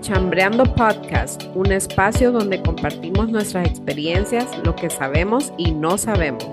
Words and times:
Chambreando 0.00 0.64
Podcast, 0.64 1.42
un 1.54 1.72
espacio 1.72 2.30
donde 2.30 2.62
compartimos 2.62 3.28
nuestras 3.30 3.66
experiencias, 3.66 4.46
lo 4.64 4.74
que 4.74 4.88
sabemos 4.88 5.52
y 5.58 5.72
no 5.72 5.98
sabemos. 5.98 6.48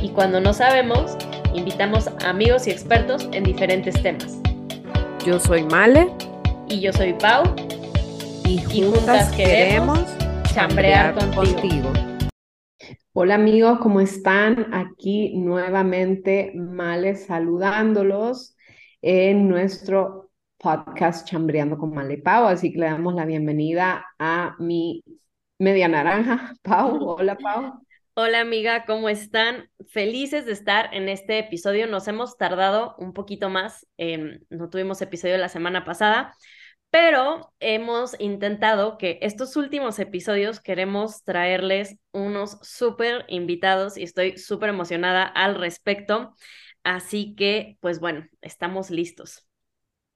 Y 0.00 0.10
cuando 0.10 0.40
no 0.40 0.52
sabemos, 0.54 1.18
invitamos 1.52 2.06
a 2.06 2.30
amigos 2.30 2.68
y 2.68 2.70
expertos 2.70 3.28
en 3.32 3.42
diferentes 3.42 4.00
temas. 4.00 4.40
Yo 5.26 5.40
soy 5.40 5.64
Male. 5.64 6.08
Y 6.68 6.80
yo 6.80 6.92
soy 6.92 7.14
Pau. 7.14 7.42
Y 8.44 8.58
juntas, 8.58 9.32
queremos 9.32 10.00
chambrear, 10.54 11.14
contigo. 11.34 11.92
Hola 13.12 13.34
amigos, 13.34 13.80
¿cómo 13.80 14.00
están? 14.00 14.72
Aquí 14.72 15.36
nuevamente 15.36 16.52
Male 16.54 17.16
saludándolos 17.16 18.56
en 19.02 19.48
nuestro 19.48 20.27
podcast 20.58 21.26
Chambreando 21.26 21.78
con 21.78 21.94
Male 21.94 22.18
Pau, 22.18 22.46
así 22.46 22.72
que 22.72 22.80
le 22.80 22.86
damos 22.86 23.14
la 23.14 23.24
bienvenida 23.24 24.04
a 24.18 24.56
mi 24.58 25.04
media 25.58 25.88
naranja, 25.88 26.54
Pau. 26.62 27.16
Hola, 27.18 27.36
Pau. 27.36 27.80
Hola 28.14 28.40
amiga, 28.40 28.84
¿cómo 28.84 29.08
están? 29.08 29.70
Felices 29.88 30.44
de 30.44 30.52
estar 30.52 30.92
en 30.92 31.08
este 31.08 31.38
episodio. 31.38 31.86
Nos 31.86 32.08
hemos 32.08 32.36
tardado 32.36 32.96
un 32.98 33.12
poquito 33.12 33.48
más, 33.48 33.86
no 34.50 34.70
tuvimos 34.70 35.00
episodio 35.00 35.38
la 35.38 35.48
semana 35.48 35.84
pasada, 35.84 36.34
pero 36.90 37.52
hemos 37.60 38.18
intentado 38.18 38.98
que 38.98 39.18
estos 39.22 39.54
últimos 39.56 40.00
episodios 40.00 40.58
queremos 40.60 41.22
traerles 41.22 41.96
unos 42.12 42.58
súper 42.62 43.24
invitados 43.28 43.96
y 43.96 44.02
estoy 44.02 44.36
súper 44.36 44.70
emocionada 44.70 45.22
al 45.22 45.54
respecto. 45.54 46.34
Así 46.82 47.34
que, 47.36 47.76
pues 47.80 48.00
bueno, 48.00 48.26
estamos 48.40 48.90
listos. 48.90 49.47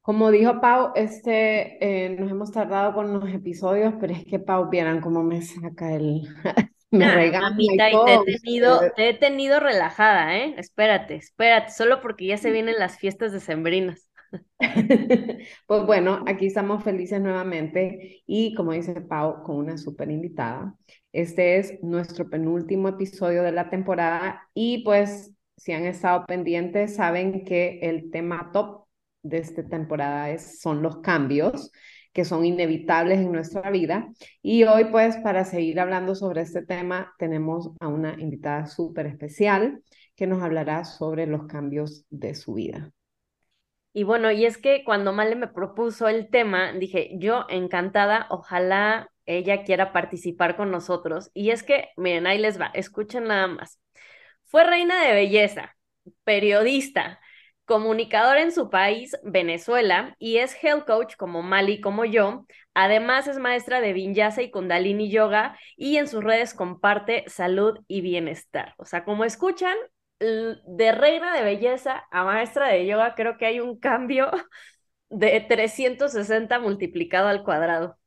Como 0.02 0.32
dijo 0.32 0.60
Pau, 0.60 0.90
este, 0.96 1.78
eh, 1.80 2.10
nos 2.10 2.30
hemos 2.30 2.50
tardado 2.50 2.92
con 2.92 3.12
los 3.12 3.32
episodios, 3.32 3.94
pero 4.00 4.12
es 4.12 4.24
que 4.24 4.40
Pau, 4.40 4.68
vieran 4.68 5.00
cómo 5.00 5.22
me 5.22 5.40
saca 5.42 5.94
el... 5.94 6.22
me 6.90 7.04
ah, 7.04 7.14
regaña 7.14 7.56
y 7.56 7.76
te 7.76 7.90
he, 7.90 8.38
tenido, 8.38 8.80
te 8.96 9.08
he 9.08 9.14
tenido 9.14 9.60
relajada, 9.60 10.36
¿eh? 10.36 10.54
Espérate, 10.58 11.14
espérate, 11.14 11.70
solo 11.70 12.00
porque 12.02 12.26
ya 12.26 12.36
se 12.36 12.50
vienen 12.50 12.74
las 12.78 12.98
fiestas 12.98 13.32
decembrinas. 13.32 14.10
pues 15.66 15.86
bueno, 15.86 16.24
aquí 16.26 16.46
estamos 16.46 16.82
felices 16.82 17.20
nuevamente 17.20 18.22
y 18.26 18.54
como 18.54 18.72
dice 18.72 19.00
Pau, 19.00 19.42
con 19.42 19.56
una 19.56 19.78
súper 19.78 20.10
invitada. 20.10 20.74
Este 21.12 21.58
es 21.58 21.82
nuestro 21.82 22.28
penúltimo 22.28 22.88
episodio 22.88 23.42
de 23.42 23.52
la 23.52 23.70
temporada 23.70 24.48
y 24.52 24.82
pues 24.84 25.32
si 25.56 25.72
han 25.72 25.84
estado 25.84 26.24
pendientes 26.26 26.96
saben 26.96 27.44
que 27.44 27.80
el 27.82 28.10
tema 28.10 28.50
top 28.52 28.81
de 29.22 29.38
esta 29.38 29.64
temporada 29.64 30.30
es, 30.30 30.60
son 30.60 30.82
los 30.82 30.98
cambios 30.98 31.70
que 32.12 32.24
son 32.24 32.44
inevitables 32.44 33.18
en 33.18 33.32
nuestra 33.32 33.70
vida. 33.70 34.08
Y 34.42 34.64
hoy, 34.64 34.86
pues, 34.86 35.16
para 35.18 35.44
seguir 35.44 35.80
hablando 35.80 36.14
sobre 36.14 36.42
este 36.42 36.62
tema, 36.62 37.14
tenemos 37.18 37.70
a 37.80 37.88
una 37.88 38.20
invitada 38.20 38.66
súper 38.66 39.06
especial 39.06 39.82
que 40.14 40.26
nos 40.26 40.42
hablará 40.42 40.84
sobre 40.84 41.26
los 41.26 41.46
cambios 41.46 42.04
de 42.10 42.34
su 42.34 42.54
vida. 42.54 42.92
Y 43.94 44.04
bueno, 44.04 44.30
y 44.30 44.46
es 44.46 44.56
que 44.58 44.84
cuando 44.84 45.12
Male 45.12 45.36
me 45.36 45.48
propuso 45.48 46.08
el 46.08 46.30
tema, 46.30 46.72
dije, 46.72 47.10
yo 47.18 47.44
encantada, 47.48 48.26
ojalá 48.30 49.10
ella 49.26 49.64
quiera 49.64 49.92
participar 49.92 50.56
con 50.56 50.70
nosotros. 50.70 51.30
Y 51.34 51.50
es 51.50 51.62
que, 51.62 51.90
miren, 51.96 52.26
ahí 52.26 52.38
les 52.38 52.60
va, 52.60 52.70
escuchen 52.74 53.24
nada 53.24 53.46
más. 53.48 53.80
Fue 54.44 54.64
reina 54.64 55.02
de 55.06 55.12
belleza, 55.14 55.76
periodista, 56.24 57.20
comunicador 57.72 58.36
en 58.36 58.52
su 58.52 58.68
país, 58.68 59.16
Venezuela, 59.22 60.14
y 60.18 60.36
es 60.36 60.54
health 60.62 60.84
coach 60.84 61.16
como 61.16 61.40
Mali 61.42 61.80
como 61.80 62.04
yo. 62.04 62.44
Además 62.74 63.28
es 63.28 63.38
maestra 63.38 63.80
de 63.80 63.94
Vinyasa 63.94 64.42
y 64.42 64.50
Kundalini 64.50 65.10
Yoga 65.10 65.58
y 65.78 65.96
en 65.96 66.06
sus 66.06 66.22
redes 66.22 66.52
comparte 66.52 67.24
salud 67.28 67.78
y 67.88 68.02
bienestar. 68.02 68.74
O 68.76 68.84
sea, 68.84 69.04
como 69.06 69.24
escuchan, 69.24 69.74
de 70.20 70.92
reina 70.92 71.34
de 71.34 71.44
belleza 71.44 72.04
a 72.10 72.24
maestra 72.24 72.68
de 72.68 72.86
yoga, 72.86 73.14
creo 73.14 73.38
que 73.38 73.46
hay 73.46 73.60
un 73.60 73.78
cambio 73.78 74.30
de 75.08 75.40
360 75.40 76.58
multiplicado 76.58 77.28
al 77.28 77.42
cuadrado. 77.42 77.98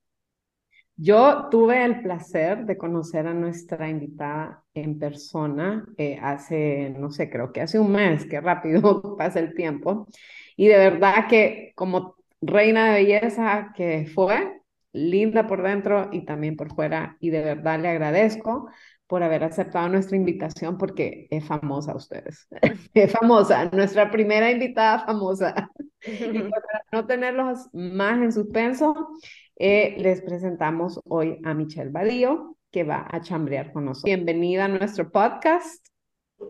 Yo 0.98 1.50
tuve 1.50 1.84
el 1.84 2.02
placer 2.02 2.66
de 2.66 2.78
conocer 2.78 3.28
a 3.28 3.34
nuestra 3.34 3.90
invitada 3.90 4.64
en 4.74 4.98
persona 4.98 5.86
eh, 5.98 6.18
hace, 6.22 6.96
no 6.98 7.12
sé, 7.12 7.30
creo 7.30 7.52
que 7.52 7.62
hace 7.62 7.80
un 7.80 7.92
mes, 7.92 8.26
qué 8.26 8.40
rápido 8.40 9.16
pasa 9.18 9.40
el 9.40 9.54
tiempo. 9.54 10.08
Y 10.56 10.68
de 10.68 10.78
verdad 10.78 11.28
que 11.30 11.74
como 11.76 12.16
reina 12.42 12.94
de 12.94 13.04
belleza 13.04 13.74
que 13.76 14.08
fue, 14.14 14.62
linda 14.94 15.48
por 15.48 15.64
dentro 15.64 16.10
y 16.14 16.24
también 16.26 16.56
por 16.56 16.74
fuera, 16.74 17.18
y 17.20 17.30
de 17.30 17.42
verdad 17.42 17.80
le 17.80 17.90
agradezco 17.90 18.70
por 19.08 19.22
haber 19.22 19.44
aceptado 19.44 19.90
nuestra 19.90 20.16
invitación 20.16 20.78
porque 20.78 21.28
es 21.30 21.46
famosa 21.46 21.94
ustedes. 21.96 22.48
es 22.94 23.12
famosa, 23.12 23.66
nuestra 23.66 24.10
primera 24.10 24.50
invitada 24.50 25.06
famosa. 25.06 25.70
Y 26.08 26.40
para 26.40 26.86
no 26.92 27.06
tenerlos 27.06 27.68
más 27.74 28.22
en 28.22 28.32
suspenso, 28.32 29.10
eh, 29.58 29.96
les 29.98 30.22
presentamos 30.22 31.00
hoy 31.06 31.40
a 31.44 31.54
Michelle 31.54 31.90
Badío, 31.90 32.58
que 32.72 32.84
va 32.84 33.08
a 33.10 33.22
chambrear 33.22 33.72
con 33.72 33.86
nosotros. 33.86 34.06
Bienvenida 34.06 34.66
a 34.66 34.68
nuestro 34.68 35.12
podcast. 35.12 35.86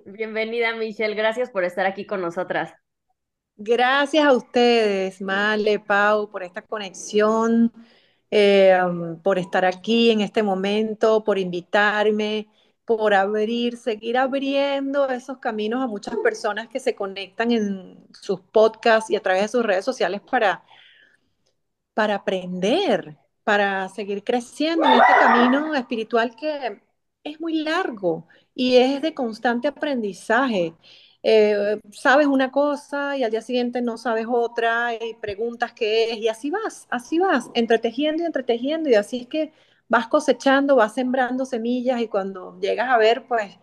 Bienvenida, 0.06 0.76
Michelle. 0.76 1.16
Gracias 1.16 1.50
por 1.50 1.64
estar 1.64 1.86
aquí 1.86 2.06
con 2.06 2.22
nosotras. 2.22 2.74
Gracias 3.58 4.26
a 4.26 4.34
ustedes, 4.34 5.22
Male, 5.22 5.80
Pau, 5.80 6.30
por 6.30 6.44
esta 6.44 6.62
conexión, 6.62 7.72
eh, 8.30 8.78
um, 8.86 9.22
por 9.22 9.40
estar 9.40 9.64
aquí 9.64 10.12
en 10.12 10.20
este 10.20 10.44
momento, 10.44 11.24
por 11.24 11.38
invitarme, 11.38 12.48
por 12.86 13.14
abrir, 13.14 13.78
seguir 13.78 14.18
abriendo 14.18 15.10
esos 15.10 15.40
caminos 15.40 15.82
a 15.84 15.88
muchas 15.88 16.16
personas 16.18 16.68
que 16.70 16.80
se 16.80 16.96
conectan 16.96 17.52
en 17.52 18.08
sus 18.14 18.42
podcasts 18.42 19.10
y 19.10 19.16
a 19.16 19.22
través 19.22 19.44
de 19.44 19.48
sus 19.50 19.66
redes 19.66 19.86
sociales 19.86 20.22
para 20.22 20.64
para 21.94 22.16
aprender, 22.16 23.18
para 23.44 23.90
seguir 23.90 24.24
creciendo 24.24 24.86
en 24.86 24.94
este 24.94 25.14
camino 25.20 25.74
espiritual 25.76 26.36
que 26.36 26.82
es 27.24 27.40
muy 27.42 27.64
largo 27.64 28.28
y 28.54 28.78
es 28.78 29.02
de 29.02 29.14
constante 29.14 29.68
aprendizaje. 29.68 30.76
Eh, 31.24 31.80
sabes 31.92 32.28
una 32.28 32.52
cosa 32.52 33.18
y 33.18 33.24
al 33.24 33.32
día 33.32 33.42
siguiente 33.42 33.82
no 33.82 33.98
sabes 33.98 34.28
otra 34.30 34.94
y 34.94 35.16
preguntas 35.16 35.74
qué 35.74 36.12
es 36.12 36.18
y 36.20 36.28
así 36.28 36.52
vas, 36.52 36.86
así 36.92 37.18
vas, 37.20 37.50
entretejiendo 37.56 38.24
y 38.24 38.26
entretejiendo 38.28 38.90
y 38.90 38.96
así 38.96 39.22
es 39.22 39.28
que 39.28 39.52
vas 39.90 40.08
cosechando, 40.08 40.76
vas 40.76 40.94
sembrando 40.96 41.46
semillas 41.46 42.02
y 42.02 42.08
cuando 42.08 42.60
llegas 42.60 42.90
a 42.90 42.98
ver, 42.98 43.26
pues 43.28 43.58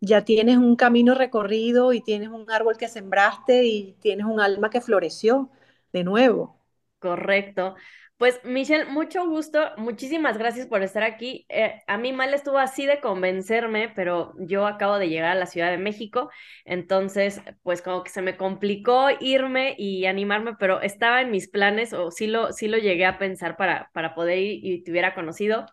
ya 0.00 0.24
tienes 0.24 0.56
un 0.58 0.76
camino 0.76 1.14
recorrido 1.14 1.92
y 1.92 2.00
tienes 2.00 2.28
un 2.30 2.50
árbol 2.50 2.76
que 2.76 2.88
sembraste 2.88 3.64
y 3.66 3.94
tienes 4.00 4.26
un 4.26 4.40
alma 4.40 4.70
que 4.70 4.80
floreció 4.80 5.50
de 5.92 6.04
nuevo. 6.04 6.56
Correcto. 6.98 7.76
Pues 8.18 8.40
Michelle, 8.44 8.86
mucho 8.86 9.28
gusto, 9.28 9.60
muchísimas 9.76 10.38
gracias 10.38 10.66
por 10.66 10.82
estar 10.82 11.04
aquí. 11.04 11.46
Eh, 11.48 11.80
a 11.86 11.98
mí 11.98 12.12
mal 12.12 12.34
estuvo 12.34 12.58
así 12.58 12.84
de 12.84 13.00
convencerme, 13.00 13.90
pero 13.94 14.34
yo 14.40 14.66
acabo 14.66 14.98
de 14.98 15.08
llegar 15.08 15.30
a 15.30 15.34
la 15.36 15.46
Ciudad 15.46 15.70
de 15.70 15.78
México, 15.78 16.28
entonces 16.64 17.40
pues 17.62 17.80
como 17.80 18.02
que 18.02 18.10
se 18.10 18.20
me 18.22 18.36
complicó 18.36 19.06
irme 19.20 19.76
y 19.78 20.06
animarme, 20.06 20.56
pero 20.58 20.80
estaba 20.80 21.20
en 21.22 21.30
mis 21.30 21.48
planes 21.48 21.92
o 21.92 22.10
sí 22.10 22.26
lo, 22.26 22.52
sí 22.52 22.66
lo 22.66 22.78
llegué 22.78 23.06
a 23.06 23.18
pensar 23.18 23.56
para, 23.56 23.88
para 23.94 24.16
poder 24.16 24.38
ir 24.38 24.64
y 24.64 24.82
te 24.82 24.90
hubiera 24.90 25.14
conocido. 25.14 25.66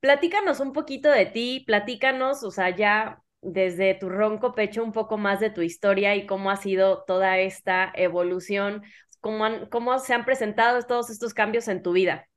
Platícanos 0.00 0.60
un 0.60 0.72
poquito 0.72 1.10
de 1.10 1.26
ti, 1.26 1.64
platícanos, 1.66 2.42
o 2.44 2.50
sea, 2.50 2.70
ya 2.76 3.22
desde 3.40 3.94
tu 3.94 4.08
ronco 4.08 4.54
pecho 4.54 4.82
un 4.84 4.92
poco 4.92 5.16
más 5.18 5.40
de 5.40 5.50
tu 5.50 5.62
historia 5.62 6.14
y 6.16 6.26
cómo 6.26 6.50
ha 6.50 6.56
sido 6.56 7.04
toda 7.06 7.38
esta 7.38 7.90
evolución, 7.94 8.82
¿Cómo, 9.70 9.98
se 10.00 10.12
han 10.12 10.26
presentado 10.26 10.82
todos 10.82 11.08
estos 11.08 11.32
cambios 11.32 11.66
en 11.68 11.82
tu 11.82 11.92
vida? 11.92 12.28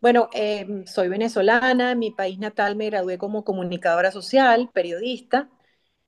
Bueno, 0.00 0.30
em, 0.32 0.86
soy 0.86 1.08
venezolana, 1.08 1.90
en 1.90 1.98
mi 1.98 2.10
país 2.10 2.38
natal 2.38 2.74
me 2.74 2.86
gradué 2.86 3.18
como 3.18 3.44
comunicadora 3.44 4.10
social, 4.10 4.70
periodista. 4.72 5.50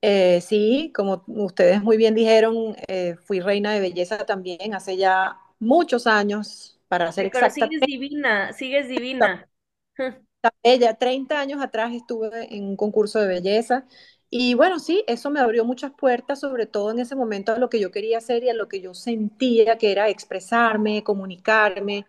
Eh, 0.01 0.41
sí, 0.41 0.91
como 0.95 1.23
ustedes 1.27 1.83
muy 1.83 1.95
bien 1.95 2.15
dijeron, 2.15 2.75
eh, 2.87 3.17
fui 3.23 3.39
reina 3.39 3.71
de 3.71 3.81
belleza 3.81 4.25
también 4.25 4.73
hace 4.73 4.97
ya 4.97 5.37
muchos 5.59 6.07
años, 6.07 6.79
para 6.87 7.11
ser 7.11 7.27
exacta. 7.27 7.53
Pero 7.53 7.67
sigues 7.69 7.81
divina, 7.81 8.53
sigues 8.53 8.87
divina. 8.87 9.47
Ella, 10.63 10.95
30 10.95 11.39
años 11.39 11.61
atrás 11.61 11.93
estuve 11.93 12.55
en 12.55 12.63
un 12.63 12.75
concurso 12.75 13.19
de 13.19 13.27
belleza 13.27 13.85
y 14.31 14.55
bueno, 14.55 14.79
sí, 14.79 15.03
eso 15.07 15.29
me 15.29 15.41
abrió 15.41 15.65
muchas 15.65 15.91
puertas, 15.93 16.39
sobre 16.39 16.65
todo 16.65 16.91
en 16.91 16.99
ese 16.99 17.15
momento 17.17 17.53
a 17.53 17.59
lo 17.59 17.69
que 17.69 17.81
yo 17.81 17.91
quería 17.91 18.17
hacer 18.19 18.43
y 18.45 18.49
a 18.49 18.53
lo 18.53 18.69
que 18.69 18.81
yo 18.81 18.93
sentía 18.93 19.77
que 19.77 19.91
era 19.91 20.09
expresarme, 20.09 21.03
comunicarme. 21.03 22.07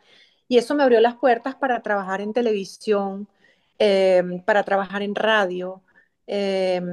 Y 0.49 0.59
eso 0.59 0.75
me 0.77 0.85
abrió 0.85 1.01
las 1.01 1.17
puertas 1.17 1.57
para 1.57 1.83
trabajar 1.83 2.21
en 2.21 2.33
televisión, 2.33 3.29
em, 3.79 4.41
para 4.45 4.63
trabajar 4.65 5.03
en 5.03 5.15
radio 5.17 5.83
em, 6.27 6.87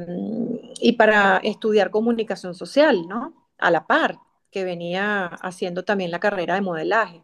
y 0.81 0.94
para 0.94 1.38
estudiar 1.44 1.92
comunicación 1.92 2.56
social, 2.56 3.08
¿no? 3.08 3.48
A 3.60 3.70
la 3.72 3.86
par, 3.88 4.18
que 4.52 4.64
venía 4.64 5.28
haciendo 5.28 5.84
también 5.86 6.10
la 6.12 6.20
carrera 6.20 6.56
de 6.56 6.62
modelaje. 6.62 7.22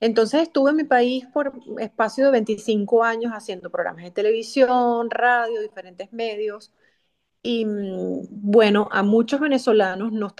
Entonces 0.00 0.42
estuve 0.42 0.70
en 0.70 0.76
mi 0.76 0.84
país 0.84 1.26
por 1.32 1.52
espacio 1.78 2.24
de 2.26 2.32
25 2.32 3.04
años 3.04 3.32
haciendo 3.32 3.70
programas 3.70 4.04
de 4.04 4.10
televisión, 4.10 5.10
radio, 5.10 5.60
diferentes 5.62 6.12
medios. 6.12 6.72
Y 7.44 7.64
mm, 7.66 8.26
bueno, 8.30 8.88
a 8.92 9.02
muchos 9.02 9.40
venezolanos 9.40 10.12
nos 10.12 10.34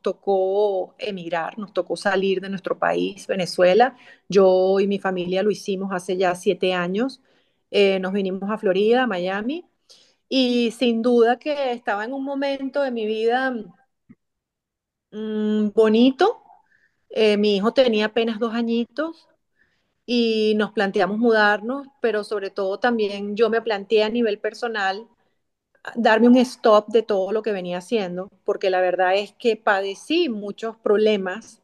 tocó, 0.00 0.94
emigrar, 0.98 1.58
nos 1.58 1.72
tocó 1.72 1.96
salir 1.96 2.40
de 2.40 2.48
nuestro 2.50 2.78
país, 2.78 3.26
Venezuela. 3.26 3.96
Yo 4.28 4.78
y 4.80 4.86
mi 4.86 4.98
familia 5.00 5.42
lo 5.42 5.50
hicimos 5.50 5.92
hace 5.92 6.16
ya 6.16 6.34
siete 6.36 6.72
años. 6.74 7.20
Eh, 7.70 7.98
nos 8.00 8.12
vinimos 8.12 8.48
a 8.50 8.58
Florida, 8.58 9.06
Miami, 9.08 9.64
y 10.28 10.72
sin 10.72 11.02
duda 11.02 11.38
que 11.38 11.72
estaba 11.72 12.04
en 12.04 12.12
un 12.14 12.24
momento 12.24 12.82
de 12.82 12.90
mi 12.92 13.06
vida 13.06 13.54
mmm, 15.10 15.68
bonito. 15.74 16.42
Eh, 17.10 17.36
mi 17.36 17.56
hijo 17.56 17.72
tenía 17.74 18.06
apenas 18.06 18.38
dos 18.38 18.54
añitos 18.54 19.28
y 20.06 20.54
nos 20.56 20.72
planteamos 20.72 21.18
mudarnos, 21.18 21.88
pero 22.02 22.24
sobre 22.24 22.50
todo 22.50 22.78
también 22.80 23.36
yo 23.36 23.50
me 23.50 23.62
planteé 23.62 24.04
a 24.04 24.10
nivel 24.10 24.38
personal 24.40 25.08
darme 25.94 26.28
un 26.28 26.36
stop 26.36 26.88
de 26.88 27.02
todo 27.02 27.32
lo 27.32 27.42
que 27.42 27.52
venía 27.52 27.78
haciendo, 27.78 28.28
porque 28.44 28.70
la 28.70 28.80
verdad 28.80 29.14
es 29.14 29.32
que 29.32 29.56
padecí 29.56 30.28
muchos 30.28 30.76
problemas 30.76 31.62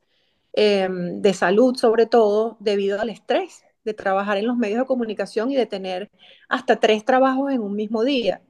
eh, 0.53 0.89
de 0.91 1.35
salud, 1.35 1.77
sobre 1.77 2.07
todo 2.07 2.57
debido 2.61 3.01
al 3.01 3.11
estrés 3.11 3.65
de 3.85 3.95
trabajar 3.95 4.37
en 4.39 4.47
los 4.47 4.57
medios 4.57 4.81
de 4.81 4.87
comunicación 4.87 5.51
y 5.51 5.57
de 5.57 5.67
tener 5.67 6.11
hasta 6.49 6.79
tres 6.79 7.05
trabajos 7.05 7.53
en 7.53 7.61
un 7.61 7.75
mismo 7.75 8.05
día. 8.05 8.43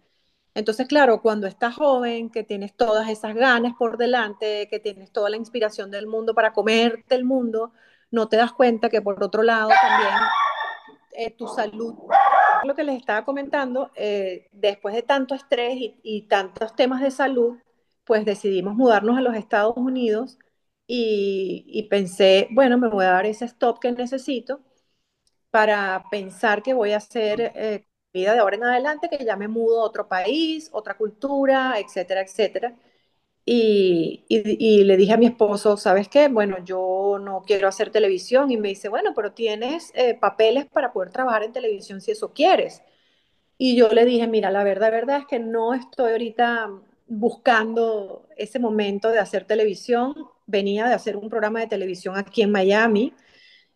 Entonces, 0.55 0.87
claro, 0.87 1.23
cuando 1.23 1.47
estás 1.47 1.75
joven, 1.75 2.29
que 2.31 2.45
tienes 2.45 2.75
todas 2.75 3.09
esas 3.09 3.35
ganas 3.35 3.75
por 3.79 3.97
delante, 3.97 4.69
que 4.69 4.79
tienes 4.79 5.11
toda 5.11 5.31
la 5.31 5.39
inspiración 5.39 5.91
del 5.91 6.07
mundo 6.07 6.35
para 6.35 6.53
comerte 6.53 7.15
el 7.15 7.25
mundo, 7.25 7.73
no 8.11 8.29
te 8.29 8.37
das 8.37 8.53
cuenta 8.53 8.91
que 8.91 9.01
por 9.01 9.23
otro 9.25 9.43
lado 9.43 9.71
también 9.81 10.15
eh, 11.13 11.31
tu 11.31 11.47
salud 11.49 11.95
lo 12.65 12.75
que 12.75 12.85
les 12.85 12.97
estaba 12.99 13.25
comentando, 13.25 13.91
eh, 13.97 14.49
después 14.53 14.95
de 14.95 15.03
tanto 15.03 15.35
estrés 15.35 15.77
y, 15.77 16.01
y, 16.03 16.23
tantos 16.29 16.75
temas 16.77 17.01
de 17.01 17.11
salud, 17.11 17.59
pues 18.05 18.25
decidimos 18.25 18.75
mudarnos 18.75 19.19
a 19.19 19.21
los 19.23 19.35
Estados 19.37 19.77
Unidos 19.77 20.39
y, 20.87 21.65
y, 21.69 21.85
pensé, 21.89 22.49
bueno, 22.53 22.79
me 22.79 22.89
voy 22.89 23.05
a 23.05 23.11
dar 23.13 23.27
ese 23.27 23.45
stop 23.47 23.79
que 23.81 23.93
necesito 23.93 24.61
para 25.51 26.05
pensar 26.11 26.63
que 26.63 26.75
voy 26.75 26.93
a 26.93 26.99
hacer 26.99 27.53
eh, 27.55 27.87
vida 28.13 28.33
de 28.35 28.41
ahora 28.41 28.57
en 28.57 28.65
adelante, 28.65 29.09
que 29.09 29.25
ya 29.25 29.37
me 29.37 29.49
mudo 29.49 29.81
a 29.83 29.85
otro 29.85 30.09
país, 30.09 30.71
otra 30.73 30.97
cultura, 30.97 31.75
etcétera, 31.79 32.23
etcétera. 32.23 32.75
Y, 33.45 34.25
le 34.85 34.97
dije 34.97 35.13
a 35.13 35.17
mi 35.17 35.27
esposo, 35.27 35.77
¿sabes 35.77 36.09
qué? 36.09 36.29
Bueno, 36.29 36.59
yo 36.65 37.19
no 37.21 37.43
quiero 37.43 37.69
hacer 37.69 37.91
televisión. 37.91 38.51
Y 38.51 38.57
me 38.57 38.69
dice, 38.69 38.89
bueno, 38.89 39.13
pero 39.15 39.33
tienes 39.33 39.93
eh, 39.95 40.15
papeles 40.15 40.67
para 40.67 40.93
poder 40.93 41.11
trabajar 41.11 41.43
en 41.43 41.53
televisión 41.53 42.01
si 42.01 42.13
eso 42.13 42.33
quieres. 42.33 42.83
Y 43.59 43.77
yo 43.77 43.89
le 43.91 44.05
dije, 44.05 44.27
mira, 44.27 44.51
la 44.51 44.65
verdad, 44.65 44.91
verdad 44.91 45.19
es 45.21 45.27
que 45.27 45.39
no 45.39 45.75
estoy 45.75 46.13
ahorita 46.13 46.71
buscando 47.09 48.27
ese 48.37 48.59
momento 48.59 49.11
de 49.11 49.19
hacer 49.19 49.45
televisión. 49.45 50.15
Venía 50.47 50.87
de 50.87 50.95
hacer 50.95 51.17
un 51.17 51.29
programa 51.29 51.61
de 51.61 51.67
televisión 51.69 52.17
aquí 52.17 52.43
en 52.43 52.53
Miami. 52.53 53.15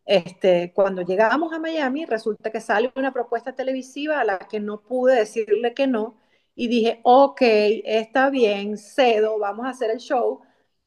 Este, 0.07 0.73
cuando 0.75 1.03
llegamos 1.03 1.53
a 1.53 1.59
Miami, 1.59 2.07
resulta 2.07 2.51
que 2.51 2.61
sale 2.61 2.93
una 2.97 3.13
propuesta 3.13 3.55
televisiva 3.55 4.21
a 4.21 4.25
la 4.25 4.39
que 4.39 4.61
no 4.61 4.81
pude 4.81 5.17
decirle 5.17 5.75
que 5.75 5.87
no 5.89 6.15
y 6.57 6.69
dije, 6.69 7.01
ok, 7.05 7.43
está 7.43 8.31
bien, 8.31 8.79
cedo, 8.79 9.39
vamos 9.39 9.67
a 9.67 9.71
hacer 9.71 9.91
el 9.91 9.99
show. 9.99 10.41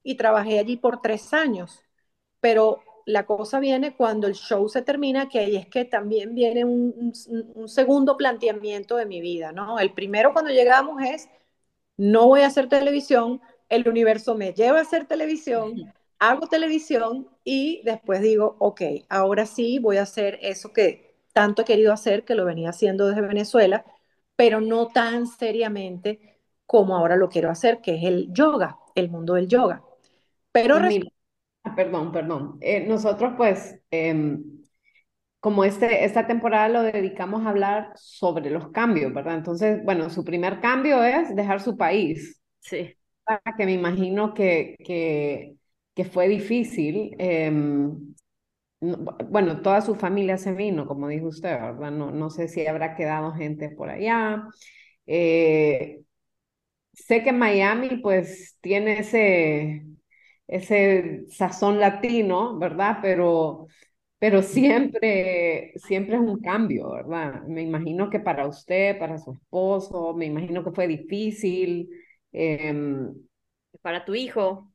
Y 0.03 0.15
trabajé 0.15 0.59
allí 0.59 0.77
por 0.77 1.01
tres 1.01 1.33
años. 1.33 1.79
Pero 2.41 2.81
la 3.05 3.25
cosa 3.25 3.59
viene 3.59 3.95
cuando 3.95 4.27
el 4.27 4.33
show 4.35 4.67
se 4.69 4.81
termina, 4.81 5.29
que 5.29 5.39
ahí 5.39 5.55
es 5.55 5.67
que 5.67 5.85
también 5.85 6.35
viene 6.35 6.65
un, 6.65 7.13
un, 7.27 7.51
un, 7.55 7.69
segundo 7.69 8.17
planteamiento 8.17 8.97
de 8.97 9.05
mi 9.05 9.21
vida, 9.21 9.51
¿no? 9.51 9.79
El 9.79 9.93
primero 9.93 10.33
cuando 10.33 10.51
llegamos 10.51 11.01
es, 11.03 11.29
no 11.97 12.27
voy 12.27 12.41
a 12.41 12.47
hacer 12.47 12.69
televisión, 12.69 13.41
el 13.69 13.87
universo 13.87 14.35
me 14.35 14.53
lleva 14.53 14.79
a 14.79 14.81
hacer 14.83 15.05
televisión, 15.07 15.93
hago 16.19 16.47
televisión 16.47 17.29
y 17.43 17.81
después 17.83 18.21
digo, 18.21 18.55
ok, 18.59 18.81
ahora 19.09 19.45
sí 19.45 19.79
voy 19.79 19.97
a 19.97 20.03
hacer 20.03 20.39
eso 20.41 20.73
que 20.73 21.15
tanto 21.33 21.61
he 21.61 21.65
querido 21.65 21.93
hacer, 21.93 22.25
que 22.25 22.35
lo 22.35 22.45
venía 22.45 22.69
haciendo 22.69 23.07
desde 23.07 23.21
Venezuela, 23.21 23.85
pero 24.39 24.61
no 24.61 24.87
tan 24.87 25.27
seriamente 25.27 26.37
como 26.65 26.95
ahora 26.95 27.17
lo 27.17 27.27
quiero 27.27 27.49
hacer, 27.49 27.81
que 27.81 27.97
es 27.97 28.05
el 28.05 28.31
yoga, 28.31 28.77
el 28.95 29.09
mundo 29.09 29.33
del 29.33 29.49
yoga. 29.49 29.83
Pero 30.53 30.79
Mira, 30.79 31.09
perdón, 31.75 32.13
perdón. 32.13 32.57
Eh, 32.61 32.87
nosotros 32.87 33.33
pues, 33.35 33.77
eh, 33.91 34.37
como 35.41 35.65
este, 35.65 36.05
esta 36.05 36.25
temporada 36.25 36.69
lo 36.69 36.83
dedicamos 36.83 37.45
a 37.45 37.49
hablar 37.49 37.91
sobre 37.95 38.49
los 38.49 38.69
cambios, 38.69 39.13
¿verdad? 39.13 39.35
Entonces, 39.35 39.83
bueno, 39.83 40.09
su 40.09 40.23
primer 40.23 40.61
cambio 40.61 41.03
es 41.03 41.35
dejar 41.35 41.59
su 41.59 41.75
país. 41.75 42.41
Sí. 42.61 42.95
Que 43.57 43.65
me 43.65 43.73
imagino 43.73 44.33
que, 44.33 44.77
que, 44.85 45.57
que 45.93 46.05
fue 46.05 46.29
difícil. 46.29 47.13
Eh, 47.19 47.51
bueno, 48.81 49.61
toda 49.61 49.81
su 49.81 49.95
familia 49.95 50.37
se 50.37 50.53
vino, 50.53 50.87
como 50.87 51.07
dijo 51.07 51.27
usted, 51.27 51.49
¿verdad? 51.59 51.91
No, 51.91 52.11
no 52.11 52.29
sé 52.29 52.47
si 52.47 52.65
habrá 52.67 52.95
quedado 52.95 53.33
gente 53.33 53.69
por 53.71 53.89
allá. 53.89 54.43
Eh, 55.07 56.01
sé 56.93 57.23
que 57.23 57.31
Miami 57.33 57.97
pues 57.97 58.57
tiene 58.61 58.99
ese, 58.99 59.85
ese 60.47 61.25
sazón 61.29 61.79
latino, 61.79 62.57
¿verdad? 62.59 62.99
Pero, 63.01 63.67
pero 64.19 64.41
siempre, 64.43 65.73
siempre 65.77 66.15
es 66.15 66.21
un 66.21 66.39
cambio, 66.41 66.91
¿verdad? 66.91 67.43
Me 67.47 67.63
imagino 67.63 68.09
que 68.09 68.19
para 68.19 68.47
usted, 68.47 68.99
para 68.99 69.17
su 69.19 69.33
esposo, 69.33 70.13
me 70.15 70.25
imagino 70.27 70.63
que 70.63 70.71
fue 70.71 70.87
difícil. 70.87 71.89
Eh, 72.33 72.73
para 73.81 74.05
tu 74.05 74.15
hijo, 74.15 74.71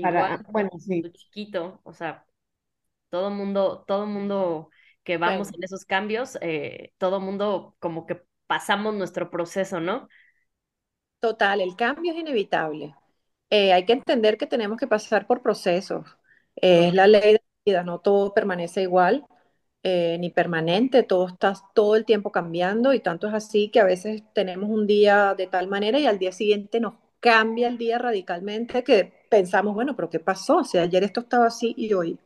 para, 0.00 0.22
igual, 0.26 0.44
bueno, 0.50 0.70
sí. 0.78 1.02
tu 1.02 1.10
chiquito, 1.10 1.80
o 1.84 1.92
sea, 1.92 2.24
todo 3.10 3.30
mundo, 3.30 3.84
todo 3.86 4.06
mundo 4.06 4.70
que 5.04 5.18
vamos 5.18 5.48
en 5.54 5.64
esos 5.64 5.84
cambios, 5.84 6.38
eh, 6.42 6.94
todo 6.98 7.20
mundo 7.20 7.76
como 7.80 8.06
que 8.06 8.22
pasamos 8.46 8.94
nuestro 8.94 9.30
proceso, 9.30 9.80
¿no? 9.80 10.08
Total, 11.20 11.60
el 11.60 11.76
cambio 11.76 12.12
es 12.12 12.18
inevitable. 12.18 12.94
Eh, 13.50 13.72
hay 13.72 13.84
que 13.86 13.92
entender 13.94 14.38
que 14.38 14.46
tenemos 14.46 14.78
que 14.78 14.86
pasar 14.86 15.26
por 15.26 15.42
procesos. 15.42 16.06
Eh, 16.56 16.88
es 16.88 16.94
la 16.94 17.06
ley 17.06 17.20
de 17.22 17.32
la 17.34 17.40
vida, 17.66 17.82
no 17.84 18.00
todo 18.00 18.32
permanece 18.34 18.82
igual, 18.82 19.26
eh, 19.82 20.16
ni 20.20 20.30
permanente, 20.30 21.02
todo 21.02 21.28
está 21.28 21.54
todo 21.74 21.96
el 21.96 22.04
tiempo 22.06 22.32
cambiando 22.32 22.94
y 22.94 23.00
tanto 23.00 23.28
es 23.28 23.34
así 23.34 23.70
que 23.70 23.80
a 23.80 23.84
veces 23.84 24.22
tenemos 24.34 24.70
un 24.70 24.86
día 24.86 25.34
de 25.36 25.46
tal 25.46 25.68
manera 25.68 25.98
y 26.00 26.06
al 26.06 26.18
día 26.18 26.32
siguiente 26.32 26.80
nos 26.80 26.94
cambia 27.20 27.68
el 27.68 27.78
día 27.78 27.98
radicalmente 27.98 28.84
que 28.84 29.12
pensamos, 29.30 29.74
bueno, 29.74 29.96
pero 29.96 30.10
¿qué 30.10 30.20
pasó? 30.20 30.58
O 30.58 30.64
sea, 30.64 30.82
ayer 30.84 31.04
esto 31.04 31.20
estaba 31.20 31.46
así 31.46 31.74
y 31.76 31.92
hoy 31.94 32.18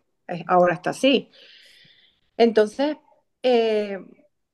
ahora 0.46 0.74
está 0.74 0.90
así. 0.90 1.30
Entonces, 2.36 2.96
eh, 3.42 3.98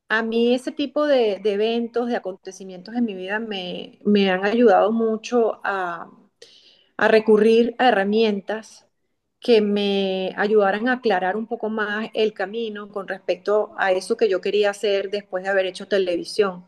a 0.09 0.23
mí 0.23 0.55
ese 0.55 0.73
tipo 0.73 1.07
de, 1.07 1.41
eventos, 1.45 2.09
de 2.09 2.17
acontecimientos 2.17 2.95
en 2.97 3.05
mi 3.05 3.15
vida 3.15 3.39
me, 3.39 4.01
han 4.31 4.45
ayudado 4.45 4.93
mucho 4.93 5.61
a, 5.65 6.11
recurrir 6.99 7.75
a 7.79 7.89
herramientas 7.89 8.87
que 9.41 9.61
me 9.63 10.35
ayudaran 10.37 10.89
a 10.89 10.95
aclarar 10.95 11.37
un 11.37 11.47
poco 11.47 11.71
más 11.71 12.11
el 12.15 12.35
camino 12.35 12.89
con 12.91 13.09
respecto 13.09 13.73
a 13.79 13.93
eso 13.93 14.17
que 14.17 14.29
yo 14.29 14.41
quería 14.41 14.71
hacer 14.71 15.11
después 15.11 15.45
de 15.45 15.51
haber 15.51 15.67
hecho 15.67 15.89
televisión. 15.89 16.67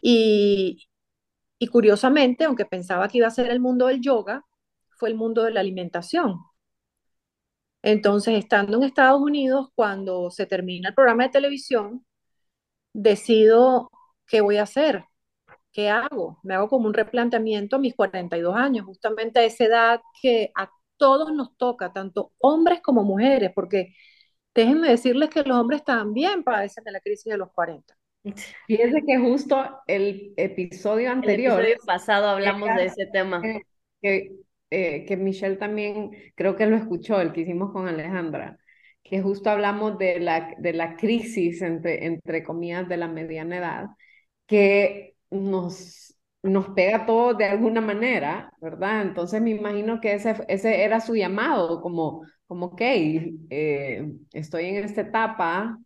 Y 0.00 1.68
curiosamente, 1.70 2.44
aunque 2.44 2.66
pensaba 2.66 3.08
que 3.08 3.18
iba 3.18 3.26
a 3.26 3.30
ser 3.30 3.50
el 3.50 3.60
mundo 3.60 3.86
del 3.86 4.00
yoga, 4.00 4.44
fue 4.90 5.08
el 5.08 5.14
mundo 5.14 5.44
de 5.44 5.52
la 5.52 5.60
alimentación. 5.60 6.40
Entonces, 7.86 8.38
estando 8.38 8.78
en 8.78 8.84
Estados 8.84 9.20
Unidos, 9.20 9.68
cuando 9.74 10.30
se 10.30 10.46
termina 10.46 10.88
el 10.88 10.94
programa 10.94 11.24
de 11.24 11.28
televisión, 11.28 12.02
decido 12.94 13.90
qué 14.26 14.40
voy 14.40 14.56
a 14.56 14.62
hacer, 14.62 15.04
qué 15.70 15.90
hago. 15.90 16.38
Me 16.42 16.54
hago 16.54 16.68
como 16.68 16.86
un 16.86 16.94
replanteamiento 16.94 17.76
a 17.76 17.78
mis 17.78 17.94
42 17.94 18.56
años, 18.56 18.86
justamente 18.86 19.40
a 19.40 19.44
esa 19.44 19.64
edad 19.64 20.00
que 20.22 20.50
a 20.56 20.70
todos 20.96 21.30
nos 21.34 21.54
toca, 21.58 21.92
tanto 21.92 22.32
hombres 22.38 22.80
como 22.80 23.04
mujeres, 23.04 23.52
porque 23.54 23.94
déjenme 24.54 24.88
decirles 24.88 25.28
que 25.28 25.42
los 25.42 25.58
hombres 25.58 25.84
también 25.84 26.42
padecen 26.42 26.84
de 26.84 26.92
la 26.92 27.00
crisis 27.00 27.30
de 27.30 27.36
los 27.36 27.52
40. 27.52 27.94
Fíjense 28.66 29.02
que 29.06 29.18
justo 29.18 29.62
el 29.86 30.32
episodio 30.38 31.10
anterior. 31.10 31.60
El 31.60 31.66
episodio 31.66 31.86
pasado 31.86 32.28
hablamos 32.28 32.74
de 32.76 32.86
ese 32.86 33.06
tema. 33.12 33.42
Que, 34.00 34.32
eh, 34.70 35.04
que 35.06 35.16
Michelle 35.16 35.56
también 35.56 36.10
creo 36.34 36.56
que 36.56 36.66
lo 36.66 36.76
escuchó, 36.76 37.20
el 37.20 37.32
que 37.32 37.42
hicimos 37.42 37.72
con 37.72 37.88
Alejandra, 37.88 38.58
que 39.02 39.20
justo 39.22 39.50
hablamos 39.50 39.98
de 39.98 40.20
la, 40.20 40.54
de 40.58 40.72
la 40.72 40.96
crisis, 40.96 41.62
entre, 41.62 42.06
entre 42.06 42.42
comillas, 42.44 42.88
de 42.88 42.96
la 42.96 43.08
mediana 43.08 43.58
edad, 43.58 43.86
que 44.46 45.16
nos, 45.30 46.16
nos 46.42 46.68
pega 46.70 47.06
todo 47.06 47.34
de 47.34 47.46
alguna 47.46 47.80
manera, 47.80 48.52
¿verdad? 48.60 49.02
Entonces 49.02 49.40
me 49.42 49.50
imagino 49.50 50.00
que 50.00 50.14
ese, 50.14 50.36
ese 50.48 50.84
era 50.84 51.00
su 51.00 51.14
llamado, 51.16 51.80
como 51.80 52.22
como, 52.46 52.66
ok, 52.66 52.80
eh, 52.82 54.06
estoy 54.32 54.66
en 54.66 54.84
esta 54.84 55.00
etapa, 55.00 55.78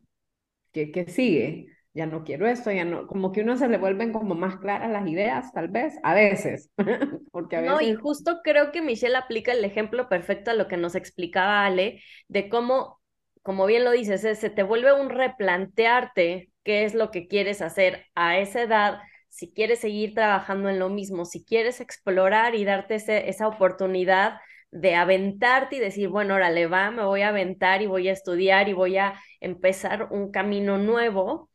¿qué, 0.73 0.93
¿qué 0.93 1.07
sigue? 1.09 1.69
Ya 1.95 2.07
no 2.07 2.23
quiero 2.23 2.47
esto, 2.47 2.71
ya 2.71 2.85
no, 2.85 3.07
como 3.07 3.33
que 3.33 3.41
uno 3.41 3.57
se 3.57 3.69
le 3.69 3.79
vuelven 3.79 4.13
como 4.13 4.35
más 4.35 4.57
claras 4.59 4.91
las 4.91 5.07
ideas, 5.09 5.53
tal 5.53 5.69
vez, 5.69 5.95
a 6.03 6.15
veces, 6.15 6.71
porque 7.33 7.57
a 7.57 7.61
veces... 7.61 7.77
No, 7.77 7.81
y 7.81 7.95
justo 7.95 8.41
creo 8.45 8.71
que 8.71 8.83
Michelle 8.83 9.17
aplica 9.17 9.53
el 9.53 9.65
ejemplo 9.65 10.09
perfecto 10.09 10.51
a 10.51 10.55
lo 10.55 10.69
que 10.69 10.77
nos 10.77 10.95
explicaba 10.95 11.65
Ale, 11.65 12.01
de 12.29 12.49
cómo, 12.49 13.01
como 13.43 13.67
bien 13.67 13.85
lo 13.85 13.91
dices, 13.91 14.21
se 14.39 14.51
te 14.51 14.63
vuelve 14.63 14.93
un 14.93 15.11
replantearte 15.11 16.51
qué 16.63 16.85
es 16.85 16.95
lo 16.95 17.11
que 17.11 17.27
quieres 17.27 17.63
hacer 17.63 18.07
a 18.15 18.39
esa 18.39 18.63
edad, 18.63 19.01
si 19.29 19.53
quieres 19.53 19.81
seguir 19.81 20.15
trabajando 20.15 20.69
en 20.69 20.79
lo 20.79 20.89
mismo, 20.91 21.25
si 21.25 21.45
quieres 21.45 21.81
explorar 21.81 22.55
y 22.55 22.65
darte 22.65 22.97
ese, 22.97 23.29
esa 23.29 23.49
oportunidad 23.49 24.39
de 24.71 24.95
aventarte 24.95 25.77
y 25.77 25.79
decir, 25.81 26.09
bueno, 26.09 26.35
órale, 26.35 26.67
va, 26.67 26.91
me 26.91 27.05
voy 27.05 27.23
a 27.23 27.29
aventar 27.29 27.83
y 27.83 27.87
voy 27.87 28.09
a 28.09 28.13
estudiar 28.13 28.69
y 28.69 28.73
voy 28.73 28.99
a 28.99 29.15
empezar 29.41 30.09
un 30.11 30.31
camino 30.31 30.79
nuevo. 30.79 31.48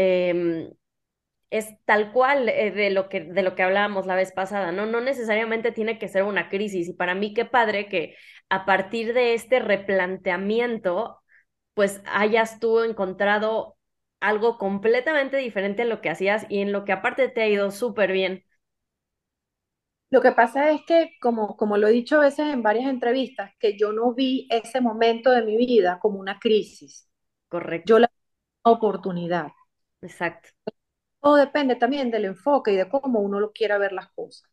Em, 0.00 0.70
es 1.50 1.68
tal 1.86 2.12
cual 2.12 2.48
eh, 2.48 2.70
de, 2.72 2.90
lo 2.90 3.08
que, 3.08 3.20
de 3.22 3.42
lo 3.42 3.54
que 3.54 3.62
hablábamos 3.62 4.06
la 4.06 4.16
vez 4.16 4.32
pasada, 4.32 4.72
¿no? 4.72 4.86
No 4.86 5.00
necesariamente 5.00 5.72
tiene 5.72 5.98
que 5.98 6.08
ser 6.08 6.24
una 6.24 6.48
crisis. 6.50 6.88
Y 6.88 6.92
para 6.94 7.14
mí 7.14 7.34
qué 7.34 7.44
padre 7.44 7.88
que 7.88 8.16
a 8.50 8.64
partir 8.66 9.14
de 9.14 9.34
este 9.34 9.60
replanteamiento, 9.60 11.20
pues 11.74 12.02
hayas 12.06 12.60
tú 12.60 12.82
encontrado 12.82 13.76
algo 14.20 14.58
completamente 14.58 15.36
diferente 15.38 15.82
a 15.82 15.86
lo 15.86 16.00
que 16.00 16.10
hacías 16.10 16.46
y 16.48 16.60
en 16.60 16.72
lo 16.72 16.84
que 16.84 16.92
aparte 16.92 17.28
te 17.28 17.42
ha 17.42 17.48
ido 17.48 17.70
súper 17.70 18.12
bien. 18.12 18.44
Lo 20.10 20.22
que 20.22 20.32
pasa 20.32 20.70
es 20.70 20.82
que, 20.86 21.12
como, 21.20 21.56
como 21.56 21.76
lo 21.76 21.88
he 21.88 21.92
dicho 21.92 22.16
a 22.16 22.20
veces 22.24 22.46
en 22.48 22.62
varias 22.62 22.86
entrevistas, 22.88 23.52
que 23.58 23.76
yo 23.78 23.92
no 23.92 24.14
vi 24.14 24.46
ese 24.50 24.80
momento 24.80 25.30
de 25.30 25.42
mi 25.42 25.56
vida 25.56 25.98
como 26.00 26.18
una 26.18 26.38
crisis. 26.38 27.08
Correcto. 27.48 27.84
Yo 27.94 27.98
la 27.98 28.10
oportunidad. 28.62 29.48
Exacto. 30.00 30.50
Todo 31.20 31.36
depende 31.36 31.76
también 31.76 32.10
del 32.10 32.26
enfoque 32.26 32.72
y 32.72 32.76
de 32.76 32.88
cómo 32.88 33.20
uno 33.20 33.40
lo 33.40 33.52
quiera 33.52 33.78
ver 33.78 33.92
las 33.92 34.10
cosas. 34.12 34.48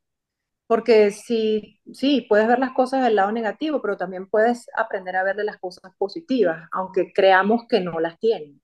Porque 0.67 1.11
sí, 1.11 1.79
sí, 1.93 2.25
puedes 2.27 2.47
ver 2.47 2.59
las 2.59 2.73
cosas 2.73 3.03
del 3.03 3.15
lado 3.17 3.31
negativo, 3.31 3.81
pero 3.81 3.97
también 3.97 4.27
puedes 4.27 4.67
aprender 4.75 5.15
a 5.15 5.23
ver 5.23 5.35
de 5.35 5.43
las 5.43 5.57
cosas 5.59 5.93
positivas, 5.97 6.67
aunque 6.71 7.13
creamos 7.13 7.67
que 7.69 7.81
no 7.81 7.99
las 7.99 8.19
tienen. 8.19 8.61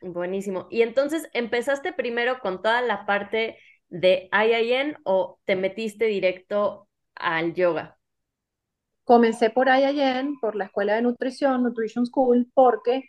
Buenísimo. 0.00 0.68
Y 0.70 0.82
entonces, 0.82 1.28
¿empezaste 1.32 1.92
primero 1.92 2.38
con 2.40 2.62
toda 2.62 2.82
la 2.82 3.06
parte 3.06 3.58
de 3.88 4.28
IIN 4.32 4.96
o 5.04 5.40
te 5.44 5.56
metiste 5.56 6.06
directo 6.06 6.88
al 7.16 7.54
yoga? 7.54 7.98
Comencé 9.04 9.50
por 9.50 9.68
IIN, 9.68 10.38
por 10.40 10.56
la 10.56 10.66
Escuela 10.66 10.94
de 10.94 11.02
Nutrición, 11.02 11.62
Nutrition 11.62 12.06
School, 12.06 12.50
porque 12.54 13.04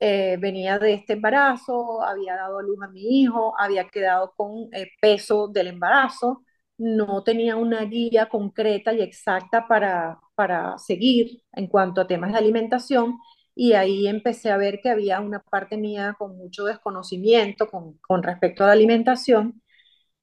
eh, 0.00 0.36
venía 0.40 0.78
de 0.78 0.94
este 0.94 1.14
embarazo, 1.14 2.02
había 2.02 2.36
dado 2.36 2.58
a 2.58 2.62
luz 2.62 2.78
a 2.82 2.88
mi 2.88 3.22
hijo, 3.22 3.54
había 3.58 3.88
quedado 3.88 4.32
con 4.36 4.68
eh, 4.72 4.88
peso 5.00 5.48
del 5.48 5.68
embarazo, 5.68 6.44
no 6.78 7.22
tenía 7.24 7.56
una 7.56 7.82
guía 7.84 8.26
concreta 8.28 8.92
y 8.92 9.02
exacta 9.02 9.66
para, 9.68 10.20
para 10.34 10.78
seguir 10.78 11.42
en 11.52 11.66
cuanto 11.66 12.00
a 12.00 12.06
temas 12.06 12.32
de 12.32 12.38
alimentación 12.38 13.18
y 13.54 13.72
ahí 13.72 14.06
empecé 14.06 14.50
a 14.50 14.56
ver 14.56 14.80
que 14.80 14.90
había 14.90 15.20
una 15.20 15.40
parte 15.40 15.76
mía 15.76 16.14
con 16.18 16.36
mucho 16.36 16.64
desconocimiento 16.64 17.68
con, 17.68 17.98
con 17.98 18.22
respecto 18.22 18.62
a 18.64 18.68
la 18.68 18.72
alimentación 18.74 19.62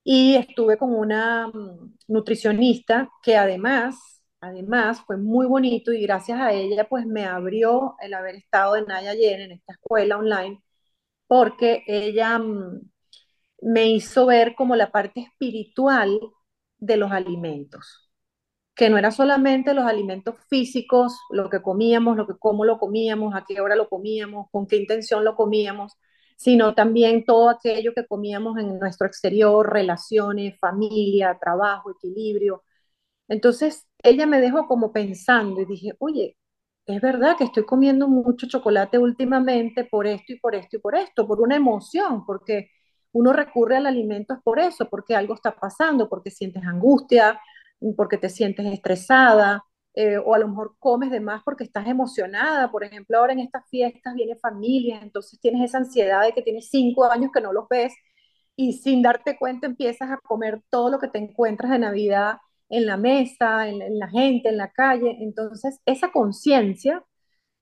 y 0.03 0.35
estuve 0.35 0.77
con 0.77 0.93
una 0.93 1.47
mm, 1.47 1.95
nutricionista 2.07 3.09
que 3.23 3.35
además, 3.37 4.14
además 4.45 5.01
fue 5.05 5.17
muy 5.17 5.45
bonito 5.47 5.91
y 5.93 6.01
gracias 6.01 6.39
a 6.39 6.53
ella 6.53 6.87
pues 6.89 7.05
me 7.05 7.25
abrió 7.25 7.95
el 8.01 8.13
haber 8.13 8.35
estado 8.35 8.75
en 8.77 8.85
Nayayen, 8.85 9.41
en 9.41 9.51
esta 9.53 9.73
escuela 9.73 10.17
online, 10.17 10.61
porque 11.27 11.83
ella 11.87 12.39
mm, 12.39 12.81
me 13.63 13.87
hizo 13.89 14.27
ver 14.27 14.55
como 14.55 14.75
la 14.75 14.91
parte 14.91 15.21
espiritual 15.21 16.19
de 16.77 16.97
los 16.97 17.11
alimentos, 17.11 18.11
que 18.75 18.89
no 18.89 18.97
era 18.97 19.11
solamente 19.11 19.73
los 19.73 19.85
alimentos 19.85 20.35
físicos, 20.49 21.17
lo 21.31 21.49
que 21.49 21.61
comíamos, 21.61 22.17
lo 22.17 22.27
que 22.27 22.35
cómo 22.39 22.65
lo 22.65 22.79
comíamos, 22.79 23.35
a 23.35 23.45
qué 23.47 23.61
hora 23.61 23.75
lo 23.75 23.89
comíamos, 23.89 24.47
con 24.51 24.67
qué 24.67 24.77
intención 24.77 25.23
lo 25.25 25.35
comíamos, 25.35 25.97
sino 26.37 26.75
también 26.75 27.25
todo 27.25 27.49
aquello 27.49 27.93
que 27.95 28.05
comíamos 28.07 28.57
en 28.57 28.77
nuestro 28.79 29.07
exterior, 29.07 29.71
relaciones, 29.71 30.59
familia, 30.59 31.37
trabajo, 31.39 31.91
equilibrio. 31.91 32.63
Entonces, 33.27 33.87
ella 34.03 34.25
me 34.25 34.41
dejó 34.41 34.67
como 34.67 34.91
pensando 34.91 35.61
y 35.61 35.65
dije, 35.65 35.93
oye, 35.99 36.37
es 36.85 37.01
verdad 37.01 37.35
que 37.37 37.45
estoy 37.45 37.65
comiendo 37.65 38.07
mucho 38.07 38.47
chocolate 38.47 38.97
últimamente 38.99 39.85
por 39.85 40.05
esto 40.07 40.33
y 40.33 40.39
por 40.39 40.55
esto 40.55 40.77
y 40.77 40.79
por 40.79 40.95
esto, 40.95 41.27
por 41.27 41.41
una 41.41 41.55
emoción, 41.55 42.25
porque 42.25 42.69
uno 43.11 43.33
recurre 43.33 43.77
al 43.77 43.87
alimento 43.87 44.39
por 44.43 44.59
eso, 44.59 44.87
porque 44.89 45.15
algo 45.15 45.33
está 45.35 45.55
pasando, 45.55 46.09
porque 46.09 46.29
sientes 46.31 46.63
angustia, 46.63 47.39
porque 47.97 48.17
te 48.17 48.29
sientes 48.29 48.65
estresada, 48.67 49.63
eh, 49.95 50.17
o 50.17 50.35
a 50.35 50.39
lo 50.39 50.47
mejor 50.49 50.75
comes 50.79 51.09
de 51.11 51.19
más 51.21 51.41
porque 51.43 51.63
estás 51.63 51.87
emocionada. 51.87 52.69
Por 52.71 52.83
ejemplo, 52.83 53.17
ahora 53.17 53.33
en 53.33 53.39
estas 53.39 53.67
fiestas 53.69 54.13
viene 54.13 54.35
familia, 54.35 54.99
entonces 55.01 55.39
tienes 55.39 55.63
esa 55.69 55.77
ansiedad 55.79 56.23
de 56.23 56.33
que 56.33 56.41
tienes 56.41 56.69
cinco 56.69 57.05
años 57.09 57.31
que 57.33 57.41
no 57.41 57.53
los 57.53 57.67
ves 57.69 57.93
y 58.55 58.73
sin 58.73 59.01
darte 59.01 59.37
cuenta 59.37 59.67
empiezas 59.67 60.11
a 60.11 60.17
comer 60.17 60.61
todo 60.69 60.89
lo 60.89 60.99
que 60.99 61.07
te 61.09 61.19
encuentras 61.19 61.71
de 61.71 61.79
Navidad 61.79 62.37
en 62.69 62.85
la 62.85 62.97
mesa, 62.97 63.67
en, 63.69 63.81
en 63.81 63.99
la 63.99 64.09
gente, 64.09 64.49
en 64.49 64.57
la 64.57 64.71
calle. 64.71 65.17
Entonces, 65.21 65.79
esa 65.85 66.11
conciencia 66.11 67.03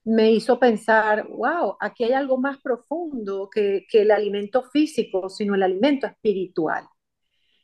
me 0.05 0.31
hizo 0.31 0.59
pensar, 0.59 1.27
wow, 1.29 1.77
aquí 1.79 2.05
hay 2.05 2.13
algo 2.13 2.37
más 2.37 2.59
profundo 2.61 3.49
que, 3.51 3.85
que 3.89 4.01
el 4.03 4.11
alimento 4.11 4.63
físico, 4.63 5.29
sino 5.29 5.55
el 5.55 5.63
alimento 5.63 6.07
espiritual. 6.07 6.85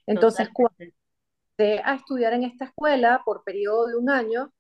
Entonces, 0.05 0.49
cuando 0.53 0.75
empecé 1.57 1.81
a 1.85 1.95
estudiar 1.95 2.33
en 2.33 2.43
esta 2.43 2.65
escuela 2.65 3.21
por 3.25 3.43
periodo 3.43 3.87
de 3.87 3.95
un 3.97 4.09
año, 4.09 4.53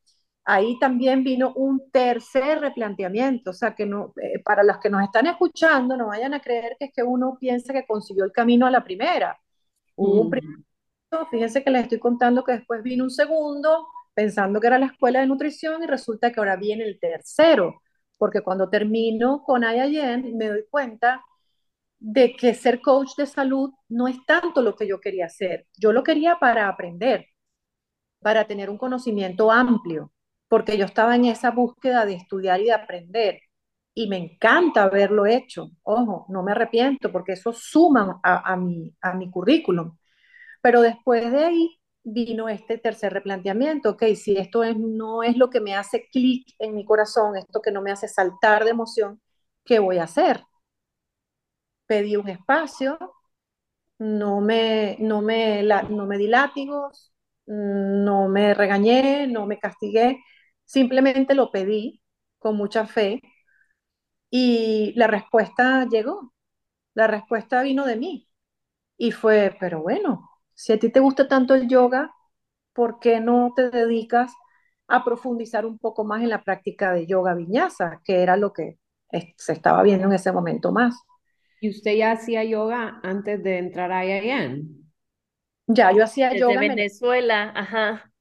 ahí 0.45 0.79
también 0.79 1.23
vino 1.23 1.53
un 1.55 1.89
tercer 1.91 2.59
replanteamiento, 2.61 3.51
o 3.51 3.53
sea, 3.53 3.75
que 3.75 3.85
no, 3.85 4.13
eh, 4.21 4.41
para 4.43 4.63
los 4.63 4.79
que 4.79 4.89
nos 4.89 5.03
están 5.03 5.27
escuchando, 5.27 5.97
no 5.97 6.07
vayan 6.07 6.33
a 6.33 6.41
creer 6.41 6.75
que 6.79 6.85
es 6.87 6.93
que 6.93 7.03
uno 7.03 7.37
piensa 7.39 7.73
que 7.73 7.85
consiguió 7.87 8.25
el 8.25 8.31
camino 8.31 8.65
a 8.67 8.71
la 8.71 8.83
primera. 8.83 9.39
Hubo 9.95 10.21
un 10.23 10.29
Mm. 10.29 10.63
Fíjense 11.31 11.63
que 11.63 11.69
les 11.71 11.83
estoy 11.83 11.99
contando 11.99 12.43
que 12.43 12.53
después 12.53 12.83
vino 12.83 13.03
un 13.03 13.09
segundo, 13.11 13.87
pensando 14.13 14.59
que 14.59 14.67
era 14.67 14.79
la 14.79 14.87
escuela 14.87 15.19
de 15.21 15.27
nutrición 15.27 15.83
y 15.83 15.87
resulta 15.87 16.31
que 16.31 16.39
ahora 16.39 16.55
viene 16.55 16.83
el 16.85 16.99
tercero, 16.99 17.81
porque 18.17 18.41
cuando 18.41 18.69
termino 18.69 19.43
con 19.43 19.63
IIN 19.63 20.37
me 20.37 20.47
doy 20.49 20.65
cuenta 20.69 21.23
de 21.99 22.33
que 22.35 22.53
ser 22.55 22.81
coach 22.81 23.11
de 23.17 23.27
salud 23.27 23.71
no 23.89 24.07
es 24.07 24.17
tanto 24.25 24.61
lo 24.61 24.75
que 24.75 24.87
yo 24.87 25.01
quería 25.01 25.27
hacer. 25.27 25.67
Yo 25.77 25.93
lo 25.93 26.03
quería 26.03 26.37
para 26.39 26.69
aprender, 26.69 27.27
para 28.21 28.45
tener 28.47 28.69
un 28.69 28.77
conocimiento 28.77 29.51
amplio, 29.51 30.13
porque 30.49 30.77
yo 30.77 30.85
estaba 30.85 31.15
en 31.15 31.25
esa 31.25 31.51
búsqueda 31.51 32.05
de 32.05 32.15
estudiar 32.15 32.61
y 32.61 32.65
de 32.65 32.73
aprender. 32.73 33.41
Y 33.95 34.09
me 34.09 34.17
encanta 34.17 34.83
haberlo 34.85 35.25
hecho. 35.27 35.71
Ojo, 35.83 36.27
no 36.29 36.43
me 36.43 36.53
arrepiento 36.53 37.11
porque 37.11 37.33
eso 37.33 37.53
suma 37.53 38.19
a, 38.23 38.53
a 38.53 38.57
mi, 38.57 38.95
a 39.01 39.13
mi 39.15 39.31
currículum. 39.31 39.97
Pero 40.61 40.81
después 40.81 41.31
de 41.31 41.45
ahí 41.45 41.79
vino 42.03 42.49
este 42.49 42.77
tercer 42.77 43.13
replanteamiento, 43.13 43.91
ok, 43.91 44.03
si 44.15 44.37
esto 44.37 44.63
es, 44.63 44.77
no 44.77 45.23
es 45.23 45.37
lo 45.37 45.49
que 45.49 45.61
me 45.61 45.75
hace 45.75 46.07
clic 46.11 46.47
en 46.59 46.75
mi 46.75 46.85
corazón, 46.85 47.35
esto 47.37 47.61
que 47.61 47.71
no 47.71 47.81
me 47.81 47.91
hace 47.91 48.07
saltar 48.07 48.63
de 48.65 48.71
emoción, 48.71 49.21
¿qué 49.65 49.79
voy 49.79 49.97
a 49.99 50.03
hacer? 50.05 50.43
Pedí 51.87 52.15
un 52.17 52.29
espacio, 52.29 52.97
no 53.99 54.41
me, 54.41 54.97
no 54.99 55.21
me, 55.21 55.63
no 55.63 56.05
me 56.05 56.17
di 56.17 56.27
látigos, 56.27 57.13
no 57.47 58.27
me 58.29 58.53
regañé, 58.53 59.27
no 59.27 59.45
me 59.47 59.59
castigué, 59.59 60.19
simplemente 60.65 61.35
lo 61.35 61.51
pedí 61.51 62.01
con 62.39 62.55
mucha 62.57 62.85
fe 62.87 63.21
y 64.29 64.93
la 64.95 65.07
respuesta 65.07 65.87
llegó, 65.89 66.33
la 66.95 67.07
respuesta 67.07 67.63
vino 67.63 67.85
de 67.85 67.97
mí. 67.97 68.29
Y 68.97 69.11
fue, 69.11 69.55
pero 69.59 69.81
bueno, 69.83 70.29
si 70.59 70.73
a 70.73 70.79
ti 70.79 70.89
te 70.91 70.99
gusta 70.99 71.25
tanto 71.29 71.55
el 71.55 71.69
yoga, 71.69 72.13
¿por 72.73 72.99
qué 72.99 73.21
no 73.21 73.53
te 73.55 73.69
dedicas 73.69 74.33
a 74.89 75.05
profundizar 75.05 75.65
un 75.65 75.79
poco 75.79 76.03
más 76.03 76.21
en 76.21 76.29
la 76.29 76.43
práctica 76.43 76.91
de 76.91 77.07
yoga 77.07 77.33
viñasa, 77.33 78.01
que 78.03 78.21
era 78.21 78.35
lo 78.35 78.51
que 78.51 78.77
se 79.37 79.53
estaba 79.53 79.81
viendo 79.83 80.07
en 80.07 80.13
ese 80.13 80.33
momento 80.33 80.73
más? 80.73 80.95
¿Y 81.61 81.69
usted 81.69 81.95
ya 81.95 82.11
hacía 82.11 82.43
yoga 82.43 82.99
antes 83.03 83.41
de 83.41 83.57
entrar 83.57 83.91
a 83.93 84.03
IIN? 84.05 84.91
Ya, 85.67 85.91
yo 85.93 86.03
hacía 86.03 86.29
Desde 86.29 86.41
yoga. 86.41 86.61
Venezuela, 86.61 87.53
ajá. 87.55 88.11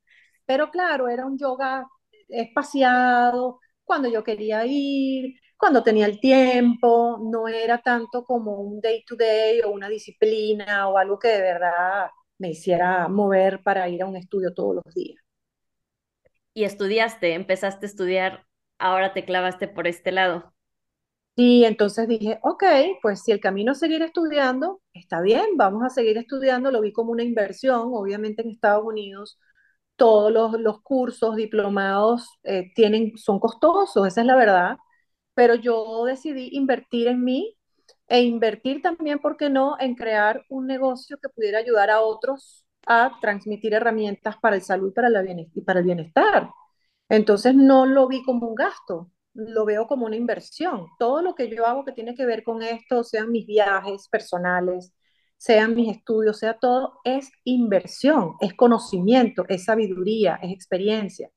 Pero 0.46 0.70
claro, 0.70 1.08
era 1.08 1.26
un 1.26 1.38
yoga 1.38 1.86
espaciado, 2.28 3.60
cuando 3.84 4.08
yo 4.08 4.24
quería 4.24 4.64
ir, 4.66 5.34
cuando 5.56 5.82
tenía 5.82 6.06
el 6.06 6.20
tiempo, 6.20 7.18
no 7.20 7.48
era 7.48 7.78
tanto 7.82 8.24
como 8.24 8.60
un 8.60 8.80
day 8.80 9.04
to 9.04 9.16
day 9.16 9.60
o 9.62 9.70
una 9.70 9.88
disciplina 9.88 10.88
o 10.88 10.98
algo 10.98 11.18
que 11.18 11.28
de 11.28 11.42
verdad 11.42 12.08
me 12.38 12.50
hiciera 12.50 13.08
mover 13.08 13.62
para 13.62 13.88
ir 13.88 14.02
a 14.02 14.06
un 14.06 14.16
estudio 14.16 14.54
todos 14.54 14.76
los 14.76 14.94
días. 14.94 15.22
Y 16.54 16.64
estudiaste, 16.64 17.34
empezaste 17.34 17.86
a 17.86 17.88
estudiar 17.88 18.48
ahora 18.78 19.12
te 19.12 19.24
clavaste 19.24 19.68
por 19.68 19.86
este 19.86 20.12
lado. 20.12 20.54
Y 21.36 21.64
entonces 21.64 22.08
dije, 22.08 22.40
ok, 22.42 22.64
pues 23.02 23.22
si 23.22 23.32
el 23.32 23.40
camino 23.40 23.72
es 23.72 23.78
seguir 23.78 24.02
estudiando, 24.02 24.82
está 24.92 25.20
bien, 25.22 25.56
vamos 25.56 25.84
a 25.84 25.90
seguir 25.90 26.18
estudiando. 26.18 26.70
Lo 26.72 26.80
vi 26.82 26.92
como 26.92 27.12
una 27.12 27.22
inversión. 27.24 27.90
Obviamente 27.94 28.42
en 28.42 28.50
Estados 28.50 28.84
Unidos 28.84 29.38
todos 29.96 30.32
los, 30.60 30.82
cursos 30.82 31.36
diplomados 31.36 32.28
eh, 32.44 32.72
tienen, 32.74 33.16
son 33.18 33.40
costosos, 33.40 34.06
esa 34.06 34.20
es 34.22 34.26
la 34.26 34.36
verdad. 34.36 34.78
Pero 35.34 35.54
yo 35.56 36.04
decidí 36.04 36.50
invertir 36.52 37.08
en 37.08 37.24
mí 37.24 37.57
e 38.08 38.22
invertir 38.22 38.82
también, 38.82 39.18
¿por 39.20 39.36
qué 39.36 39.50
no?, 39.50 39.76
en 39.80 39.94
crear 39.94 40.44
un 40.48 40.66
negocio 40.66 41.18
que 41.18 41.28
pudiera 41.28 41.58
ayudar 41.58 41.90
a 41.90 42.00
otros 42.00 42.64
a 42.86 43.12
transmitir 43.20 43.74
herramientas 43.74 44.36
para 44.38 44.56
el 44.56 44.62
salud 44.62 44.92
para, 44.94 45.10
la 45.10 45.22
y 45.54 45.60
para 45.62 45.80
el 45.80 45.84
bienestar. 45.86 46.50
Entonces 47.08 47.54
no 47.54 47.86
lo 47.86 48.08
vi 48.08 48.22
como 48.24 48.48
un 48.48 48.54
gasto, 48.54 49.10
lo 49.34 49.64
veo 49.66 49.86
como 49.86 50.06
una 50.06 50.16
inversión. 50.16 50.86
Todo 50.98 51.22
lo 51.22 51.34
que 51.34 51.48
yo 51.54 51.66
hago 51.66 51.84
que 51.84 51.92
tiene 51.92 52.14
que 52.14 52.26
ver 52.26 52.42
con 52.44 52.62
esto, 52.62 53.04
sean 53.04 53.30
mis 53.30 53.46
viajes 53.46 54.08
personales, 54.08 54.92
sean 55.36 55.74
mis 55.74 55.96
estudios, 55.96 56.38
sea 56.38 56.58
todo, 56.58 57.00
es 57.04 57.30
inversión, 57.44 58.34
es 58.40 58.54
conocimiento, 58.54 59.44
es 59.48 59.64
sabiduría, 59.64 60.38
es 60.42 60.52
experiencia. 60.52 61.30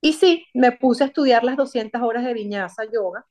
Y 0.00 0.12
sí, 0.14 0.44
me 0.54 0.72
puse 0.72 1.04
a 1.04 1.06
estudiar 1.08 1.44
las 1.44 1.56
200 1.56 2.02
horas 2.02 2.24
de 2.24 2.34
viñaza 2.34 2.84
yoga. 2.92 3.26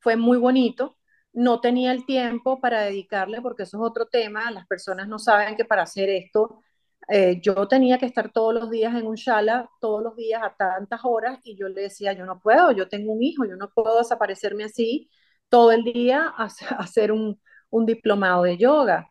Fue 0.00 0.16
muy 0.16 0.38
bonito. 0.38 0.96
No 1.32 1.60
tenía 1.60 1.92
el 1.92 2.06
tiempo 2.06 2.60
para 2.60 2.82
dedicarle 2.82 3.40
porque 3.42 3.64
eso 3.64 3.78
es 3.78 3.82
otro 3.90 4.06
tema. 4.06 4.50
Las 4.50 4.66
personas 4.66 5.08
no 5.08 5.18
saben 5.18 5.56
que 5.56 5.64
para 5.64 5.82
hacer 5.82 6.08
esto 6.10 6.60
eh, 7.08 7.40
yo 7.42 7.66
tenía 7.68 7.98
que 7.98 8.06
estar 8.06 8.30
todos 8.32 8.54
los 8.54 8.70
días 8.70 8.94
en 8.94 9.06
un 9.06 9.16
shala, 9.16 9.68
todos 9.80 10.02
los 10.02 10.16
días 10.16 10.42
a 10.42 10.54
tantas 10.56 11.00
horas, 11.04 11.40
y 11.42 11.56
yo 11.56 11.68
le 11.68 11.82
decía, 11.82 12.12
yo 12.12 12.24
no 12.24 12.40
puedo, 12.40 12.72
yo 12.72 12.88
tengo 12.88 13.12
un 13.12 13.22
hijo, 13.22 13.44
yo 13.44 13.56
no 13.56 13.70
puedo 13.70 13.98
desaparecerme 13.98 14.64
así 14.64 15.10
todo 15.48 15.72
el 15.72 15.84
día 15.84 16.32
a, 16.36 16.44
hacer 16.78 17.12
un, 17.12 17.40
diplomado 17.86 18.44
de 18.44 18.56
yoga. 18.58 19.10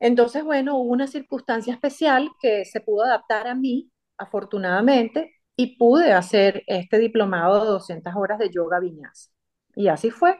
Entonces, 0.00 0.44
bueno, 0.44 0.76
hubo 0.78 0.92
una 0.92 1.06
circunstancia 1.08 1.74
especial 1.74 2.30
que 2.40 2.64
se 2.66 2.80
pudo 2.80 3.04
adaptar 3.04 3.46
a 3.48 3.54
mí, 3.54 3.90
afortunadamente, 4.18 5.34
y 5.56 5.76
pude 5.78 6.12
hacer 6.12 6.64
este 6.66 6.98
diplomado 6.98 7.62
de 7.64 7.70
200 7.70 8.14
horas 8.16 8.38
de 8.38 8.50
yoga 8.50 8.80
viñas. 8.80 9.31
Y 9.76 9.88
así 9.88 10.10
fue. 10.10 10.38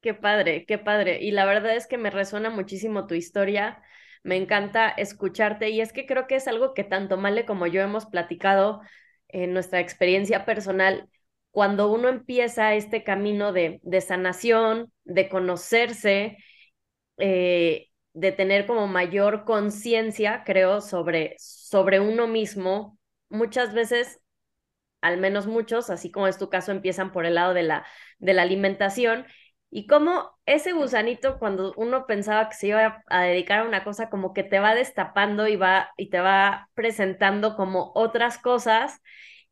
Qué 0.00 0.14
padre, 0.14 0.64
qué 0.66 0.78
padre. 0.78 1.20
Y 1.22 1.30
la 1.30 1.44
verdad 1.44 1.76
es 1.76 1.86
que 1.86 1.96
me 1.98 2.10
resuena 2.10 2.50
muchísimo 2.50 3.06
tu 3.06 3.14
historia 3.14 3.82
me 4.24 4.36
encanta 4.36 4.88
escucharte 4.90 5.70
y 5.70 5.80
es 5.80 5.92
que 5.92 6.06
creo 6.06 6.26
que 6.28 6.36
es 6.36 6.46
algo 6.46 6.74
que 6.74 6.84
tanto 6.84 7.16
Male 7.16 7.44
como 7.44 7.66
yo 7.66 7.80
hemos 7.82 8.06
platicado 8.06 8.80
en 9.28 9.52
nuestra 9.52 9.80
experiencia 9.80 10.44
personal. 10.44 11.08
Cuando 11.50 11.90
uno 11.92 12.08
empieza 12.08 12.74
este 12.74 13.02
camino 13.04 13.52
de, 13.52 13.80
de 13.82 14.00
sanación, 14.00 14.92
de 15.04 15.28
conocerse, 15.28 16.38
eh, 17.18 17.88
de 18.14 18.32
tener 18.32 18.66
como 18.66 18.88
mayor 18.88 19.44
conciencia, 19.44 20.44
creo, 20.46 20.80
sobre, 20.82 21.36
sobre 21.38 22.00
uno 22.00 22.28
mismo, 22.28 22.98
muchas 23.30 23.74
veces, 23.74 24.21
al 25.02 25.18
menos 25.18 25.46
muchos, 25.46 25.90
así 25.90 26.10
como 26.10 26.26
es 26.28 26.38
tu 26.38 26.48
caso, 26.50 26.72
empiezan 26.72 27.12
por 27.12 27.26
el 27.26 27.34
lado 27.36 27.54
de 27.54 27.62
la, 27.64 27.86
de 28.18 28.34
la 28.34 28.42
alimentación 28.42 29.26
y 29.70 29.86
cómo 29.86 30.30
ese 30.46 30.72
gusanito, 30.72 31.38
cuando 31.38 31.72
uno 31.76 32.06
pensaba 32.06 32.48
que 32.48 32.56
se 32.56 32.68
iba 32.68 33.02
a 33.08 33.22
dedicar 33.22 33.60
a 33.60 33.64
una 33.68 33.84
cosa, 33.84 34.10
como 34.10 34.34
que 34.34 34.42
te 34.44 34.60
va 34.60 34.74
destapando 34.74 35.48
y, 35.48 35.56
va, 35.56 35.90
y 35.96 36.10
te 36.10 36.20
va 36.20 36.68
presentando 36.74 37.56
como 37.56 37.92
otras 37.94 38.38
cosas 38.38 39.00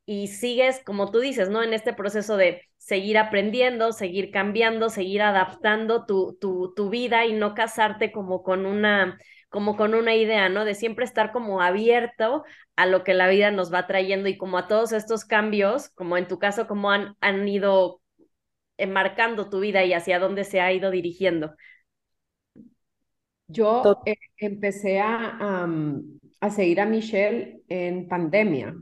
y 0.06 0.28
sigues, 0.28 0.82
como 0.84 1.10
tú 1.10 1.20
dices, 1.20 1.50
¿no? 1.50 1.62
En 1.62 1.72
este 1.72 1.92
proceso 1.92 2.36
de 2.36 2.62
seguir 2.78 3.18
aprendiendo, 3.18 3.92
seguir 3.92 4.30
cambiando, 4.30 4.90
seguir 4.90 5.22
adaptando 5.22 6.06
tu, 6.06 6.36
tu, 6.40 6.74
tu 6.74 6.90
vida 6.90 7.26
y 7.26 7.32
no 7.32 7.54
casarte 7.54 8.10
como 8.12 8.42
con 8.42 8.66
una 8.66 9.18
como 9.50 9.76
con 9.76 9.94
una 9.94 10.14
idea, 10.14 10.48
¿no? 10.48 10.64
De 10.64 10.74
siempre 10.74 11.04
estar 11.04 11.32
como 11.32 11.60
abierto 11.60 12.44
a 12.76 12.86
lo 12.86 13.04
que 13.04 13.14
la 13.14 13.28
vida 13.28 13.50
nos 13.50 13.72
va 13.72 13.86
trayendo 13.86 14.28
y 14.28 14.38
como 14.38 14.56
a 14.56 14.68
todos 14.68 14.92
estos 14.92 15.24
cambios, 15.24 15.90
como 15.90 16.16
en 16.16 16.28
tu 16.28 16.38
caso, 16.38 16.66
como 16.66 16.90
han, 16.90 17.16
han 17.20 17.46
ido 17.46 18.00
enmarcando 18.78 19.50
tu 19.50 19.60
vida 19.60 19.84
y 19.84 19.92
hacia 19.92 20.18
dónde 20.18 20.44
se 20.44 20.60
ha 20.60 20.72
ido 20.72 20.90
dirigiendo? 20.90 21.54
Yo 23.46 23.82
eh, 24.06 24.16
empecé 24.38 25.00
a, 25.00 25.66
a, 26.40 26.50
seguir 26.50 26.80
a 26.80 26.86
Michelle 26.86 27.62
en 27.68 28.08
pandemia. 28.08 28.76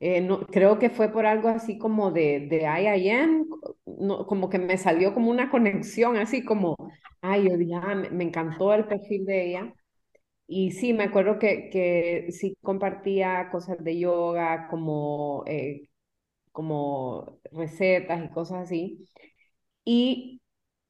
Eh, 0.00 0.20
no, 0.20 0.46
creo 0.46 0.78
que 0.78 0.90
fue 0.90 1.10
por 1.10 1.26
algo 1.26 1.48
así 1.48 1.78
como 1.78 2.10
de, 2.10 2.46
de 2.48 2.62
IIM, 2.64 3.46
no, 3.86 4.26
como 4.26 4.50
que 4.50 4.58
me 4.58 4.76
salió 4.78 5.14
como 5.14 5.30
una 5.30 5.50
conexión, 5.50 6.16
así 6.16 6.44
como, 6.44 6.76
ay, 7.22 7.48
yo 7.48 7.76
ah, 7.82 7.94
me, 7.94 8.24
encantó 8.24 8.74
el 8.74 8.86
perfil 8.86 9.24
de 9.26 9.48
ella. 9.50 9.74
Y 10.48 10.72
sí, 10.72 10.92
me 10.92 11.04
acuerdo 11.04 11.38
que, 11.38 11.70
que 11.70 12.32
sí 12.32 12.56
compartía 12.62 13.50
cosas 13.50 13.82
de 13.82 13.98
yoga, 13.98 14.68
como 14.70 15.44
eh, 15.46 15.88
como 16.52 17.40
recetas 17.52 18.24
y 18.24 18.30
cosas 18.30 18.64
así. 18.64 19.06
Y 19.84 20.42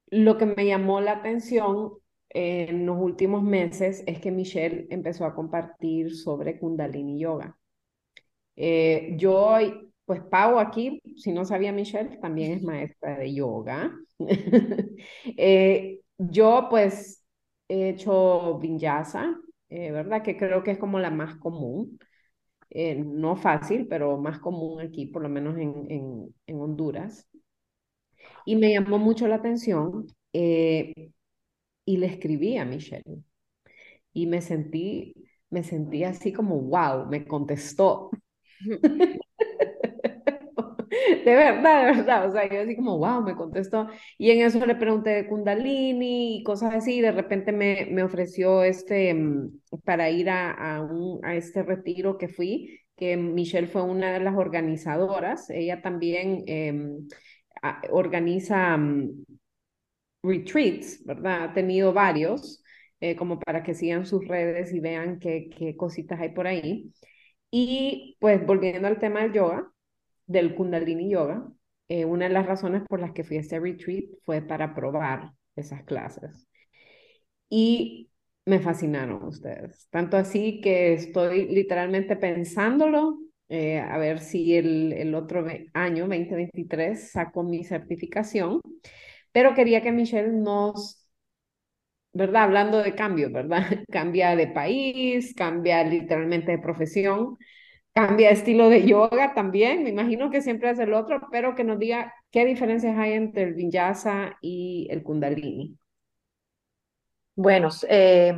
lo 0.09 0.39
que 0.39 0.47
me 0.47 0.67
llamó 0.67 1.01
la 1.01 1.13
atención 1.15 1.93
en 2.31 2.87
los 2.87 2.99
últimos 3.01 3.43
meses 3.43 4.05
es 4.07 4.21
que 4.21 4.31
Michelle 4.31 4.87
empezó 4.91 5.27
a 5.27 5.35
compartir 5.35 6.17
sobre 6.17 6.59
Kundalini 6.59 7.21
Yoga. 7.21 7.59
Eh, 8.57 9.15
yo, 9.19 9.57
pues 10.05 10.23
Pau 10.31 10.59
aquí, 10.59 11.01
si 11.17 11.33
no 11.33 11.45
sabía 11.45 11.73
Michelle, 11.73 12.19
también 12.19 12.53
es 12.53 12.63
maestra 12.63 13.19
de 13.19 13.35
yoga. 13.35 13.93
Eh, 15.39 16.01
yo 16.19 16.67
pues 16.71 17.25
he 17.69 17.91
hecho 17.91 18.59
vinyasa, 18.59 19.37
eh, 19.69 19.91
¿verdad? 19.93 20.23
Que 20.23 20.37
creo 20.37 20.63
que 20.63 20.73
es 20.73 20.79
como 20.79 20.99
la 20.99 21.11
más 21.11 21.37
común. 21.37 21.99
Eh, 22.71 22.97
no 22.97 23.37
fácil, 23.37 23.87
pero 23.89 24.19
más 24.19 24.41
común 24.41 24.81
aquí, 24.81 25.07
por 25.07 25.23
lo 25.23 25.29
menos 25.31 25.57
en, 25.59 25.87
en, 25.91 26.35
en 26.47 26.61
Honduras. 26.61 27.29
Y 28.47 28.57
me 28.57 28.73
llamó 28.73 28.99
mucho 28.99 29.27
la 29.29 29.37
atención 29.37 30.07
y 31.85 31.97
le 31.97 32.07
escribí 32.07 32.57
a 32.59 32.65
Michelle. 32.65 33.23
Y 34.13 34.27
me 34.27 34.43
sentí, 34.43 35.15
me 35.51 35.63
sentí 35.63 36.05
así 36.05 36.33
como, 36.33 36.61
wow, 36.63 37.07
me 37.09 37.27
contestó. 37.27 38.11
de 41.25 41.35
verdad, 41.35 41.87
de 41.87 41.93
verdad, 41.97 42.29
o 42.29 42.33
sea, 42.33 42.49
yo 42.49 42.61
así 42.63 42.77
como, 42.77 42.99
wow, 42.99 43.23
me 43.23 43.35
contestó. 43.37 43.89
Y 44.19 44.31
en 44.31 44.41
eso 44.47 44.65
le 44.65 44.75
pregunté 44.77 45.11
de 45.11 45.27
Kundalini 45.29 46.39
y 46.39 46.43
cosas 46.45 46.75
así, 46.75 46.97
y 46.99 47.01
de 47.01 47.13
repente 47.13 47.53
me, 47.53 47.87
me 47.91 48.03
ofreció 48.03 48.63
este, 48.63 49.13
mm, 49.15 49.61
para 49.85 50.11
ir 50.11 50.31
a, 50.31 50.51
a, 50.77 50.83
un, 50.83 51.25
a 51.25 51.35
este 51.35 51.63
retiro 51.63 52.19
que 52.19 52.29
fui, 52.29 52.81
que 52.97 53.17
Michelle 53.17 53.67
fue 53.67 53.83
una 53.83 54.13
de 54.13 54.21
las 54.21 54.37
organizadoras, 54.37 55.51
ella 55.51 55.83
también 55.83 56.43
em, 56.47 57.09
organiza 57.91 58.77
mm, 58.77 59.25
retreats, 60.23 61.05
¿verdad? 61.05 61.45
Ha 61.45 61.53
tenido 61.55 61.93
varios, 61.93 62.63
eh, 63.01 63.17
como 63.17 63.39
para 63.39 63.63
que 63.63 63.75
sigan 63.75 64.07
sus 64.07 64.27
redes 64.27 64.73
y 64.73 64.81
vean 64.81 65.19
qué, 65.19 65.49
qué 65.57 65.77
cositas 65.77 66.21
hay 66.21 66.31
por 66.31 66.47
ahí. 66.47 66.93
Y 67.59 68.17
pues 68.21 68.45
volviendo 68.47 68.87
al 68.87 68.99
tema 68.99 69.23
del 69.23 69.33
yoga, 69.33 69.73
del 70.27 70.55
Kundalini 70.55 71.11
Yoga, 71.11 71.49
eh, 71.89 72.05
una 72.05 72.27
de 72.29 72.35
las 72.35 72.47
razones 72.47 72.83
por 72.89 73.01
las 73.01 73.13
que 73.13 73.25
fui 73.25 73.39
a 73.39 73.41
este 73.41 73.59
retreat 73.61 74.05
fue 74.25 74.43
para 74.43 74.75
probar 74.75 75.33
esas 75.57 75.83
clases. 75.85 76.47
Y 77.49 78.11
me 78.45 78.61
fascinaron 78.61 79.25
ustedes, 79.25 79.89
tanto 79.91 80.17
así 80.17 80.61
que 80.61 80.93
estoy 80.95 81.47
literalmente 81.49 82.17
pensándolo, 82.17 83.19
eh, 83.49 83.79
a 83.79 83.99
ver 83.99 84.21
si 84.21 84.57
el, 84.57 84.93
el 84.93 85.15
otro 85.15 85.47
año, 85.75 86.07
2023, 86.09 87.11
saco 87.11 87.43
mi 87.43 87.65
certificación, 87.65 88.61
pero 89.33 89.55
quería 89.55 89.83
que 89.83 89.93
Michelle 89.93 90.33
nos, 90.33 91.06
¿verdad? 92.17 92.45
Hablando 92.45 92.83
de 92.83 92.95
cambio, 92.95 93.31
¿verdad? 93.31 93.65
Cambia 93.91 94.37
de 94.37 94.49
país, 94.49 95.35
cambia 95.37 95.85
literalmente 95.85 96.53
de 96.53 96.59
profesión 96.59 97.37
cambia 97.95 98.31
estilo 98.31 98.71
de 98.71 98.87
yoga 98.87 99.35
también, 99.35 99.83
me 99.85 99.91
imagino 99.91 100.31
que 100.31 100.43
siempre 100.43 100.71
es 100.71 100.79
el 100.79 100.95
otro, 100.95 101.29
pero 101.33 101.57
que 101.57 101.65
nos 101.65 101.81
diga 101.81 102.15
qué 102.31 102.47
diferencias 102.47 102.97
hay 102.99 103.15
entre 103.15 103.43
el 103.45 103.55
vinyasa 103.55 104.39
y 104.41 104.87
el 104.91 105.03
kundalini. 105.03 105.79
Bueno, 107.35 107.69
eh, 107.89 108.35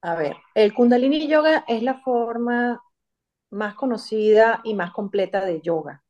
a 0.00 0.14
ver, 0.14 0.36
el 0.54 0.72
kundalini 0.72 1.28
yoga 1.28 1.64
es 1.68 1.82
la 1.82 2.00
forma 2.00 2.80
más 3.50 3.74
conocida 3.76 4.60
y 4.64 4.74
más 4.74 4.92
completa 4.92 5.44
de 5.44 5.60
yoga, 5.62 6.04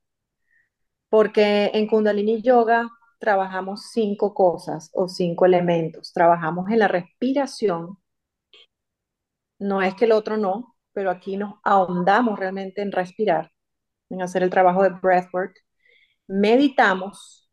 porque 1.08 1.70
en 1.74 1.86
kundalini 1.88 2.42
yoga 2.42 2.88
trabajamos 3.18 3.90
cinco 3.92 4.35
cosas 4.35 4.90
o 4.94 5.09
cinco 5.09 5.46
elementos. 5.46 6.12
Trabajamos 6.12 6.70
en 6.70 6.79
la 6.81 6.88
respiración, 6.88 7.98
no 9.59 9.83
es 9.83 9.94
que 9.94 10.05
el 10.07 10.12
otro 10.12 10.37
no, 10.37 10.76
pero 10.92 11.11
aquí 11.11 11.37
nos 11.37 11.55
ahondamos 11.64 12.38
realmente 12.38 12.83
en 12.83 12.92
respirar, 12.92 13.52
en 14.11 14.22
hacer 14.22 14.42
el 14.42 14.50
trabajo 14.50 14.83
de 14.83 14.90
breathwork. 14.90 15.57
Meditamos, 16.29 17.50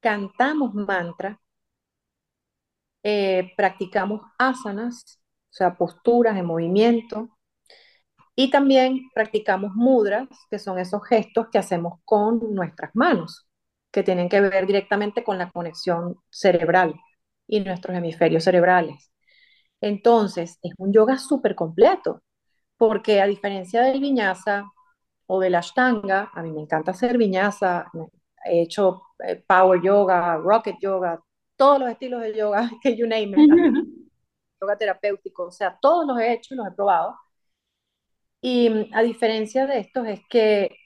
cantamos 0.00 0.74
mantra, 0.74 1.40
eh, 3.02 3.52
practicamos 3.56 4.22
asanas, 4.38 5.20
o 5.50 5.52
sea, 5.52 5.76
posturas 5.76 6.36
en 6.36 6.46
movimiento, 6.46 7.36
y 8.36 8.50
también 8.50 9.10
practicamos 9.14 9.74
mudras, 9.74 10.28
que 10.50 10.58
son 10.58 10.78
esos 10.78 11.06
gestos 11.06 11.48
que 11.52 11.58
hacemos 11.58 12.00
con 12.04 12.54
nuestras 12.54 12.90
manos, 12.94 13.49
que 13.90 14.02
tienen 14.02 14.28
que 14.28 14.40
ver 14.40 14.66
directamente 14.66 15.24
con 15.24 15.38
la 15.38 15.50
conexión 15.50 16.16
cerebral 16.30 16.94
y 17.46 17.60
nuestros 17.60 17.96
hemisferios 17.96 18.44
cerebrales. 18.44 19.10
Entonces, 19.80 20.58
es 20.62 20.72
un 20.78 20.92
yoga 20.92 21.18
súper 21.18 21.54
completo, 21.54 22.22
porque 22.76 23.20
a 23.20 23.26
diferencia 23.26 23.82
del 23.82 24.00
viñasa 24.00 24.64
o 25.26 25.40
de 25.40 25.50
la 25.50 25.60
ashtanga, 25.60 26.30
a 26.34 26.42
mí 26.42 26.52
me 26.52 26.62
encanta 26.62 26.92
hacer 26.92 27.18
viñasa, 27.18 27.86
he 28.44 28.62
hecho 28.62 29.02
eh, 29.24 29.42
power 29.46 29.80
yoga, 29.82 30.36
rocket 30.36 30.76
yoga, 30.80 31.20
todos 31.56 31.80
los 31.80 31.90
estilos 31.90 32.22
de 32.22 32.34
yoga 32.36 32.70
que 32.82 32.96
you 32.96 33.06
name 33.06 33.32
it, 33.36 33.86
yoga 34.60 34.76
terapéutico, 34.76 35.44
o 35.46 35.52
sea, 35.52 35.78
todos 35.80 36.06
los 36.06 36.18
he 36.20 36.32
hecho 36.34 36.54
y 36.54 36.56
los 36.56 36.66
he 36.68 36.72
probado. 36.72 37.16
Y 38.40 38.70
mm, 38.70 38.94
a 38.94 39.02
diferencia 39.02 39.66
de 39.66 39.78
estos 39.80 40.06
es 40.06 40.20
que 40.28 40.76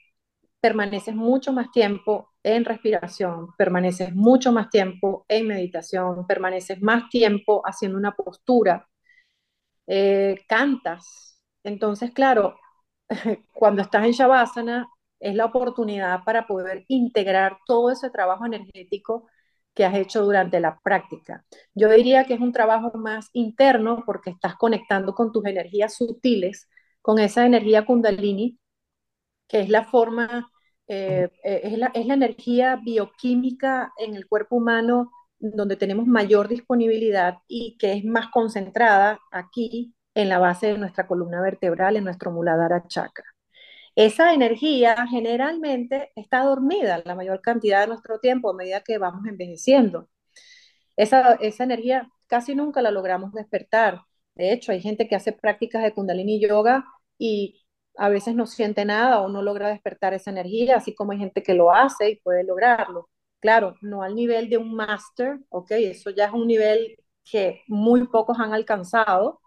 permaneces 0.61 1.15
mucho 1.15 1.53
más 1.53 1.71
tiempo 1.71 2.33
en 2.45 2.65
respiración, 2.65 3.49
permaneces 3.57 4.13
mucho 4.15 4.51
más 4.51 4.69
tiempo 4.69 5.25
en 5.27 5.47
meditación, 5.47 6.27
permaneces 6.27 6.81
más 6.81 7.09
tiempo 7.09 7.61
haciendo 7.65 7.97
una 7.97 8.15
postura, 8.15 8.87
eh, 9.87 10.37
cantas. 10.47 11.39
Entonces, 11.63 12.11
claro, 12.11 12.57
cuando 13.53 13.81
estás 13.81 14.05
en 14.05 14.11
Shavasana 14.11 14.87
es 15.19 15.35
la 15.35 15.45
oportunidad 15.45 16.23
para 16.25 16.47
poder 16.47 16.85
integrar 16.87 17.57
todo 17.65 17.91
ese 17.91 18.09
trabajo 18.11 18.45
energético 18.45 19.27
que 19.73 19.85
has 19.85 19.95
hecho 19.95 20.23
durante 20.23 20.59
la 20.59 20.79
práctica. 20.81 21.45
Yo 21.73 21.89
diría 21.89 22.25
que 22.25 22.35
es 22.35 22.39
un 22.41 22.53
trabajo 22.53 22.91
más 22.97 23.29
interno 23.33 24.03
porque 24.05 24.29
estás 24.31 24.55
conectando 24.55 25.13
con 25.15 25.31
tus 25.31 25.45
energías 25.45 25.95
sutiles, 25.95 26.69
con 27.01 27.19
esa 27.19 27.45
energía 27.45 27.85
kundalini, 27.85 28.59
que 29.47 29.61
es 29.61 29.69
la 29.69 29.85
forma, 29.85 30.51
eh, 30.87 31.29
eh, 31.43 31.61
es, 31.63 31.77
la, 31.77 31.87
es 31.93 32.05
la 32.05 32.13
energía 32.13 32.75
bioquímica 32.83 33.93
en 33.97 34.15
el 34.15 34.27
cuerpo 34.27 34.57
humano 34.57 35.11
donde 35.39 35.75
tenemos 35.75 36.07
mayor 36.07 36.47
disponibilidad 36.47 37.39
y 37.47 37.77
que 37.77 37.93
es 37.93 38.05
más 38.05 38.27
concentrada 38.29 39.19
aquí 39.31 39.93
en 40.13 40.29
la 40.29 40.39
base 40.39 40.67
de 40.67 40.77
nuestra 40.77 41.07
columna 41.07 41.41
vertebral, 41.41 41.97
en 41.97 42.05
nuestro 42.05 42.31
muladhara 42.31 42.87
chakra. 42.87 43.25
Esa 43.95 44.33
energía 44.33 45.07
generalmente 45.09 46.11
está 46.15 46.43
dormida 46.43 47.01
la 47.05 47.15
mayor 47.15 47.41
cantidad 47.41 47.81
de 47.81 47.87
nuestro 47.87 48.19
tiempo 48.19 48.49
a 48.49 48.53
medida 48.53 48.81
que 48.81 48.97
vamos 48.97 49.25
envejeciendo. 49.27 50.09
Esa, 50.97 51.33
esa 51.35 51.63
energía 51.63 52.09
casi 52.27 52.55
nunca 52.55 52.81
la 52.81 52.91
logramos 52.91 53.33
despertar. 53.33 54.01
De 54.35 54.51
hecho, 54.53 54.71
hay 54.71 54.81
gente 54.81 55.07
que 55.07 55.15
hace 55.15 55.33
prácticas 55.33 55.83
de 55.83 55.93
kundalini 55.93 56.39
yoga 56.41 56.85
y 57.17 57.64
a 57.97 58.09
veces 58.09 58.35
no 58.35 58.45
siente 58.47 58.85
nada 58.85 59.21
o 59.21 59.29
no 59.29 59.41
logra 59.41 59.69
despertar 59.69 60.13
esa 60.13 60.31
energía, 60.31 60.77
así 60.77 60.93
como 60.95 61.11
hay 61.11 61.19
gente 61.19 61.43
que 61.43 61.53
lo 61.53 61.71
hace 61.73 62.11
y 62.11 62.15
puede 62.21 62.43
lograrlo. 62.43 63.09
Claro, 63.39 63.75
no 63.81 64.01
al 64.03 64.15
nivel 64.15 64.49
de 64.49 64.57
un 64.57 64.73
máster, 64.75 65.39
ok, 65.49 65.71
eso 65.71 66.09
ya 66.09 66.25
es 66.25 66.33
un 66.33 66.47
nivel 66.47 66.97
que 67.23 67.61
muy 67.67 68.07
pocos 68.07 68.39
han 68.39 68.53
alcanzado, 68.53 69.41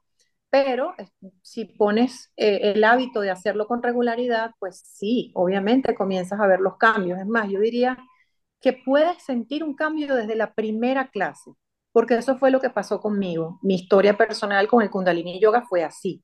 pero 0.51 0.95
si 1.43 1.67
pones 1.67 2.33
eh, 2.37 2.73
el 2.75 2.85
hábito 2.85 3.21
de 3.21 3.31
hacerlo 3.31 3.67
con 3.67 3.83
regularidad, 3.83 4.53
pues 4.59 4.81
sí, 4.87 5.31
obviamente 5.35 5.95
comienzas 5.95 6.41
a 6.41 6.47
ver 6.47 6.61
los 6.61 6.77
cambios. 6.79 7.19
Es 7.19 7.27
más, 7.27 7.51
yo 7.51 7.61
diría 7.61 7.99
que 8.61 8.73
puedes 8.73 9.23
sentir 9.23 9.63
un 9.65 9.75
cambio 9.75 10.15
desde 10.15 10.37
la 10.37 10.55
primera 10.55 11.11
clase, 11.11 11.53
porque 11.93 12.17
eso 12.17 12.39
fue 12.39 12.51
lo 12.51 12.61
que 12.61 12.71
pasó 12.71 13.01
conmigo. 13.01 13.59
Mi 13.63 13.75
historia 13.75 14.17
personal 14.17 14.69
con 14.69 14.83
el 14.83 14.91
Kundalini 14.91 15.41
Yoga 15.41 15.63
fue 15.69 15.85
así. 15.85 16.23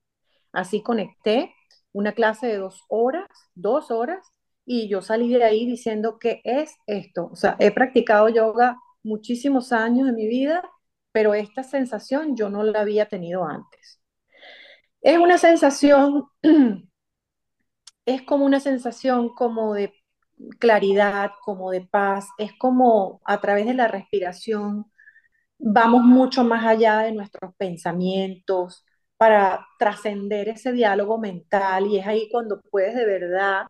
Así 0.53 0.81
conecté 0.81 1.53
una 1.95 2.11
clase 2.11 2.47
de 2.47 2.57
dos 2.57 2.83
horas, 2.89 3.29
dos 3.55 3.89
horas, 3.89 4.27
y 4.65 4.89
yo 4.89 5.01
salí 5.01 5.33
de 5.33 5.45
ahí 5.45 5.65
diciendo, 5.65 6.19
¿qué 6.19 6.41
es 6.43 6.75
esto? 6.87 7.29
O 7.31 7.35
sea, 7.37 7.55
he 7.59 7.71
practicado 7.71 8.27
yoga 8.27 8.77
muchísimos 9.03 9.71
años 9.71 10.07
de 10.07 10.13
mi 10.13 10.27
vida, 10.27 10.61
pero 11.13 11.33
esta 11.33 11.63
sensación 11.63 12.35
yo 12.35 12.49
no 12.49 12.63
la 12.63 12.81
había 12.81 13.07
tenido 13.07 13.45
antes. 13.45 14.01
Es 15.01 15.17
una 15.17 15.37
sensación, 15.37 16.25
es 18.05 18.21
como 18.23 18.45
una 18.45 18.59
sensación 18.59 19.29
como 19.29 19.73
de 19.73 19.93
claridad, 20.59 21.31
como 21.45 21.71
de 21.71 21.81
paz, 21.81 22.27
es 22.37 22.51
como 22.57 23.21
a 23.23 23.39
través 23.39 23.65
de 23.67 23.73
la 23.73 23.87
respiración 23.87 24.91
vamos 25.57 26.03
mucho 26.03 26.43
más 26.43 26.65
allá 26.65 26.99
de 26.99 27.13
nuestros 27.13 27.55
pensamientos 27.55 28.83
para 29.25 29.67
trascender 29.79 30.49
ese 30.49 30.71
diálogo 30.71 31.17
mental 31.17 31.87
y 31.87 31.97
es 31.97 32.05
ahí 32.05 32.29
cuando 32.31 32.61
puedes 32.69 32.93
de 32.95 33.05
verdad 33.07 33.65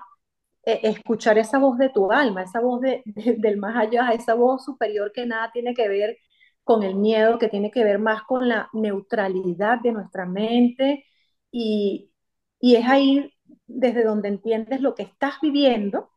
eh, 0.65 0.81
escuchar 0.83 1.37
esa 1.37 1.59
voz 1.59 1.77
de 1.77 1.89
tu 1.89 2.11
alma, 2.11 2.43
esa 2.43 2.59
voz 2.61 2.81
de, 2.83 3.03
del 3.37 3.57
más 3.57 3.75
allá, 3.77 4.09
esa 4.11 4.33
voz 4.35 4.65
superior 4.65 5.11
que 5.13 5.25
nada 5.25 5.51
tiene 5.53 5.73
que 5.73 5.87
ver 5.87 6.17
con 6.65 6.83
el 6.83 6.95
miedo, 6.95 7.39
que 7.39 7.47
tiene 7.49 7.71
que 7.71 7.85
ver 7.85 7.99
más 7.99 8.23
con 8.23 8.49
la 8.49 8.69
neutralidad 8.73 9.79
de 9.81 9.93
nuestra 9.93 10.25
mente 10.25 11.05
y, 11.51 12.11
y 12.59 12.75
es 12.75 12.85
ahí 12.87 13.33
desde 13.67 14.03
donde 14.03 14.29
entiendes 14.29 14.81
lo 14.81 14.93
que 14.95 15.03
estás 15.03 15.35
viviendo 15.41 16.11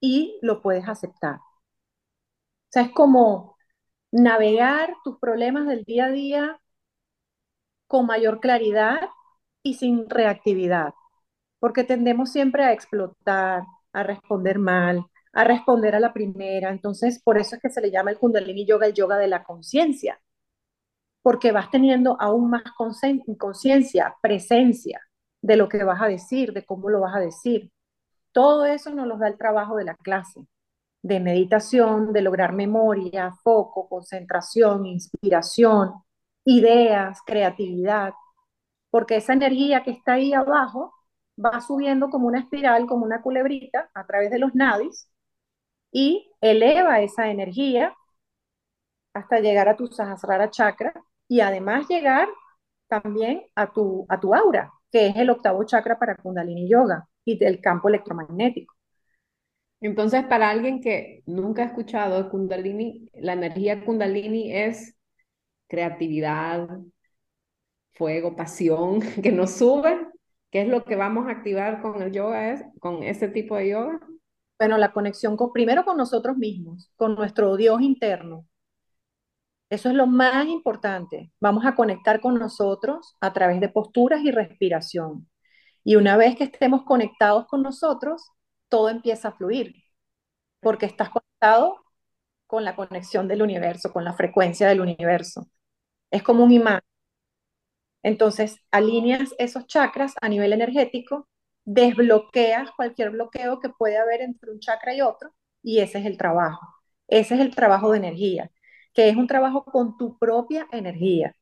y 0.00 0.38
lo 0.42 0.62
puedes 0.62 0.88
aceptar. 0.88 1.36
O 1.36 1.40
sea, 2.70 2.82
es 2.82 2.90
como 2.92 3.56
navegar 4.12 4.94
tus 5.04 5.18
problemas 5.18 5.66
del 5.68 5.84
día 5.84 6.06
a 6.06 6.10
día 6.10 6.60
con 7.86 8.06
mayor 8.06 8.40
claridad 8.40 9.00
y 9.62 9.74
sin 9.74 10.08
reactividad, 10.10 10.94
porque 11.60 11.84
tendemos 11.84 12.32
siempre 12.32 12.64
a 12.64 12.72
explotar, 12.72 13.64
a 13.92 14.02
responder 14.02 14.58
mal, 14.58 15.06
a 15.32 15.44
responder 15.44 15.94
a 15.94 16.00
la 16.00 16.12
primera. 16.12 16.70
Entonces, 16.70 17.20
por 17.22 17.38
eso 17.38 17.56
es 17.56 17.62
que 17.62 17.70
se 17.70 17.80
le 17.80 17.90
llama 17.90 18.10
el 18.10 18.18
Kundalini 18.18 18.66
Yoga 18.66 18.86
el 18.86 18.94
yoga 18.94 19.18
de 19.18 19.28
la 19.28 19.44
conciencia, 19.44 20.20
porque 21.22 21.52
vas 21.52 21.70
teniendo 21.70 22.16
aún 22.20 22.50
más 22.50 22.62
conciencia, 23.38 24.14
presencia 24.20 25.00
de 25.42 25.56
lo 25.56 25.68
que 25.68 25.82
vas 25.84 26.00
a 26.02 26.08
decir, 26.08 26.52
de 26.52 26.64
cómo 26.64 26.90
lo 26.90 27.00
vas 27.00 27.16
a 27.16 27.20
decir. 27.20 27.70
Todo 28.32 28.66
eso 28.66 28.90
nos 28.94 29.06
lo 29.06 29.18
da 29.18 29.28
el 29.28 29.38
trabajo 29.38 29.76
de 29.76 29.84
la 29.84 29.96
clase, 29.96 30.46
de 31.02 31.20
meditación, 31.20 32.12
de 32.12 32.22
lograr 32.22 32.52
memoria, 32.52 33.32
foco, 33.42 33.88
concentración, 33.88 34.86
inspiración, 34.86 36.03
ideas, 36.44 37.20
creatividad, 37.26 38.14
porque 38.90 39.16
esa 39.16 39.32
energía 39.34 39.82
que 39.82 39.90
está 39.92 40.14
ahí 40.14 40.32
abajo 40.34 40.94
va 41.42 41.60
subiendo 41.60 42.10
como 42.10 42.28
una 42.28 42.40
espiral, 42.40 42.86
como 42.86 43.04
una 43.04 43.22
culebrita 43.22 43.90
a 43.94 44.06
través 44.06 44.30
de 44.30 44.38
los 44.38 44.54
nadis 44.54 45.08
y 45.92 46.30
eleva 46.40 47.00
esa 47.00 47.30
energía 47.30 47.94
hasta 49.14 49.40
llegar 49.40 49.68
a 49.68 49.76
tu 49.76 49.86
Sahasrara 49.86 50.50
chakra 50.50 50.92
y 51.28 51.40
además 51.40 51.88
llegar 51.88 52.28
también 52.88 53.42
a 53.54 53.72
tu, 53.72 54.06
a 54.08 54.20
tu 54.20 54.34
aura, 54.34 54.72
que 54.90 55.08
es 55.08 55.16
el 55.16 55.30
octavo 55.30 55.64
chakra 55.64 55.98
para 55.98 56.16
Kundalini 56.16 56.68
Yoga 56.68 57.08
y 57.24 57.38
del 57.38 57.60
campo 57.60 57.88
electromagnético. 57.88 58.74
Entonces, 59.80 60.24
para 60.24 60.50
alguien 60.50 60.80
que 60.80 61.22
nunca 61.26 61.62
ha 61.62 61.66
escuchado 61.66 62.30
Kundalini, 62.30 63.10
la 63.14 63.34
energía 63.34 63.84
Kundalini 63.84 64.52
es 64.52 64.96
creatividad, 65.68 66.68
fuego, 67.92 68.36
pasión, 68.36 69.00
que 69.22 69.32
nos 69.32 69.52
sube. 69.52 70.08
¿Qué 70.50 70.62
es 70.62 70.68
lo 70.68 70.84
que 70.84 70.96
vamos 70.96 71.26
a 71.26 71.32
activar 71.32 71.82
con 71.82 72.00
el 72.00 72.12
yoga, 72.12 72.52
es, 72.52 72.64
con 72.78 73.02
ese 73.02 73.28
tipo 73.28 73.56
de 73.56 73.70
yoga? 73.70 74.00
Bueno, 74.58 74.78
la 74.78 74.92
conexión 74.92 75.36
con, 75.36 75.52
primero 75.52 75.84
con 75.84 75.96
nosotros 75.96 76.36
mismos, 76.36 76.92
con 76.96 77.16
nuestro 77.16 77.56
Dios 77.56 77.82
interno, 77.82 78.46
eso 79.70 79.88
es 79.88 79.94
lo 79.96 80.06
más 80.06 80.46
importante. 80.46 81.32
Vamos 81.40 81.64
a 81.66 81.74
conectar 81.74 82.20
con 82.20 82.34
nosotros 82.38 83.16
a 83.20 83.32
través 83.32 83.60
de 83.60 83.68
posturas 83.68 84.20
y 84.22 84.30
respiración. 84.30 85.28
Y 85.82 85.96
una 85.96 86.16
vez 86.16 86.36
que 86.36 86.44
estemos 86.44 86.84
conectados 86.84 87.46
con 87.46 87.62
nosotros, 87.62 88.30
todo 88.68 88.88
empieza 88.88 89.28
a 89.28 89.32
fluir, 89.32 89.74
porque 90.60 90.86
estás 90.86 91.10
conectado 91.10 91.83
con 92.54 92.64
la 92.64 92.76
conexión 92.76 93.28
del 93.28 93.42
universo, 93.42 93.92
con 93.92 94.04
la 94.04 94.14
frecuencia 94.14 94.68
del 94.68 94.80
universo. 94.80 95.48
Es 96.10 96.22
como 96.22 96.44
un 96.44 96.52
imán. 96.52 96.80
Entonces, 98.02 98.58
alineas 98.70 99.34
esos 99.38 99.66
chakras 99.66 100.14
a 100.20 100.28
nivel 100.28 100.52
energético, 100.52 101.28
desbloqueas 101.64 102.70
cualquier 102.72 103.10
bloqueo 103.10 103.60
que 103.60 103.70
puede 103.70 103.96
haber 103.98 104.20
entre 104.20 104.50
un 104.52 104.60
chakra 104.60 104.94
y 104.94 105.00
otro, 105.00 105.34
y 105.62 105.80
ese 105.80 105.98
es 106.00 106.06
el 106.06 106.16
trabajo. 106.18 106.66
Ese 107.08 107.34
es 107.34 107.40
el 107.40 107.54
trabajo 107.54 107.90
de 107.92 107.98
energía 107.98 108.50
que 108.94 109.08
es 109.08 109.16
un 109.16 109.26
trabajo 109.26 109.64
con 109.64 109.96
tu 109.98 110.18
propia 110.18 110.68
energía. 110.72 111.34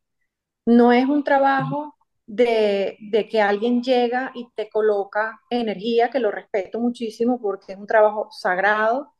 No 0.66 0.92
es 0.92 1.06
un 1.06 1.24
trabajo 1.24 1.96
de, 2.26 2.98
de, 3.00 3.28
que 3.28 3.42
alguien 3.42 3.82
llega 3.82 4.32
y 4.34 4.48
te 4.56 4.70
coloca 4.70 5.40
energía, 5.50 6.10
que 6.10 6.20
lo 6.20 6.30
respeto 6.30 6.80
muchísimo 6.80 7.40
porque 7.40 7.72
es 7.72 7.78
un 7.78 7.86
trabajo 7.86 8.28
sagrado 8.32 9.14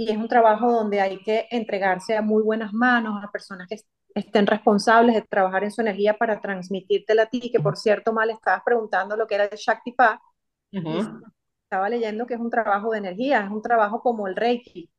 y 0.00 0.10
es 0.10 0.16
un 0.16 0.28
trabajo 0.28 0.72
donde 0.72 0.98
hay 0.98 1.18
que 1.18 1.46
entregarse 1.50 2.16
a 2.16 2.22
muy 2.22 2.42
buenas 2.42 2.72
manos, 2.72 3.22
a 3.22 3.30
personas 3.30 3.68
que 3.68 3.76
estén 4.14 4.46
responsables 4.46 5.14
de 5.14 5.20
trabajar 5.20 5.62
en 5.62 5.70
su 5.70 5.82
energía 5.82 6.16
para 6.16 6.40
transmitírtela 6.40 7.24
a 7.24 7.26
ti, 7.26 7.50
que 7.52 7.60
por 7.60 7.76
cierto, 7.76 8.14
mal 8.14 8.30
estabas 8.30 8.62
preguntando 8.64 9.14
lo 9.14 9.26
que 9.26 9.34
era 9.34 9.44
el 9.44 9.50
uh 9.50 9.56
-huh. 10.72 11.32
estaba 11.64 11.90
leyendo 11.90 12.26
que 12.26 12.32
es 12.32 12.40
un 12.40 12.48
trabajo 12.48 12.92
de 12.92 12.98
energía, 12.98 13.44
es 13.44 13.50
un 13.50 13.60
trabajo 13.60 14.00
como 14.00 14.26
el 14.26 14.36
Reiki. 14.36 14.90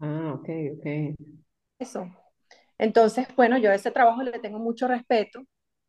Ah, 0.00 0.34
ok, 0.34 0.48
ok. 0.78 1.16
Eso. 1.78 2.10
Entonces, 2.76 3.28
bueno, 3.36 3.56
yo 3.58 3.70
a 3.70 3.76
ese 3.76 3.92
trabajo 3.92 4.20
le 4.24 4.40
tengo 4.40 4.58
mucho 4.58 4.88
respeto 4.88 5.44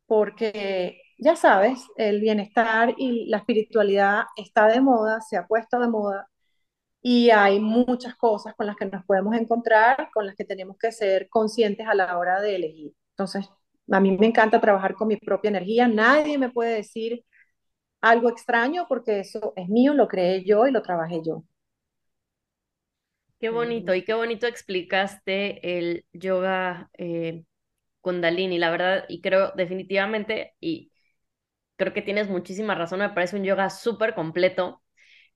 porque, 0.05 1.01
ya 1.17 1.35
sabes, 1.35 1.83
el 1.97 2.21
bienestar 2.21 2.93
y 2.95 3.25
la 3.27 3.37
espiritualidad 3.37 4.25
está 4.37 4.67
de 4.67 4.81
moda, 4.81 5.19
se 5.21 5.35
ha 5.35 5.47
puesto 5.47 5.79
de 5.79 5.87
moda 5.87 6.27
y 7.07 7.29
hay 7.29 7.59
muchas 7.59 8.15
cosas 8.15 8.55
con 8.55 8.65
las 8.65 8.75
que 8.75 8.85
nos 8.87 9.05
podemos 9.05 9.35
encontrar, 9.35 10.09
con 10.11 10.25
las 10.25 10.35
que 10.35 10.43
tenemos 10.43 10.75
que 10.79 10.91
ser 10.91 11.29
conscientes 11.29 11.87
a 11.87 11.93
la 11.93 12.17
hora 12.17 12.41
de 12.41 12.55
elegir. 12.55 12.93
Entonces, 13.11 13.47
a 13.91 13.99
mí 13.99 14.17
me 14.17 14.25
encanta 14.27 14.59
trabajar 14.59 14.95
con 14.95 15.09
mi 15.09 15.17
propia 15.17 15.49
energía. 15.49 15.87
Nadie 15.87 16.39
me 16.39 16.49
puede 16.49 16.75
decir 16.77 17.23
algo 18.01 18.29
extraño 18.29 18.87
porque 18.89 19.19
eso 19.21 19.53
es 19.55 19.69
mío, 19.69 19.93
lo 19.93 20.07
creé 20.07 20.45
yo 20.45 20.67
y 20.67 20.71
lo 20.71 20.81
trabajé 20.83 21.21
yo. 21.25 21.43
Qué 23.39 23.49
bonito 23.49 23.93
y 23.93 24.03
qué 24.03 24.13
bonito 24.13 24.47
explicaste 24.47 25.77
el 25.79 26.05
yoga 26.13 26.89
eh, 26.97 27.43
kundalini, 28.01 28.57
la 28.59 28.71
verdad, 28.71 29.05
y 29.09 29.21
creo 29.21 29.51
definitivamente, 29.55 30.55
y 30.59 30.91
creo 31.77 31.93
que 31.93 32.01
tienes 32.03 32.29
muchísima 32.29 32.75
razón, 32.75 32.99
me 32.99 33.09
parece 33.11 33.37
un 33.37 33.43
yoga 33.45 33.69
súper 33.69 34.15
completo. 34.15 34.83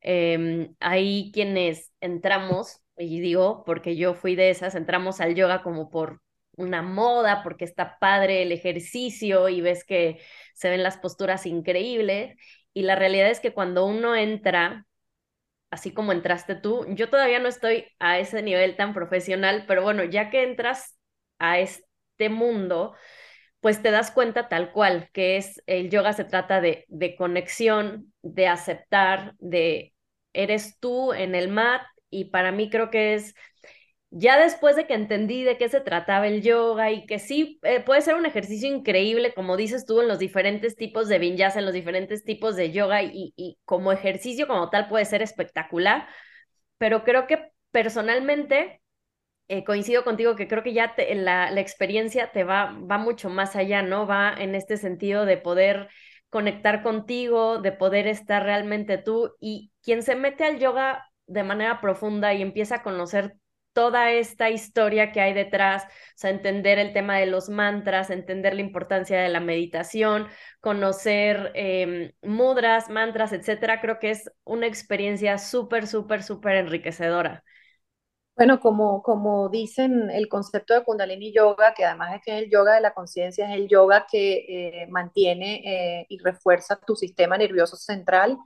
Eh, 0.02 0.72
hay 0.80 1.32
quienes 1.34 1.92
entramos, 2.02 2.82
y 2.98 3.20
digo, 3.22 3.64
porque 3.66 3.96
yo 3.96 4.14
fui 4.14 4.36
de 4.36 4.50
esas, 4.50 4.76
entramos 4.76 5.22
al 5.22 5.36
yoga 5.36 5.62
como 5.64 5.90
por 5.90 6.22
una 6.58 6.82
moda, 6.82 7.44
porque 7.44 7.66
está 7.66 7.98
padre 8.00 8.42
el 8.44 8.52
ejercicio 8.52 9.48
y 9.50 9.62
ves 9.62 9.84
que 9.86 10.20
se 10.54 10.70
ven 10.70 10.84
las 10.84 10.98
posturas 10.98 11.46
increíbles. 11.46 12.36
Y 12.74 12.84
la 12.84 12.96
realidad 12.96 13.30
es 13.30 13.40
que 13.40 13.54
cuando 13.54 13.86
uno 13.86 14.16
entra, 14.16 14.86
así 15.72 15.94
como 15.94 16.12
entraste 16.12 16.56
tú, 16.56 16.86
yo 16.90 17.10
todavía 17.10 17.40
no 17.40 17.48
estoy 17.50 17.86
a 18.00 18.20
ese 18.20 18.42
nivel 18.42 18.76
tan 18.76 18.94
profesional, 18.94 19.66
pero 19.68 19.84
bueno, 19.84 20.04
ya 20.04 20.30
que 20.30 20.44
entras 20.44 20.98
a 21.40 21.60
este 21.60 22.30
mundo, 22.30 22.96
pues 23.62 23.82
te 23.82 23.92
das 23.92 24.12
cuenta 24.12 24.50
tal 24.50 24.72
cual, 24.72 25.10
que 25.14 25.38
es 25.38 25.62
el 25.68 25.90
yoga 25.90 26.14
se 26.14 26.26
trata 26.26 26.62
de, 26.62 26.86
de 26.88 27.16
conexión, 27.16 28.14
de 28.22 28.48
aceptar, 28.48 29.36
de 29.40 29.94
eres 30.34 30.80
tú 30.80 31.14
en 31.14 31.36
el 31.36 31.50
mat 31.50 31.82
y 32.10 32.26
para 32.26 32.52
mí 32.52 32.70
creo 32.70 32.90
que 32.90 33.16
es 33.16 33.36
ya 34.12 34.40
después 34.40 34.76
de 34.76 34.88
que 34.88 34.96
entendí 34.96 35.44
de 35.44 35.58
qué 35.58 35.70
se 35.70 35.82
trataba 35.82 36.28
el 36.28 36.42
yoga 36.42 36.92
y 36.92 37.06
que 37.06 37.20
sí 37.20 37.60
eh, 37.64 37.80
puede 37.82 38.02
ser 38.02 38.16
un 38.16 38.26
ejercicio 38.26 38.68
increíble, 38.70 39.34
como 39.36 39.56
dices 39.58 39.86
tú, 39.86 40.02
en 40.02 40.08
los 40.08 40.20
diferentes 40.20 40.76
tipos 40.76 41.08
de 41.10 41.20
vinyasa, 41.20 41.60
en 41.60 41.66
los 41.66 41.74
diferentes 41.74 42.24
tipos 42.24 42.56
de 42.56 42.72
yoga 42.72 43.04
y, 43.04 43.34
y 43.36 43.60
como 43.66 43.92
ejercicio 43.92 44.48
como 44.48 44.70
tal 44.70 44.88
puede 44.90 45.06
ser 45.06 45.22
espectacular, 45.22 46.08
pero 46.78 47.04
creo 47.04 47.28
que 47.28 47.52
personalmente 47.72 48.82
eh, 49.50 49.64
coincido 49.66 50.04
contigo 50.04 50.36
que 50.36 50.48
creo 50.48 50.64
que 50.64 50.74
ya 50.74 50.96
te, 50.96 51.14
la, 51.16 51.52
experiencia 51.60 52.32
te 52.32 52.44
va, 52.44 52.72
va 52.90 52.98
mucho 52.98 53.30
más 53.30 53.56
allá, 53.56 53.82
¿no? 53.82 54.08
Va 54.08 54.34
en 54.38 54.56
este 54.56 54.78
sentido 54.78 55.26
de 55.26 55.38
poder 55.38 55.90
conectar 56.30 56.84
contigo, 56.84 57.60
de 57.60 57.72
poder 57.72 58.08
estar 58.08 58.44
realmente 58.44 58.98
tú 58.98 59.36
y 59.40 59.72
quien 59.84 60.04
se 60.04 60.16
mete 60.16 60.46
al 60.46 60.60
yoga 60.60 61.06
de 61.28 61.44
manera 61.44 61.82
profunda 61.82 62.34
y 62.34 62.42
empieza 62.42 62.76
a 62.76 62.84
conocer 62.84 63.36
toda 63.74 64.12
esta 64.12 64.50
historia 64.50 65.12
que 65.12 65.22
hay 65.22 65.34
detrás, 65.34 65.86
o 65.86 65.88
sea, 66.16 66.32
entender 66.32 66.80
el 66.80 66.94
tema 66.94 67.18
de 67.18 67.26
los 67.28 67.50
mantras, 67.50 68.10
entender 68.10 68.54
la 68.56 68.62
importancia 68.62 69.20
de 69.22 69.30
la 69.30 69.40
meditación, 69.40 70.28
conocer 70.60 71.52
eh, 71.56 72.14
mudras, 72.22 72.90
mantras, 72.90 73.32
etcétera, 73.32 73.80
creo 73.82 74.00
que 74.00 74.12
es 74.12 74.32
una 74.44 74.68
experiencia 74.68 75.38
súper, 75.38 75.88
súper, 75.88 76.24
súper 76.24 76.56
enriquecedora. 76.58 77.44
Bueno, 78.40 78.62
como, 78.62 79.04
como 79.04 79.50
dicen 79.50 80.10
el 80.10 80.30
concepto 80.30 80.74
de 80.74 80.86
Kundalini 80.86 81.34
Yoga, 81.34 81.74
que 81.76 81.84
además 81.84 82.14
de 82.14 82.22
que 82.22 82.38
es 82.38 82.44
el 82.46 82.50
yoga 82.50 82.76
de 82.76 82.80
la 82.82 82.94
conciencia, 82.94 83.50
es 83.50 83.60
el 83.60 83.68
yoga 83.68 84.08
que 84.10 84.84
eh, 84.84 84.88
mantiene 84.88 86.02
eh, 86.02 86.06
y 86.08 86.20
refuerza 86.20 86.80
tu 86.80 86.96
sistema 86.96 87.38
nervioso 87.38 87.76
central 87.76 88.38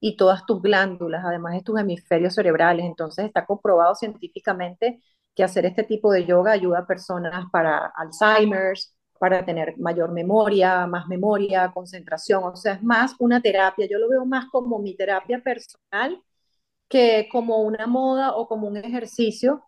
y 0.00 0.16
todas 0.16 0.46
tus 0.46 0.62
glándulas, 0.62 1.22
además 1.26 1.52
de 1.54 1.60
tus 1.62 1.78
hemisferios 1.78 2.34
cerebrales. 2.34 2.86
Entonces 2.86 3.26
está 3.26 3.44
comprobado 3.44 3.94
científicamente 3.94 5.02
que 5.34 5.44
hacer 5.44 5.66
este 5.66 5.82
tipo 5.84 6.10
de 6.10 6.24
yoga 6.24 6.52
ayuda 6.52 6.78
a 6.80 6.86
personas 6.86 7.44
para 7.52 7.92
Alzheimer's, 7.96 8.96
para 9.18 9.44
tener 9.44 9.76
mayor 9.78 10.10
memoria, 10.12 10.86
más 10.86 11.06
memoria, 11.06 11.70
concentración. 11.74 12.44
O 12.44 12.56
sea, 12.56 12.74
es 12.74 12.82
más 12.82 13.14
una 13.18 13.42
terapia. 13.42 13.86
Yo 13.90 13.98
lo 13.98 14.08
veo 14.08 14.24
más 14.24 14.46
como 14.50 14.78
mi 14.78 14.96
terapia 14.96 15.42
personal 15.42 16.22
que 16.88 17.28
como 17.30 17.62
una 17.62 17.86
moda 17.86 18.34
o 18.36 18.46
como 18.48 18.66
un 18.68 18.76
ejercicio, 18.76 19.62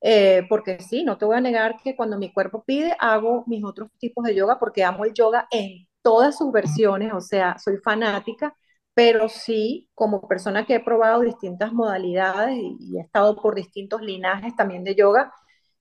eh, 0.00 0.44
porque 0.48 0.80
sí, 0.80 1.04
no 1.04 1.18
te 1.18 1.24
voy 1.26 1.36
a 1.36 1.40
negar 1.40 1.76
que 1.82 1.96
cuando 1.96 2.18
mi 2.18 2.32
cuerpo 2.32 2.64
pide, 2.64 2.96
hago 2.98 3.44
mis 3.46 3.64
otros 3.64 3.90
tipos 3.98 4.24
de 4.24 4.34
yoga 4.34 4.58
porque 4.58 4.84
amo 4.84 5.04
el 5.04 5.12
yoga 5.14 5.46
en 5.50 5.86
todas 6.02 6.38
sus 6.38 6.52
versiones, 6.52 7.12
o 7.12 7.20
sea, 7.20 7.58
soy 7.58 7.76
fanática, 7.78 8.56
pero 8.94 9.28
sí, 9.28 9.88
como 9.94 10.26
persona 10.28 10.66
que 10.66 10.76
he 10.76 10.80
probado 10.80 11.20
distintas 11.20 11.72
modalidades 11.72 12.56
y, 12.58 12.98
he 12.98 13.00
estado 13.02 13.36
por 13.36 13.54
distintos 13.54 14.02
linajes 14.02 14.54
también 14.56 14.84
de 14.84 14.94
yoga, 14.94 15.32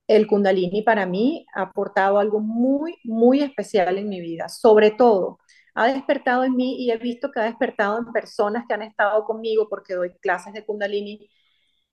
el 0.07 0.27
kundalini 0.27 0.81
para 0.81 1.05
mí 1.05 1.45
ha 1.55 1.63
aportado 1.63 2.19
algo 2.19 2.39
muy, 2.39 2.95
muy 3.03 3.41
especial 3.41 3.97
en 3.97 4.09
mi 4.09 4.21
vida, 4.21 4.49
sobre 4.49 4.91
todo 4.91 5.39
ha 5.75 5.87
despertado 5.87 6.43
en 6.43 6.55
mí 6.55 6.75
y 6.83 6.91
he 6.91 6.97
visto 6.97 7.31
que 7.31 7.39
ha 7.39 7.43
despertado 7.43 7.99
en 7.99 8.11
personas 8.11 8.65
que 8.67 8.73
han 8.73 8.81
estado 8.83 9.23
conmigo 9.25 9.67
porque 9.69 9.95
doy 9.95 10.11
clases 10.19 10.53
de 10.53 10.65
kundalini, 10.65 11.29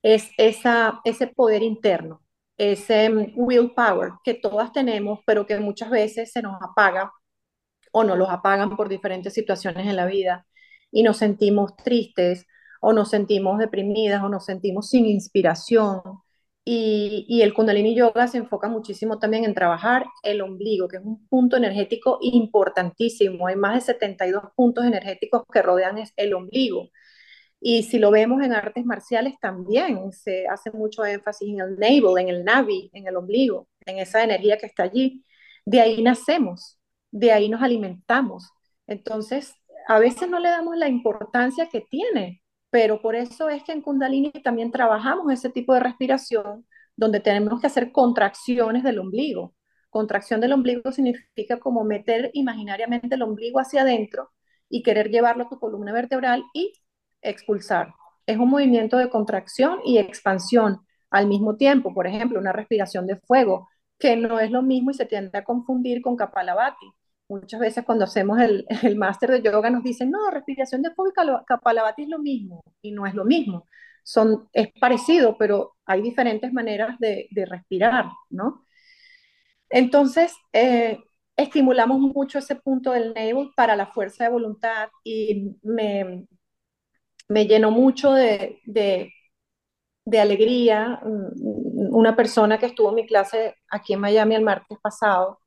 es 0.03 0.31
ese 0.39 1.27
poder 1.35 1.62
interno, 1.62 2.23
ese 2.57 3.11
mm, 3.11 3.33
willpower 3.37 4.12
que 4.25 4.35
todas 4.35 4.73
tenemos, 4.73 5.21
pero 5.27 5.47
que 5.47 5.59
muchas 5.61 5.91
veces 5.91 6.33
se 6.33 6.43
nos 6.43 6.61
apaga 6.62 7.12
o 7.93 8.05
nos 8.05 8.19
los 8.19 8.31
apagan 8.31 8.77
por 8.77 8.89
diferentes 8.89 9.35
situaciones 9.35 9.87
en 9.87 9.97
la 9.97 10.07
vida 10.07 10.47
y 10.91 11.03
nos 11.03 11.19
sentimos 11.19 11.77
tristes 11.77 12.47
o 12.81 12.93
nos 12.93 13.11
sentimos 13.11 13.59
deprimidas 13.59 14.23
o 14.23 14.29
nos 14.29 14.45
sentimos 14.47 14.91
sin 14.91 15.07
inspiración 15.07 16.03
y, 16.69 17.25
y, 17.29 17.43
el 17.43 17.55
Kundalini 17.55 17.95
Yoga 17.95 18.27
se 18.27 18.39
enfoca 18.39 18.69
muchísimo 18.69 19.21
también 19.21 19.45
en 19.45 19.55
trabajar 19.55 20.05
el 20.25 20.41
ombligo, 20.43 20.89
que 20.89 20.97
es 20.97 21.03
un 21.05 21.25
punto 21.29 21.57
energético 21.57 22.19
importantísimo. 22.21 23.47
Hay 23.47 23.55
más 23.55 23.75
de 23.77 23.93
72 23.93 24.43
puntos 24.57 24.85
energéticos 24.85 25.45
que 25.53 25.63
rodean 25.63 25.99
el 26.17 26.35
ombligo. 26.35 26.91
Y 27.61 27.85
si 27.85 27.99
lo 27.99 28.11
vemos 28.11 28.43
en 28.43 28.53
artes 28.53 28.85
marciales 28.85 29.35
también 29.41 30.13
se 30.13 30.47
hace 30.49 30.71
mucho 30.73 31.05
énfasis 31.05 31.49
en 31.49 31.61
el 31.61 31.77
navel, 31.79 32.19
en 32.19 32.29
el 32.29 32.45
navi, 32.45 32.91
en 32.93 33.07
el 33.07 33.17
ombligo, 33.17 33.69
en 33.87 33.99
esa 33.99 34.25
energía 34.25 34.59
que 34.59 34.67
está 34.67 34.85
allí. 34.85 35.25
De 35.65 35.81
ahí 35.81 36.03
nacemos, 36.03 36.79
de 37.13 37.33
ahí 37.33 37.49
nos 37.49 37.63
alimentamos. 37.63 38.51
Entonces, 38.87 39.55
a 39.89 39.99
veces 39.99 40.29
no 40.29 40.41
le 40.41 40.49
damos 40.51 40.77
la 40.77 40.89
importancia 40.89 41.69
que 41.69 41.81
tiene, 41.81 42.43
pero 42.71 43.01
por 43.01 43.15
eso 43.15 43.49
es 43.49 43.63
que 43.65 43.73
en 43.73 43.83
Kundalini 43.83 44.31
también 44.43 44.71
trabajamos 44.71 45.33
ese 45.33 45.51
tipo 45.51 45.75
de 45.75 45.81
respiración 45.81 46.67
donde 46.97 47.21
tenemos 47.21 47.61
que 47.61 47.67
hacer 47.67 47.93
contracciones 47.93 48.83
del 48.83 48.99
ombligo. 48.99 49.55
Contracción 49.91 50.41
del 50.41 50.53
ombligo 50.53 50.93
significa 50.93 51.59
como 51.59 51.85
meter 51.85 52.31
imaginariamente 52.35 53.15
el 53.15 53.23
ombligo 53.23 53.61
hacia 53.61 53.83
adentro 53.83 54.31
y 54.69 54.83
querer 54.83 55.11
llevarlo 55.11 55.45
a 55.45 55.49
tu 55.49 55.59
columna 55.59 55.93
vertebral 55.93 56.45
y 56.53 56.73
expulsar. 57.23 57.95
Es 58.27 58.39
un 58.39 58.51
movimiento 58.51 58.99
de 58.99 59.09
contracción 59.11 59.79
y 59.85 59.99
expansión 59.99 60.81
al 61.11 61.27
mismo 61.29 61.57
tiempo. 61.57 61.95
Por 61.95 62.07
ejemplo, 62.07 62.41
una 62.41 62.53
respiración 62.53 63.07
de 63.07 63.17
fuego, 63.17 63.69
que 63.99 64.17
no 64.17 64.41
es 64.41 64.51
lo 64.51 64.63
mismo 64.63 64.91
y 64.91 64.95
se 64.95 65.07
tiende 65.07 65.39
a 65.39 65.45
confundir 65.45 66.03
con 66.03 66.17
Kapalabhati 66.17 66.87
muchas 67.29 67.61
veces 67.61 67.85
cuando 67.85 68.05
hacemos 68.05 68.41
el, 68.41 68.67
el 68.83 68.97
máster 68.97 69.31
de 69.31 69.43
yoga 69.43 69.71
nos 69.71 69.83
dicen, 69.83 70.11
no, 70.11 70.31
respiración 70.31 70.83
de 70.83 70.93
fuego 70.95 71.12
y 71.12 71.45
kapalabhati 71.47 72.03
es 72.05 72.09
lo 72.09 72.19
mismo, 72.19 72.62
y 72.83 72.93
no 72.93 73.07
es 73.07 73.15
lo 73.15 73.25
mismo. 73.25 73.67
Son, 74.05 74.49
es 74.53 74.69
parecido, 74.81 75.37
pero 75.39 75.75
hay 75.85 76.01
diferentes 76.03 76.53
maneras 76.53 76.99
de, 77.01 77.29
de 77.31 77.45
respirar, 77.47 78.07
¿no? 78.31 78.65
Entonces, 79.69 80.33
eh, 80.53 80.99
estimulamos 81.37 81.99
mucho 82.01 82.39
ese 82.39 82.57
punto 82.57 82.93
del 82.93 83.15
navel 83.15 83.51
para 83.57 83.77
la 83.77 83.87
fuerza 83.89 84.25
de 84.25 84.31
voluntad 84.31 84.89
y 85.05 85.57
me, 85.62 86.27
me 87.29 87.47
llenó 87.47 87.71
mucho 87.71 88.12
de, 88.12 88.61
de, 88.65 89.12
de 90.05 90.21
alegría 90.21 91.01
una 91.05 92.17
persona 92.17 92.59
que 92.59 92.67
estuvo 92.67 92.91
en 92.91 92.97
mi 92.97 93.07
clase 93.07 93.57
aquí 93.71 93.95
en 93.95 94.01
Miami 94.01 94.35
el 94.37 94.43
martes 94.45 94.79
pasado, 94.83 95.41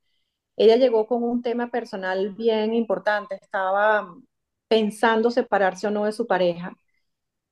ella 0.60 0.78
llegó 0.78 1.08
con 1.08 1.24
un 1.24 1.42
tema 1.42 1.70
personal 1.72 2.32
bien 2.36 2.74
importante, 2.76 3.36
estaba 3.36 4.16
pensando 4.68 5.32
separarse 5.32 5.88
o 5.88 5.92
no 5.92 6.06
de 6.06 6.12
su 6.14 6.28
pareja. 6.28 6.74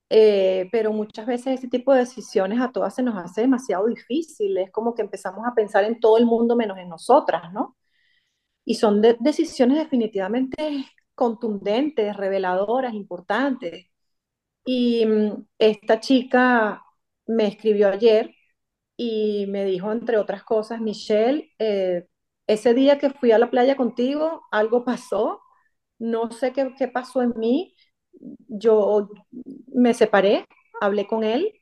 Eh, 0.09 0.69
pero 0.71 0.93
muchas 0.93 1.25
veces 1.27 1.59
ese 1.59 1.67
tipo 1.69 1.93
de 1.93 1.99
decisiones 1.99 2.61
a 2.61 2.71
todas 2.71 2.95
se 2.95 3.03
nos 3.03 3.17
hace 3.17 3.41
demasiado 3.41 3.87
difícil, 3.87 4.57
es 4.57 4.71
como 4.71 4.95
que 4.95 5.01
empezamos 5.01 5.45
a 5.47 5.53
pensar 5.53 5.83
en 5.83 5.99
todo 5.99 6.17
el 6.17 6.25
mundo 6.25 6.55
menos 6.55 6.77
en 6.77 6.89
nosotras, 6.89 7.51
¿no? 7.53 7.77
Y 8.65 8.75
son 8.75 9.01
decisiones 9.01 9.77
definitivamente 9.79 10.85
contundentes, 11.15 12.15
reveladoras, 12.17 12.93
importantes. 12.93 13.87
Y 14.65 15.05
mm, 15.05 15.47
esta 15.59 15.99
chica 15.99 16.83
me 17.27 17.47
escribió 17.47 17.89
ayer 17.89 18.31
y 18.97 19.47
me 19.49 19.65
dijo, 19.65 19.91
entre 19.91 20.17
otras 20.17 20.43
cosas, 20.43 20.81
Michelle, 20.81 21.51
eh, 21.59 22.07
ese 22.47 22.73
día 22.73 22.97
que 22.99 23.09
fui 23.11 23.31
a 23.31 23.39
la 23.39 23.49
playa 23.51 23.75
contigo, 23.75 24.43
algo 24.51 24.85
pasó, 24.85 25.41
no 25.99 26.31
sé 26.31 26.53
qué, 26.53 26.87
pasó 26.87 27.21
en 27.21 27.33
mí, 27.37 27.75
yo 28.47 29.09
me 29.67 29.93
separé, 29.93 30.45
hablé 30.81 31.07
con 31.07 31.23
él, 31.23 31.53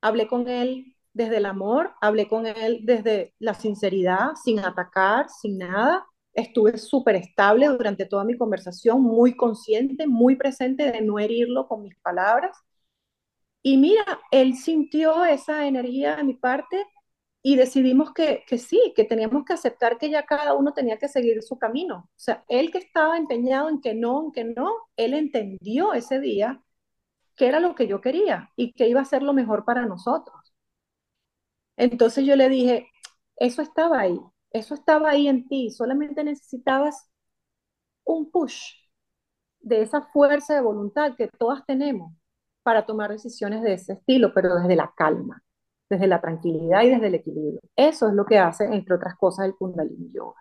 hablé 0.00 0.28
con 0.28 0.48
él 0.48 0.96
desde 1.12 1.38
el 1.38 1.46
amor, 1.46 1.92
hablé 2.00 2.28
con 2.28 2.46
él 2.46 2.80
desde 2.84 3.34
la 3.38 3.54
sinceridad, 3.54 4.32
sin 4.42 4.60
atacar, 4.60 5.28
sin 5.30 5.58
nada. 5.58 6.06
Estuve 6.34 6.78
súper 6.78 7.16
estable 7.16 7.66
durante 7.68 8.06
toda 8.06 8.24
mi 8.24 8.36
conversación, 8.38 9.02
muy 9.02 9.36
consciente, 9.36 10.06
muy 10.06 10.36
presente 10.36 10.90
de 10.90 11.02
no 11.02 11.18
herirlo 11.18 11.68
con 11.68 11.82
mis 11.82 11.96
palabras. 11.98 12.56
Y 13.62 13.76
mira, 13.76 14.04
él 14.30 14.56
sintió 14.56 15.24
esa 15.24 15.66
energía 15.66 16.16
de 16.16 16.24
mi 16.24 16.34
parte 16.34 16.84
y 17.42 17.56
decidimos 17.56 18.12
que, 18.14 18.44
que, 18.46 18.58
sí, 18.58 18.92
que 18.96 19.04
teníamos 19.04 19.44
que 19.44 19.54
aceptar 19.54 19.98
que 19.98 20.10
ya 20.10 20.24
cada 20.26 20.54
uno 20.54 20.72
tenía 20.74 20.98
que 20.98 21.08
seguir 21.08 21.42
su 21.42 21.58
camino. 21.58 22.08
O 22.10 22.10
sea, 22.16 22.44
él 22.48 22.70
que 22.70 22.78
estaba 22.78 23.16
empeñado 23.18 23.68
en 23.68 23.80
que 23.80 23.94
no, 23.94 24.22
en 24.24 24.32
que 24.32 24.44
no, 24.44 24.70
él 24.96 25.14
entendió 25.14 25.92
ese 25.94 26.20
día 26.20 26.62
que 27.36 27.48
era 27.48 27.60
lo 27.60 27.74
que 27.74 27.88
yo 27.88 28.00
quería 28.00 28.50
y 28.56 28.72
que 28.72 28.88
iba 28.88 29.00
a 29.00 29.04
ser 29.04 29.22
lo 29.22 29.32
mejor 29.34 29.64
para 29.64 29.86
nosotros. 29.86 30.54
Entonces 31.76 32.24
yo 32.26 32.36
le 32.36 32.48
dije, 32.48 32.88
eso 33.36 33.62
estaba 33.62 34.00
ahí, 34.00 34.18
eso 34.50 34.74
estaba 34.74 35.10
ahí 35.10 35.28
en 35.28 35.48
ti, 35.48 35.70
solamente 35.70 36.24
necesitabas 36.24 37.10
un 38.04 38.30
push 38.30 38.74
de 39.60 39.82
esa 39.82 40.02
fuerza 40.02 40.54
de 40.54 40.60
voluntad 40.60 41.16
que 41.16 41.28
todas 41.28 41.64
tenemos 41.66 42.12
para 42.62 42.86
tomar 42.86 43.10
decisiones 43.10 43.62
de 43.62 43.74
ese 43.74 43.94
estilo, 43.94 44.32
pero 44.34 44.54
desde 44.56 44.76
la 44.76 44.92
calma 44.96 45.42
desde 45.92 46.06
la 46.06 46.22
tranquilidad 46.22 46.82
y 46.82 46.88
desde 46.88 47.08
el 47.08 47.14
equilibrio. 47.16 47.60
Eso 47.76 48.08
es 48.08 48.14
lo 48.14 48.24
que 48.24 48.38
hace, 48.38 48.64
entre 48.64 48.94
otras 48.94 49.14
cosas, 49.16 49.44
el 49.44 49.54
Kundalini 49.54 50.10
Yoga. 50.10 50.40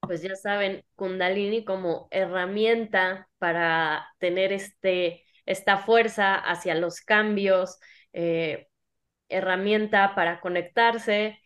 Pues 0.00 0.22
ya 0.22 0.34
saben, 0.34 0.82
Kundalini 0.96 1.64
como 1.64 2.08
herramienta 2.10 3.28
para 3.38 4.08
tener 4.18 4.52
este, 4.52 5.22
esta 5.46 5.78
fuerza 5.78 6.34
hacia 6.34 6.74
los 6.74 7.00
cambios, 7.00 7.78
eh, 8.12 8.66
herramienta 9.28 10.16
para 10.16 10.40
conectarse. 10.40 11.38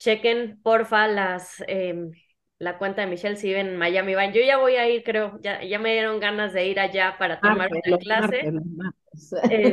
Chequen, 0.00 0.60
porfa, 0.60 1.06
las, 1.06 1.62
em, 1.68 2.10
la 2.58 2.76
cuenta 2.78 3.02
de 3.02 3.06
Michelle 3.06 3.36
si 3.36 3.54
en 3.54 3.76
Miami. 3.76 4.16
Van. 4.16 4.32
Yo 4.32 4.40
ya 4.44 4.58
voy 4.58 4.74
a 4.74 4.88
ir, 4.88 5.04
creo, 5.04 5.38
ya, 5.42 5.62
ya 5.62 5.78
me 5.78 5.92
dieron 5.92 6.18
ganas 6.18 6.52
de 6.52 6.66
ir 6.66 6.80
allá 6.80 7.14
para 7.20 7.38
tomar 7.40 7.70
una 7.70 7.98
clase. 7.98 8.52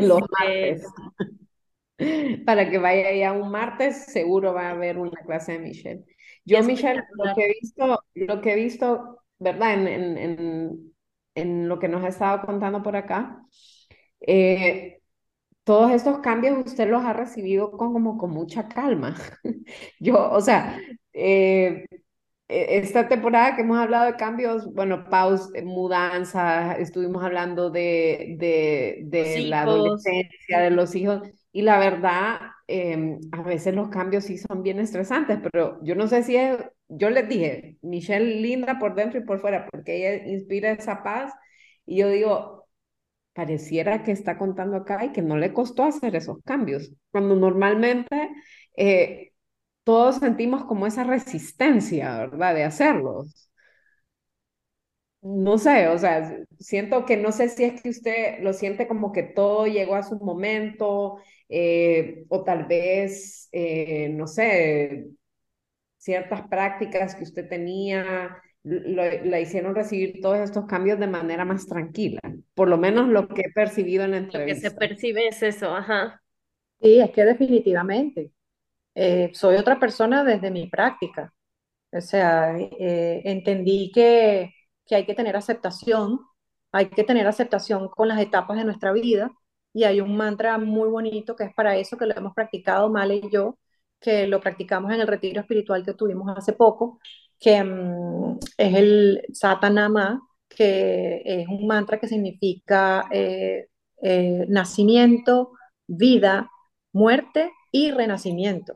los 0.01 0.21
martes. 0.39 0.85
para 2.45 2.69
que 2.69 2.77
vaya 2.77 3.13
ya 3.13 3.31
un 3.33 3.51
martes, 3.51 4.05
seguro 4.05 4.53
va 4.53 4.67
a 4.69 4.71
haber 4.71 4.97
una 4.97 5.21
clase 5.25 5.53
de 5.53 5.59
Michelle. 5.59 6.05
Yo, 6.45 6.63
Michelle, 6.63 7.03
lo 7.17 7.35
que 7.35 7.45
he 7.45 7.47
visto, 7.61 8.03
lo 8.15 8.41
que 8.41 8.53
he 8.53 8.55
visto, 8.55 9.23
¿verdad? 9.39 9.73
En, 9.75 9.87
en, 9.87 10.17
en, 10.17 10.93
en 11.35 11.69
lo 11.69 11.79
que 11.79 11.87
nos 11.87 12.03
ha 12.03 12.07
estado 12.09 12.41
contando 12.45 12.81
por 12.83 12.95
acá, 12.95 13.41
eh, 14.21 15.01
todos 15.63 15.91
estos 15.91 16.19
cambios 16.19 16.57
usted 16.65 16.89
los 16.89 17.03
ha 17.03 17.13
recibido 17.13 17.71
con, 17.71 17.93
como 17.93 18.17
con 18.17 18.31
mucha 18.31 18.67
calma. 18.69 19.15
Yo, 19.99 20.31
o 20.31 20.41
sea, 20.41 20.79
eh, 21.13 21.85
e, 22.47 22.77
esta 22.79 23.07
temporada 23.07 23.55
que 23.55 23.61
hemos 23.63 23.77
hablado 23.79 24.05
de 24.07 24.15
cambios, 24.17 24.73
bueno, 24.73 25.05
pausa, 25.09 25.49
eh, 25.55 25.63
mudanza, 25.63 26.73
estuvimos 26.77 27.23
hablando 27.23 27.69
de, 27.69 28.35
de, 28.39 29.01
de 29.05 29.41
la 29.47 29.63
adolescencia, 29.63 30.59
de 30.61 30.71
los 30.71 30.95
hijos. 30.95 31.21
Y 31.53 31.63
la 31.63 31.79
verdad, 31.79 32.39
em, 32.67 33.19
a 33.31 33.41
veces 33.43 33.75
los 33.75 33.89
cambios 33.89 34.25
sí 34.25 34.37
son 34.37 34.63
bien 34.63 34.79
estresantes, 34.79 35.39
pero 35.51 35.79
yo 35.83 35.95
no 35.95 36.07
sé 36.07 36.23
si 36.23 36.35
es, 36.37 36.57
yo 36.87 37.09
les 37.09 37.27
dije, 37.27 37.77
Michelle 37.81 38.41
linda 38.41 38.79
por 38.79 38.95
dentro 38.95 39.19
y 39.19 39.23
por 39.25 39.41
fuera, 39.41 39.67
porque 39.71 39.97
ella 39.97 40.25
inspira 40.27 40.71
esa 40.71 41.03
paz. 41.03 41.33
Y 41.85 41.97
yo 41.97 42.09
digo, 42.09 42.67
pareciera 43.33 44.03
que 44.03 44.11
está 44.11 44.37
contando 44.37 44.77
acá 44.77 45.05
y 45.05 45.11
que 45.13 45.21
no 45.21 45.37
le 45.37 45.53
costó 45.53 45.83
hacer 45.85 46.15
esos 46.15 46.39
cambios, 46.45 46.93
cuando 47.11 47.35
normalmente 47.35 48.29
eh, 48.77 49.33
todos 49.83 50.17
sentimos 50.17 50.65
como 50.65 50.87
esa 50.87 51.03
resistencia, 51.05 52.17
¿verdad? 52.19 52.55
De 52.55 52.63
hacerlos. 52.65 53.50
No 55.23 55.60
sé, 55.60 55.88
o 55.88 55.99
sea, 55.99 56.36
siento 56.60 57.05
que 57.05 57.15
no 57.15 57.31
sé 57.31 57.47
si 57.49 57.63
es 57.63 57.79
que 57.81 57.89
usted 57.89 58.39
lo 58.41 58.53
siente 58.53 58.88
como 58.88 59.12
que 59.12 59.21
todo 59.21 59.67
llegó 59.67 59.93
a 59.95 60.01
su 60.01 60.15
momento, 60.19 61.17
eh, 61.47 62.25
o 62.29 62.43
tal 62.43 62.65
vez, 62.65 63.47
eh, 63.51 64.10
no 64.10 64.25
sé, 64.25 65.10
ciertas 65.97 66.47
prácticas 66.47 67.15
que 67.15 67.23
usted 67.23 67.49
tenía 67.49 68.41
la 68.63 69.39
hicieron 69.39 69.75
recibir 69.75 70.21
todos 70.21 70.39
estos 70.39 70.65
cambios 70.67 70.99
de 70.99 71.07
manera 71.07 71.45
más 71.45 71.67
tranquila, 71.67 72.21
por 72.55 72.67
lo 72.67 72.77
menos 72.77 73.10
lo 73.10 73.27
que 73.27 73.41
he 73.41 73.51
percibido 73.51 74.03
en 74.05 74.12
la 74.12 74.17
entrevista. 74.17 74.55
Lo 74.55 74.62
que 74.62 74.69
se 74.69 74.75
percibe 74.77 75.27
es 75.27 75.43
eso, 75.43 75.75
ajá. 75.75 76.21
Sí, 76.81 76.99
es 76.99 77.12
que 77.12 77.25
definitivamente 77.25 78.31
eh, 78.95 79.31
soy 79.34 79.57
otra 79.57 79.79
persona 79.79 80.23
desde 80.23 80.51
mi 80.51 80.67
práctica. 80.69 81.34
O 81.91 82.01
sea, 82.01 82.55
entendí 82.57 83.91
que 83.93 84.51
que 84.91 84.95
hay 84.97 85.06
que 85.06 85.15
tener 85.15 85.38
aceptación, 85.38 86.19
hay 86.73 86.89
que 86.89 87.06
tener 87.06 87.25
aceptación 87.25 87.88
con 87.88 88.10
las 88.10 88.19
etapas 88.19 88.58
de 88.58 88.65
nuestra 88.65 88.91
vida 88.91 89.32
y 89.73 89.86
hay 89.86 90.01
un 90.01 90.17
mantra 90.17 90.58
muy 90.58 90.89
bonito 90.89 91.34
que 91.34 91.45
es 91.45 91.54
para 91.54 91.77
eso, 91.77 91.97
que 91.97 92.06
lo 92.06 92.13
hemos 92.13 92.34
practicado 92.36 92.89
Male 92.89 93.15
y 93.23 93.30
yo, 93.32 93.58
que 94.01 94.27
lo 94.27 94.41
practicamos 94.41 94.91
en 94.91 94.99
el 94.99 95.08
retiro 95.08 95.39
espiritual 95.39 95.86
que 95.86 95.93
tuvimos 95.93 96.27
hace 96.38 96.51
poco, 96.51 96.99
que 97.39 97.63
mm, 97.63 98.39
es 98.58 98.75
el 98.75 99.21
Satanama, 99.34 100.21
que 100.49 101.21
es 101.23 101.47
un 101.47 101.67
mantra 101.67 101.97
que 101.97 102.10
significa 102.10 103.08
eh, 103.12 103.67
eh, 104.01 104.45
nacimiento, 104.49 105.54
vida, 105.88 106.51
muerte 106.91 107.51
y 107.71 107.91
renacimiento. 107.91 108.75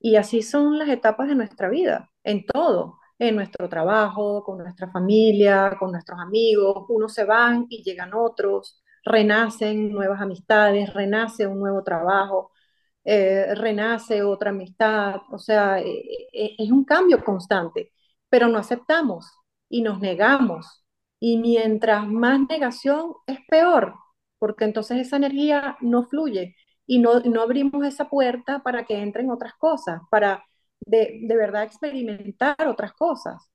Y 0.00 0.16
así 0.16 0.42
son 0.42 0.78
las 0.78 0.88
etapas 0.88 1.28
de 1.28 1.36
nuestra 1.36 1.68
vida, 1.68 2.10
en 2.24 2.44
todo 2.46 2.98
en 3.18 3.36
nuestro 3.36 3.68
trabajo, 3.68 4.44
con 4.44 4.58
nuestra 4.58 4.90
familia, 4.90 5.76
con 5.78 5.92
nuestros 5.92 6.20
amigos. 6.20 6.86
Unos 6.88 7.14
se 7.14 7.24
van 7.24 7.66
y 7.68 7.82
llegan 7.82 8.14
otros, 8.14 8.82
renacen 9.04 9.90
nuevas 9.92 10.20
amistades, 10.20 10.92
renace 10.94 11.46
un 11.46 11.58
nuevo 11.60 11.82
trabajo, 11.82 12.52
eh, 13.04 13.54
renace 13.54 14.22
otra 14.22 14.50
amistad. 14.50 15.16
O 15.32 15.38
sea, 15.38 15.80
eh, 15.80 16.28
eh, 16.32 16.56
es 16.58 16.70
un 16.70 16.84
cambio 16.84 17.24
constante, 17.24 17.92
pero 18.28 18.48
no 18.48 18.58
aceptamos 18.58 19.30
y 19.68 19.82
nos 19.82 20.00
negamos. 20.00 20.84
Y 21.20 21.38
mientras 21.38 22.06
más 22.06 22.40
negación 22.48 23.14
es 23.26 23.38
peor, 23.48 23.94
porque 24.38 24.64
entonces 24.64 24.98
esa 24.98 25.16
energía 25.16 25.76
no 25.80 26.04
fluye 26.04 26.54
y 26.86 26.98
no, 27.00 27.20
no 27.20 27.42
abrimos 27.42 27.84
esa 27.84 28.08
puerta 28.08 28.62
para 28.62 28.84
que 28.84 28.98
entren 29.02 29.30
otras 29.30 29.54
cosas, 29.58 30.00
para 30.10 30.44
de, 30.80 31.20
de 31.22 31.36
verdad 31.36 31.64
experimentar 31.64 32.56
otras 32.68 32.92
cosas. 32.94 33.50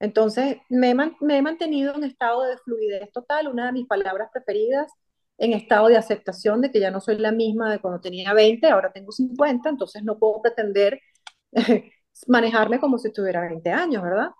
Entonces, 0.00 0.58
me, 0.68 0.94
me, 0.94 1.38
he 1.38 1.42
mantenido 1.42 1.94
en 1.94 2.04
estado 2.04 2.42
de 2.44 2.58
fluidez 2.58 3.12
total, 3.12 3.48
una 3.48 3.66
de 3.66 3.72
mis 3.72 3.86
palabras 3.86 4.30
preferidas, 4.32 4.92
en 5.38 5.52
estado 5.52 5.88
de 5.88 5.96
aceptación 5.96 6.60
de 6.60 6.70
que 6.72 6.80
ya 6.80 6.90
no 6.90 7.00
soy 7.00 7.18
la 7.18 7.32
misma 7.32 7.70
de 7.72 7.80
cuando 7.80 8.00
tenía 8.00 8.34
20, 8.34 8.68
ahora 8.68 8.92
tengo 8.92 9.12
50, 9.12 9.70
entonces 9.70 10.02
no 10.04 10.18
puedo 10.18 10.42
pretender 10.42 11.00
manejarme 12.28 12.80
como 12.80 12.98
si 12.98 13.12
tuviera 13.12 13.42
20 13.42 13.70
años, 13.70 14.02
¿verdad? 14.02 14.30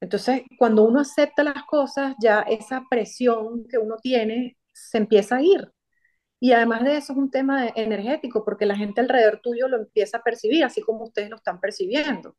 Entonces, 0.00 0.42
cuando 0.58 0.84
uno 0.84 1.00
acepta 1.00 1.44
las 1.44 1.64
cosas, 1.66 2.14
ya 2.22 2.40
esa 2.42 2.84
presión 2.90 3.66
que 3.68 3.78
uno 3.78 3.96
tiene 4.02 4.58
se 4.72 4.98
empieza 4.98 5.36
a 5.36 5.42
ir. 5.42 5.72
Y 6.44 6.52
además 6.52 6.84
de 6.84 6.98
eso 6.98 7.14
es 7.14 7.18
un 7.18 7.30
tema 7.30 7.68
energético, 7.74 8.44
porque 8.44 8.66
la 8.66 8.76
gente 8.76 9.00
alrededor 9.00 9.40
tuyo 9.42 9.66
lo 9.66 9.78
empieza 9.78 10.18
a 10.18 10.22
percibir, 10.22 10.62
así 10.62 10.82
como 10.82 11.04
ustedes 11.04 11.30
lo 11.30 11.36
están 11.36 11.58
percibiendo. 11.58 12.36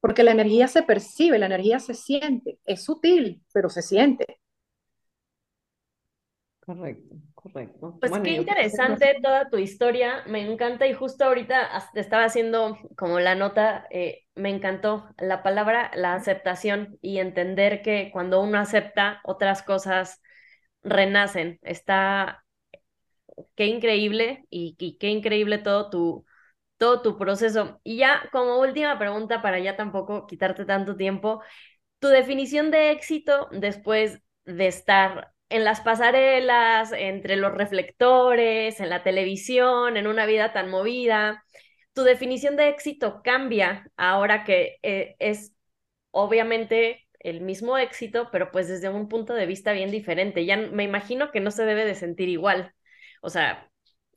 Porque 0.00 0.24
la 0.24 0.32
energía 0.32 0.66
se 0.66 0.82
percibe, 0.82 1.38
la 1.38 1.46
energía 1.46 1.78
se 1.78 1.94
siente. 1.94 2.58
Es 2.64 2.82
sutil, 2.82 3.44
pero 3.52 3.68
se 3.68 3.82
siente. 3.82 4.40
Correcto, 6.58 7.14
Correcto. 7.36 7.96
Pues 8.00 8.18
qué 8.24 8.32
interesante 8.32 9.14
toda 9.22 9.48
tu 9.48 9.58
historia, 9.58 10.24
me 10.26 10.40
encanta 10.40 10.88
y 10.88 10.92
justo 10.92 11.24
ahorita 11.24 11.88
te 11.94 12.00
estaba 12.00 12.24
haciendo 12.24 12.76
como 12.96 13.20
la 13.20 13.36
nota, 13.36 13.86
eh, 13.92 14.24
me 14.34 14.50
encantó 14.50 15.08
la 15.18 15.44
palabra, 15.44 15.92
la 15.94 16.14
aceptación 16.14 16.98
y 17.00 17.18
entender 17.18 17.82
que 17.82 18.10
cuando 18.12 18.42
uno 18.42 18.58
acepta 18.58 19.20
otras 19.22 19.62
cosas 19.62 20.20
renacen. 20.82 21.60
Está, 21.62 22.42
qué 23.54 23.66
increíble 23.66 24.44
y, 24.50 24.76
qué 24.98 25.08
increíble 25.10 25.58
todo 25.58 25.90
tu, 25.90 26.26
todo 26.78 27.02
tu 27.02 27.18
proceso. 27.18 27.80
Y 27.84 27.98
ya 27.98 28.28
como 28.32 28.60
última 28.60 28.98
pregunta 28.98 29.42
para 29.42 29.58
ya 29.60 29.76
tampoco 29.76 30.26
quitarte 30.26 30.64
tanto 30.64 30.96
tiempo, 30.96 31.42
tu 32.00 32.08
definición 32.08 32.70
de 32.70 32.92
éxito 32.92 33.48
después 33.52 34.20
de 34.44 34.66
estar 34.68 35.32
en 35.48 35.64
las 35.64 35.80
pasarelas, 35.80 36.92
entre 36.92 37.36
los 37.36 37.52
reflectores, 37.54 38.80
en 38.80 38.90
la 38.90 39.02
televisión, 39.02 39.96
en 39.96 40.06
una 40.06 40.26
vida 40.26 40.52
tan 40.52 40.70
movida. 40.70 41.44
Tu 41.94 42.02
definición 42.02 42.56
de 42.56 42.68
éxito 42.68 43.22
cambia 43.24 43.90
ahora 43.96 44.44
que 44.44 44.78
eh, 44.82 45.16
es 45.18 45.54
obviamente 46.12 47.06
el 47.20 47.40
mismo 47.42 47.78
éxito, 47.78 48.28
pero 48.32 48.50
pues 48.52 48.68
desde 48.68 48.88
un 48.88 49.08
punto 49.08 49.34
de 49.34 49.46
vista 49.46 49.72
bien 49.72 49.90
diferente. 49.90 50.46
Ya 50.46 50.56
me 50.56 50.84
imagino 50.84 51.30
que 51.32 51.40
no 51.40 51.50
se 51.50 51.64
debe 51.64 51.84
de 51.84 51.94
sentir 51.94 52.28
igual. 52.28 52.74
O 53.22 53.30
sea, 53.30 53.70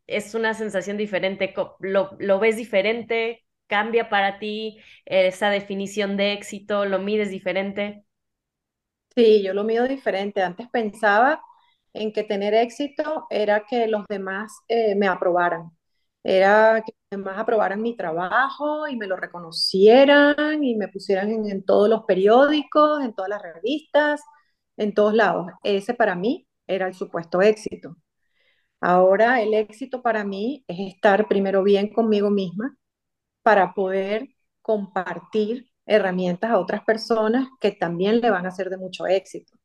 es 0.07 0.35
una 0.35 0.53
sensación 0.53 0.97
diferente, 0.97 1.53
lo, 1.79 2.11
lo 2.19 2.39
ves 2.39 2.57
diferente, 2.57 3.45
cambia 3.67 4.09
para 4.09 4.39
ti 4.39 4.79
esa 5.05 5.49
definición 5.49 6.17
de 6.17 6.33
éxito, 6.33 6.85
lo 6.85 6.99
mides 6.99 7.29
diferente. 7.31 8.03
Sí, 9.15 9.43
yo 9.43 9.53
lo 9.53 9.63
mido 9.63 9.87
diferente. 9.87 10.41
Antes 10.41 10.69
pensaba 10.69 11.41
en 11.93 12.13
que 12.13 12.23
tener 12.23 12.53
éxito 12.53 13.25
era 13.29 13.65
que 13.65 13.87
los 13.87 14.05
demás 14.07 14.51
eh, 14.67 14.95
me 14.95 15.07
aprobaran. 15.07 15.71
Era 16.23 16.81
que 16.85 16.93
los 17.11 17.19
demás 17.23 17.39
aprobaran 17.39 17.81
mi 17.81 17.95
trabajo 17.97 18.87
y 18.87 18.95
me 18.97 19.07
lo 19.07 19.15
reconocieran 19.15 20.63
y 20.63 20.75
me 20.75 20.87
pusieran 20.89 21.31
en, 21.31 21.49
en 21.49 21.63
todos 21.65 21.89
los 21.89 22.03
periódicos, 22.05 23.01
en 23.03 23.13
todas 23.13 23.29
las 23.29 23.41
revistas, 23.41 24.21
en 24.77 24.93
todos 24.93 25.13
lados. 25.13 25.47
Ese 25.63 25.93
para 25.93 26.15
mí 26.15 26.47
era 26.67 26.87
el 26.87 26.93
supuesto 26.93 27.41
éxito. 27.41 27.95
Ahora 28.82 29.41
el 29.41 29.53
éxito 29.53 30.01
para 30.01 30.23
mí 30.23 30.63
es 30.67 30.80
estar 30.93 31.27
primero 31.27 31.63
bien 31.63 31.91
conmigo 31.93 32.30
misma 32.30 32.77
para 33.43 33.73
poder 33.73 34.30
compartir 34.61 35.71
herramientas 35.86 36.51
a 36.51 36.59
otras 36.59 36.84
personas 36.86 37.49
que 37.59 37.71
también 37.71 38.21
le 38.21 38.30
van 38.32 38.45
a 38.45 38.51
ser 38.51 38.69
de 38.69 38.77
mucho 38.77 39.07
éxito. 39.07 39.57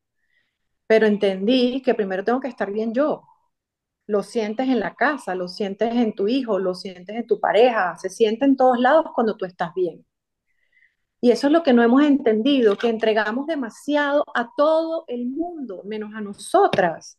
Pero 0.87 1.07
entendí 1.07 1.83
que 1.83 1.95
primero 1.95 2.25
tengo 2.25 2.41
que 2.41 2.49
estar 2.49 2.71
bien 2.73 2.95
yo. 2.95 3.23
Lo 4.07 4.23
sientes 4.23 4.69
en 4.69 4.81
la 4.81 4.95
casa, 4.95 5.35
lo 5.35 5.49
sientes 5.49 5.95
en 5.95 6.15
tu 6.15 6.29
hijo, 6.29 6.59
lo 6.59 6.75
sientes 6.75 7.17
en 7.17 7.27
tu 7.27 7.41
pareja, 7.41 7.97
se 7.99 8.11
siente 8.11 8.45
en 8.47 8.57
todos 8.57 8.79
lados 8.81 9.07
cuando 9.15 9.37
tú 9.37 9.47
estás 9.47 9.75
bien. 9.75 10.07
Y 11.21 11.31
eso 11.31 11.47
es 11.47 11.53
lo 11.53 11.63
que 11.63 11.73
no 11.73 11.83
hemos 11.83 12.03
entendido, 12.05 12.77
que 12.77 12.89
entregamos 12.89 13.47
demasiado 13.47 14.25
a 14.35 14.51
todo 14.57 15.05
el 15.09 15.27
mundo, 15.27 15.83
menos 15.85 16.15
a 16.15 16.21
nosotras. 16.21 17.19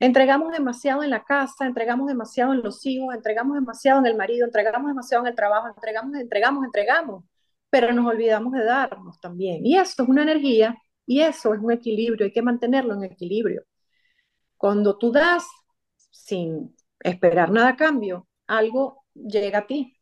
Entregamos 0.00 0.52
demasiado 0.52 1.02
en 1.02 1.10
la 1.10 1.24
casa, 1.24 1.66
entregamos 1.66 2.06
demasiado 2.08 2.52
en 2.52 2.62
los 2.62 2.84
hijos, 2.86 3.14
entregamos 3.14 3.56
demasiado 3.56 4.00
en 4.00 4.06
el 4.06 4.16
marido, 4.16 4.46
entregamos 4.46 4.88
demasiado 4.90 5.24
en 5.24 5.30
el 5.30 5.34
trabajo, 5.36 5.68
entregamos, 5.68 6.16
entregamos, 6.16 6.64
entregamos 6.64 7.24
pero 7.70 7.92
nos 7.92 8.06
olvidamos 8.06 8.52
de 8.52 8.64
darnos 8.64 9.20
también. 9.20 9.64
Y 9.66 9.76
eso 9.76 10.02
es 10.02 10.08
una 10.08 10.22
energía 10.22 10.76
y 11.06 11.20
eso 11.20 11.54
es 11.54 11.60
un 11.60 11.72
equilibrio, 11.72 12.26
hay 12.26 12.32
que 12.32 12.42
mantenerlo 12.42 12.94
en 12.94 13.04
equilibrio. 13.04 13.64
Cuando 14.56 14.98
tú 14.98 15.12
das 15.12 15.46
sin 16.10 16.74
esperar 17.00 17.50
nada 17.50 17.70
a 17.70 17.76
cambio, 17.76 18.28
algo 18.46 19.04
llega 19.14 19.60
a 19.60 19.66
ti. 19.66 19.96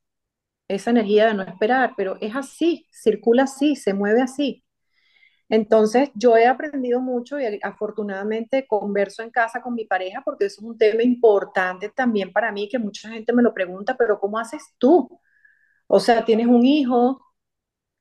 Esa 0.68 0.90
energía 0.90 1.28
de 1.28 1.34
no 1.34 1.42
esperar, 1.42 1.94
pero 1.96 2.16
es 2.20 2.34
así, 2.34 2.88
circula 2.90 3.44
así, 3.44 3.76
se 3.76 3.94
mueve 3.94 4.22
así. 4.22 4.64
Entonces, 5.48 6.10
yo 6.14 6.36
he 6.36 6.46
aprendido 6.46 7.00
mucho 7.00 7.38
y 7.40 7.60
afortunadamente 7.62 8.66
converso 8.66 9.22
en 9.22 9.30
casa 9.30 9.62
con 9.62 9.74
mi 9.74 9.84
pareja 9.84 10.22
porque 10.24 10.46
eso 10.46 10.60
es 10.60 10.66
un 10.66 10.78
tema 10.78 11.02
importante 11.04 11.88
también 11.90 12.32
para 12.32 12.50
mí, 12.52 12.68
que 12.68 12.78
mucha 12.80 13.10
gente 13.10 13.32
me 13.32 13.42
lo 13.42 13.54
pregunta, 13.54 13.96
pero 13.96 14.18
¿cómo 14.20 14.38
haces 14.38 14.74
tú? 14.78 15.20
O 15.88 16.00
sea, 16.00 16.24
tienes 16.24 16.46
un 16.48 16.64
hijo, 16.64 17.22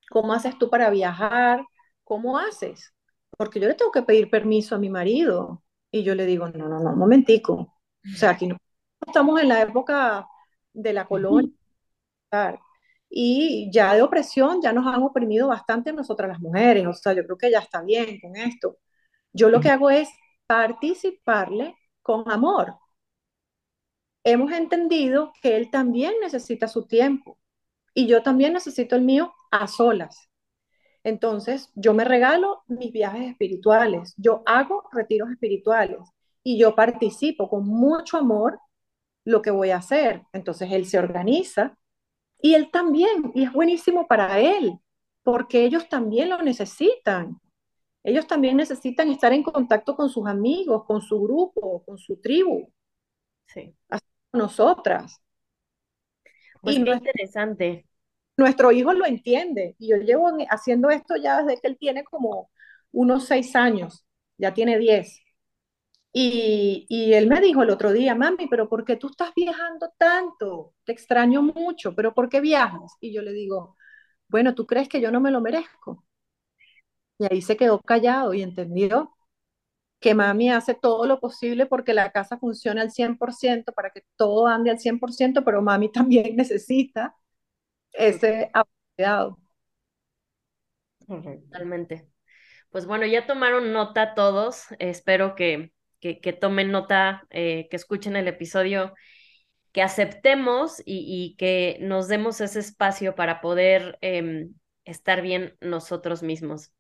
¿Cómo 0.10 0.34
haces 0.34 0.58
tú 0.58 0.70
para 0.70 0.89
viajar? 0.89 1.66
¿Cómo 2.04 2.38
haces? 2.38 2.93
Porque 3.38 3.60
yo 3.60 3.68
le 3.68 3.74
tengo 3.76 3.91
que 3.91 4.04
pedir 4.04 4.30
permiso 4.30 4.76
a 4.76 4.80
mi 4.80 4.89
marido. 4.89 5.64
Y 5.91 6.04
yo 6.04 6.16
le 6.16 6.26
digo, 6.26 6.48
no, 6.50 6.68
no, 6.70 6.80
no, 6.80 6.91
un 6.91 7.00
momentico. 7.00 7.54
O 7.54 8.18
sea, 8.18 8.32
aquí 8.32 8.48
no 8.48 8.58
estamos 9.06 9.41
en 9.41 9.50
la 9.50 9.62
época 9.62 10.28
de 10.74 10.93
la 10.93 11.08
colonia. 11.08 11.52
Y 13.10 13.70
ya 13.72 13.93
de 13.95 14.01
opresión, 14.01 14.62
ya 14.62 14.74
nos 14.74 14.88
han 14.88 15.03
oprimido 15.03 15.47
bastante 15.47 15.93
nosotras 15.93 16.30
las 16.30 16.39
mujeres. 16.39 16.88
O 16.88 16.93
sea, 16.93 17.14
yo 17.14 17.24
creo 17.26 17.38
que 17.38 17.51
ya 17.51 17.60
está 17.60 17.82
bien 17.82 18.20
con 18.20 18.36
esto. 18.36 18.78
Yo 19.34 19.49
lo 19.49 19.62
que 19.62 19.70
hago 19.70 19.89
es 19.89 20.10
participarle 20.47 21.76
con 22.01 22.30
amor. 22.32 22.78
Hemos 24.24 24.51
entendido 24.51 25.34
que 25.41 25.56
él 25.56 25.70
también 25.70 26.14
necesita 26.22 26.68
su 26.68 26.88
tiempo 26.88 27.38
y 27.93 28.08
yo 28.08 28.24
también 28.24 28.53
necesito 28.53 28.95
el 28.95 29.03
mío 29.03 29.34
a 29.51 29.68
solas. 29.68 30.30
Entonces, 31.03 31.72
yo 31.76 31.93
me 31.93 32.03
regalo 32.03 32.64
mis 32.68 32.91
viajes 32.91 33.30
espirituales, 33.30 34.16
yo 34.18 34.41
hago 34.47 34.89
retiros 34.91 35.30
espirituales 35.30 35.99
y 36.43 36.58
yo 36.60 36.76
participo 36.76 37.47
con 37.49 37.68
mucho 37.68 38.18
amor 38.18 38.60
lo 39.24 39.41
que 39.41 39.51
voy 39.51 39.70
a 39.72 39.78
hacer. 39.78 40.24
Entonces, 40.34 40.72
él 40.72 40.86
se 40.88 40.97
organiza 40.97 41.78
y 42.46 42.54
él 42.54 42.70
también, 42.70 43.32
y 43.34 43.43
es 43.43 43.52
buenísimo 43.52 44.08
para 44.08 44.39
él, 44.39 44.80
porque 45.24 45.64
ellos 45.64 45.89
también 45.89 46.30
lo 46.30 46.38
necesitan. 46.43 47.41
Ellos 48.04 48.28
también 48.28 48.56
necesitan 48.56 49.10
estar 49.10 49.34
en 49.34 49.41
contacto 49.41 49.96
con 49.96 50.10
sus 50.10 50.28
amigos, 50.28 50.84
con 50.86 51.02
su 51.02 51.20
grupo, 51.22 51.84
con 51.84 51.98
su 51.98 52.18
tribu. 52.22 52.72
Sí. 53.48 53.76
Así 53.89 54.06
nosotras. 54.32 55.20
Pues 56.62 56.76
qué 56.76 56.91
interesante 56.91 57.88
nuestro 58.38 58.72
hijo 58.72 58.93
lo 58.93 59.08
entiende. 59.08 59.76
Y 59.80 59.89
yo 59.89 59.98
llevo 59.98 60.30
haciendo 60.50 60.91
esto 60.91 61.16
ya 61.16 61.41
desde 61.41 61.60
que 61.60 61.68
él 61.68 61.78
tiene 61.80 62.04
como 62.04 62.52
unos 62.91 63.26
seis 63.26 63.56
años, 63.56 64.06
ya 64.38 64.54
tiene 64.54 64.78
diez. 64.78 65.20
Y, 66.18 66.86
y, 66.89 67.13
él 67.13 67.28
me 67.28 67.41
dijo 67.41 67.63
el 67.63 67.70
otro 67.70 67.91
día, 67.91 68.16
mami, 68.16 68.47
pero 68.47 68.70
¿por 68.70 68.86
qué 68.86 68.95
tú 68.95 69.07
estás 69.09 69.34
viajando 69.36 69.91
tanto? 69.97 70.74
Te 70.86 70.93
extraño 70.93 71.41
mucho, 71.41 71.93
pero 71.93 72.13
¿por 72.13 72.30
qué 72.30 72.39
viajas? 72.41 72.93
Y 73.01 73.13
yo 73.13 73.22
le 73.22 73.34
digo, 73.34 73.76
bueno, 74.30 74.55
¿tú 74.55 74.66
crees 74.66 74.88
que 74.89 75.01
yo 75.01 75.11
no 75.11 75.20
me 75.22 75.32
lo 75.32 75.41
merezco? 75.41 76.05
Y 77.18 77.26
ahí 77.32 77.41
se 77.41 77.57
quedó 77.57 77.80
callado 77.82 78.34
y 78.34 78.41
entendió 78.41 79.16
que 79.99 80.16
mami 80.16 80.51
hace 80.51 80.76
todo 80.76 81.07
lo 81.07 81.20
posible 81.20 81.66
porque 81.68 81.93
la 81.93 82.11
casa 82.11 82.38
funcione 82.38 82.82
al 82.82 82.91
100%, 82.91 83.74
para 83.74 83.91
que 83.91 84.03
todo 84.18 84.47
ande 84.47 84.72
al 84.72 84.80
100%, 84.80 85.43
pero 85.45 85.61
mami 85.61 85.91
también 85.93 86.36
necesita 86.36 87.16
ese 87.93 88.51
apoyado. 88.53 89.39
Totalmente. 91.07 92.09
Pues 92.72 92.86
bueno, 92.88 93.05
ya 93.05 93.28
tomaron 93.28 93.74
nota 93.74 94.16
todos. 94.16 94.66
Espero 94.80 95.36
que, 95.36 95.74
que, 96.22 96.34
tomen 96.34 96.72
nota, 96.72 97.26
eh, 97.30 97.68
que 97.70 97.76
escuchen 97.76 98.16
el 98.16 98.28
episodio, 98.28 98.93
que 99.72 99.82
aceptemos 99.82 100.82
y, 100.86 101.36
que 101.38 101.78
nos 101.82 102.08
demos 102.08 102.39
ese 102.41 102.60
espacio 102.60 103.16
para 103.16 103.41
poder 103.41 103.97
em, 104.01 104.53
estar 104.86 105.22
bien 105.22 105.56
nosotros 105.60 106.24
mismos. 106.24 106.72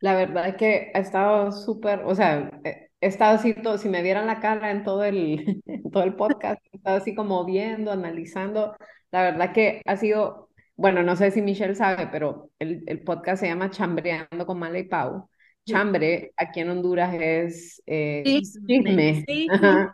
La 0.00 0.14
verdad 0.14 0.48
es 0.48 0.56
que 0.56 0.90
ha 0.94 0.98
estado 0.98 1.52
súper, 1.52 2.00
o 2.04 2.14
sea, 2.14 2.50
he 2.64 2.88
estado 3.00 3.36
así, 3.36 3.54
todo, 3.54 3.78
si 3.78 3.88
me 3.88 4.02
vieran 4.02 4.26
la 4.26 4.40
cara 4.40 4.70
en 4.70 4.84
todo 4.84 5.04
el, 5.04 5.62
todo 5.92 6.02
el 6.02 6.14
podcast, 6.14 6.60
he 6.72 6.76
estado 6.76 6.96
así 6.96 7.14
como 7.14 7.44
viendo, 7.44 7.92
analizando 7.92 8.74
la 9.12 9.22
verdad 9.22 9.52
que 9.52 9.82
ha 9.86 9.96
sido, 9.96 10.48
bueno, 10.74 11.02
no 11.02 11.16
sé 11.16 11.30
si 11.30 11.42
Michelle 11.42 11.74
sabe, 11.74 12.08
pero 12.10 12.50
el, 12.58 12.82
el 12.86 13.02
podcast 13.02 13.40
se 13.40 13.46
llama 13.48 13.70
Chambreando 13.70 14.46
con 14.46 14.58
Mala 14.58 14.78
y 14.78 14.84
Pau. 14.84 15.28
Chambre 15.64 16.32
aquí 16.36 16.60
en 16.60 16.70
Honduras 16.70 17.14
es 17.18 17.82
eh, 17.86 18.22
chisme. 18.66 19.24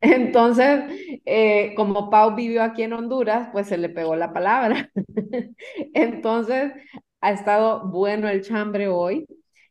Entonces, 0.00 1.20
eh, 1.24 1.74
como 1.76 2.10
Pau 2.10 2.34
vivió 2.34 2.62
aquí 2.62 2.82
en 2.82 2.92
Honduras, 2.92 3.50
pues 3.52 3.68
se 3.68 3.78
le 3.78 3.88
pegó 3.88 4.16
la 4.16 4.32
palabra. 4.32 4.90
Entonces, 5.94 6.72
ha 7.20 7.32
estado 7.32 7.88
bueno 7.88 8.28
el 8.28 8.42
chambre 8.42 8.88
hoy. 8.88 9.26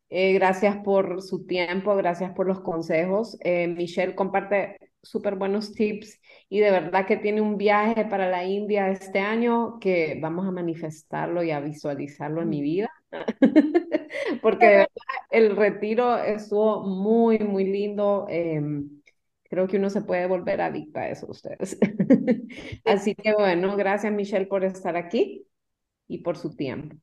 Eh, 0.10 0.34
gracias 0.34 0.78
por 0.84 1.22
su 1.22 1.46
tiempo, 1.46 1.96
gracias 1.96 2.32
por 2.34 2.48
los 2.48 2.62
consejos. 2.62 3.38
Eh, 3.44 3.68
Michelle 3.68 4.16
comparte 4.16 4.78
súper 5.02 5.36
buenos 5.36 5.74
tips 5.74 6.20
y 6.50 6.60
de 6.60 6.72
verdad 6.72 7.06
que 7.06 7.18
tiene 7.18 7.42
un 7.42 7.58
viaje 7.58 8.06
para 8.06 8.30
la 8.30 8.46
India 8.46 8.90
este 8.90 9.20
año 9.20 9.80
que 9.80 10.18
vamos 10.22 10.48
a 10.48 10.52
manifestarlo 10.52 11.44
y 11.44 11.52
a 11.52 11.60
visualizarlo 11.60 12.42
en 12.42 12.50
mi 12.50 12.62
vida. 12.62 12.90
Porque 14.42 14.88
el 15.30 15.56
retiro 15.56 16.18
estuvo 16.18 16.84
muy, 16.84 17.40
muy 17.40 17.66
lindo. 17.66 18.28
Em, 18.30 19.02
Creo 19.52 19.68
que 19.68 19.76
uno 19.76 19.90
se 19.90 20.02
puede 20.02 20.28
volver 20.28 20.62
adicto 20.62 20.98
a 20.98 21.10
eso, 21.10 21.28
ustedes. 21.30 21.78
Así 22.86 23.16
que 23.16 23.34
bueno, 23.34 23.76
gracias 23.76 24.14
Michelle 24.14 24.46
por 24.46 24.64
estar 24.64 24.96
aquí 24.96 25.46
y 26.08 26.20
por 26.20 26.38
su 26.38 26.56
tiempo. 26.56 26.96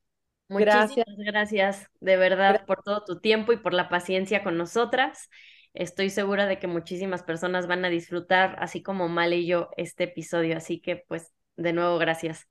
Muchísimas 0.49 0.95
gracias. 0.95 1.17
gracias 1.19 1.91
de 2.01 2.17
verdad 2.17 2.65
por 2.65 2.83
todo 2.83 3.05
tu 3.05 3.21
tiempo 3.21 3.53
y 3.53 3.59
por 3.59 3.75
la 3.75 3.91
paciencia 3.91 4.43
con 4.43 4.57
nosotras. 4.57 5.29
Estoy 5.75 6.09
segura 6.09 6.47
de 6.47 6.59
que 6.59 6.69
muchísimas 6.69 7.23
personas 7.23 7.67
van 7.67 7.85
a 7.85 7.91
disfrutar, 7.91 8.57
así 8.61 8.83
como 8.83 9.11
Mal 9.11 9.35
y 9.35 9.47
yo, 9.47 9.69
este 9.77 10.05
episodio. 10.05 10.57
Así 10.57 10.81
que, 10.81 11.05
pues, 11.07 11.35
de 11.57 11.75
nuevo, 11.75 11.99
gracias. 11.99 12.49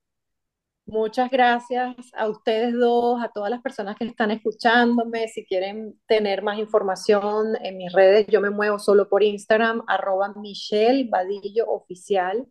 Muchas 0.88 1.30
gracias 1.30 1.98
a 2.14 2.30
ustedes 2.30 2.74
dos, 2.74 3.22
a 3.22 3.28
todas 3.28 3.50
las 3.50 3.62
personas 3.62 3.98
que 3.98 4.06
están 4.06 4.32
escuchándome. 4.32 5.28
Si 5.28 5.46
quieren 5.46 6.00
tener 6.08 6.42
más 6.42 6.58
información 6.60 7.58
en 7.62 7.76
mis 7.78 7.92
redes, 7.92 8.26
yo 8.28 8.40
me 8.40 8.52
muevo 8.52 8.80
solo 8.80 9.10
por 9.10 9.22
Instagram, 9.22 9.84
arroba 9.86 10.34
Michelle 10.38 11.10
Vadillo 11.10 11.66
Oficial. 11.68 12.48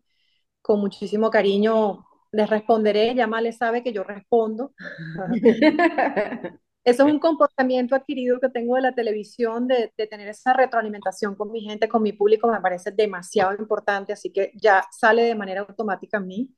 Con 0.61 0.81
muchísimo 0.81 1.31
cariño 1.31 2.05
les 2.31 2.51
responderé, 2.51 3.15
ya 3.15 3.27
más 3.27 3.43
les 3.43 3.57
sabe 3.57 3.83
que 3.83 3.95
yo 3.95 4.05
respondo. 4.05 4.73
Eso 6.85 7.07
es 7.07 7.13
un 7.13 7.19
comportamiento 7.19 7.95
adquirido 7.95 8.39
que 8.39 8.51
tengo 8.51 8.77
de 8.77 8.83
la 8.83 8.95
televisión, 8.95 9.67
de, 9.67 9.95
de, 9.97 10.07
tener 10.07 10.29
esa 10.29 10.53
retroalimentación 10.53 11.37
con 11.37 11.51
mi 11.51 11.63
gente, 11.63 11.89
con 11.89 12.03
mi 12.03 12.13
público, 12.13 12.49
me 12.53 12.61
parece 12.61 12.91
demasiado 12.93 13.55
importante, 13.55 14.13
así 14.13 14.31
que 14.31 14.53
ya 14.55 14.85
sale 14.93 15.23
de 15.25 15.35
manera 15.35 15.63
automática 15.63 16.19
a 16.19 16.21
mí. 16.21 16.55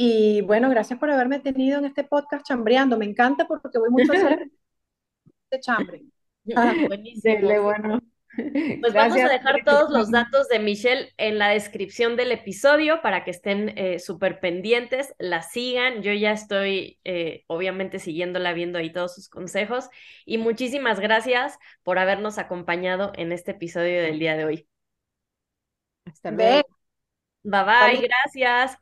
Y 0.00 0.42
bueno, 0.42 0.70
gracias 0.70 0.96
por 1.00 1.10
haberme 1.10 1.40
tenido 1.40 1.80
en 1.80 1.84
este 1.84 2.04
podcast 2.04 2.46
chambreando. 2.46 2.96
Me 2.96 3.04
encanta 3.04 3.48
porque 3.48 3.78
voy 3.78 3.90
mucho 3.90 4.12
a 4.12 4.16
hacer 4.16 4.48
de 5.50 5.60
chambre. 5.60 6.04
Ah, 6.54 6.72
buenísimo. 6.88 7.62
bueno. 7.62 8.00
Pues 8.80 8.94
vamos 8.94 9.18
a 9.18 9.28
dejar 9.28 9.64
todos 9.64 9.90
los 9.90 10.12
datos 10.12 10.46
de 10.46 10.60
Michelle 10.60 11.12
en 11.16 11.38
la 11.38 11.48
descripción 11.48 12.14
del 12.14 12.30
episodio 12.30 13.02
para 13.02 13.24
que 13.24 13.32
estén 13.32 13.76
eh, 13.76 13.98
súper 13.98 14.38
pendientes, 14.38 15.12
la 15.18 15.42
sigan. 15.42 16.02
Yo 16.02 16.12
ya 16.12 16.30
estoy 16.30 17.00
eh, 17.02 17.42
obviamente 17.48 17.98
siguiéndola, 17.98 18.52
viendo 18.52 18.78
ahí 18.78 18.92
todos 18.92 19.16
sus 19.16 19.28
consejos. 19.28 19.90
Y 20.24 20.38
muchísimas 20.38 21.00
gracias 21.00 21.58
por 21.82 21.98
habernos 21.98 22.38
acompañado 22.38 23.10
en 23.16 23.32
este 23.32 23.50
episodio 23.50 24.00
del 24.00 24.20
día 24.20 24.36
de 24.36 24.44
hoy. 24.44 24.68
Hasta 26.04 26.30
luego. 26.30 26.68
Bye 27.42 27.64
bye, 27.64 28.08
gracias. 28.08 28.78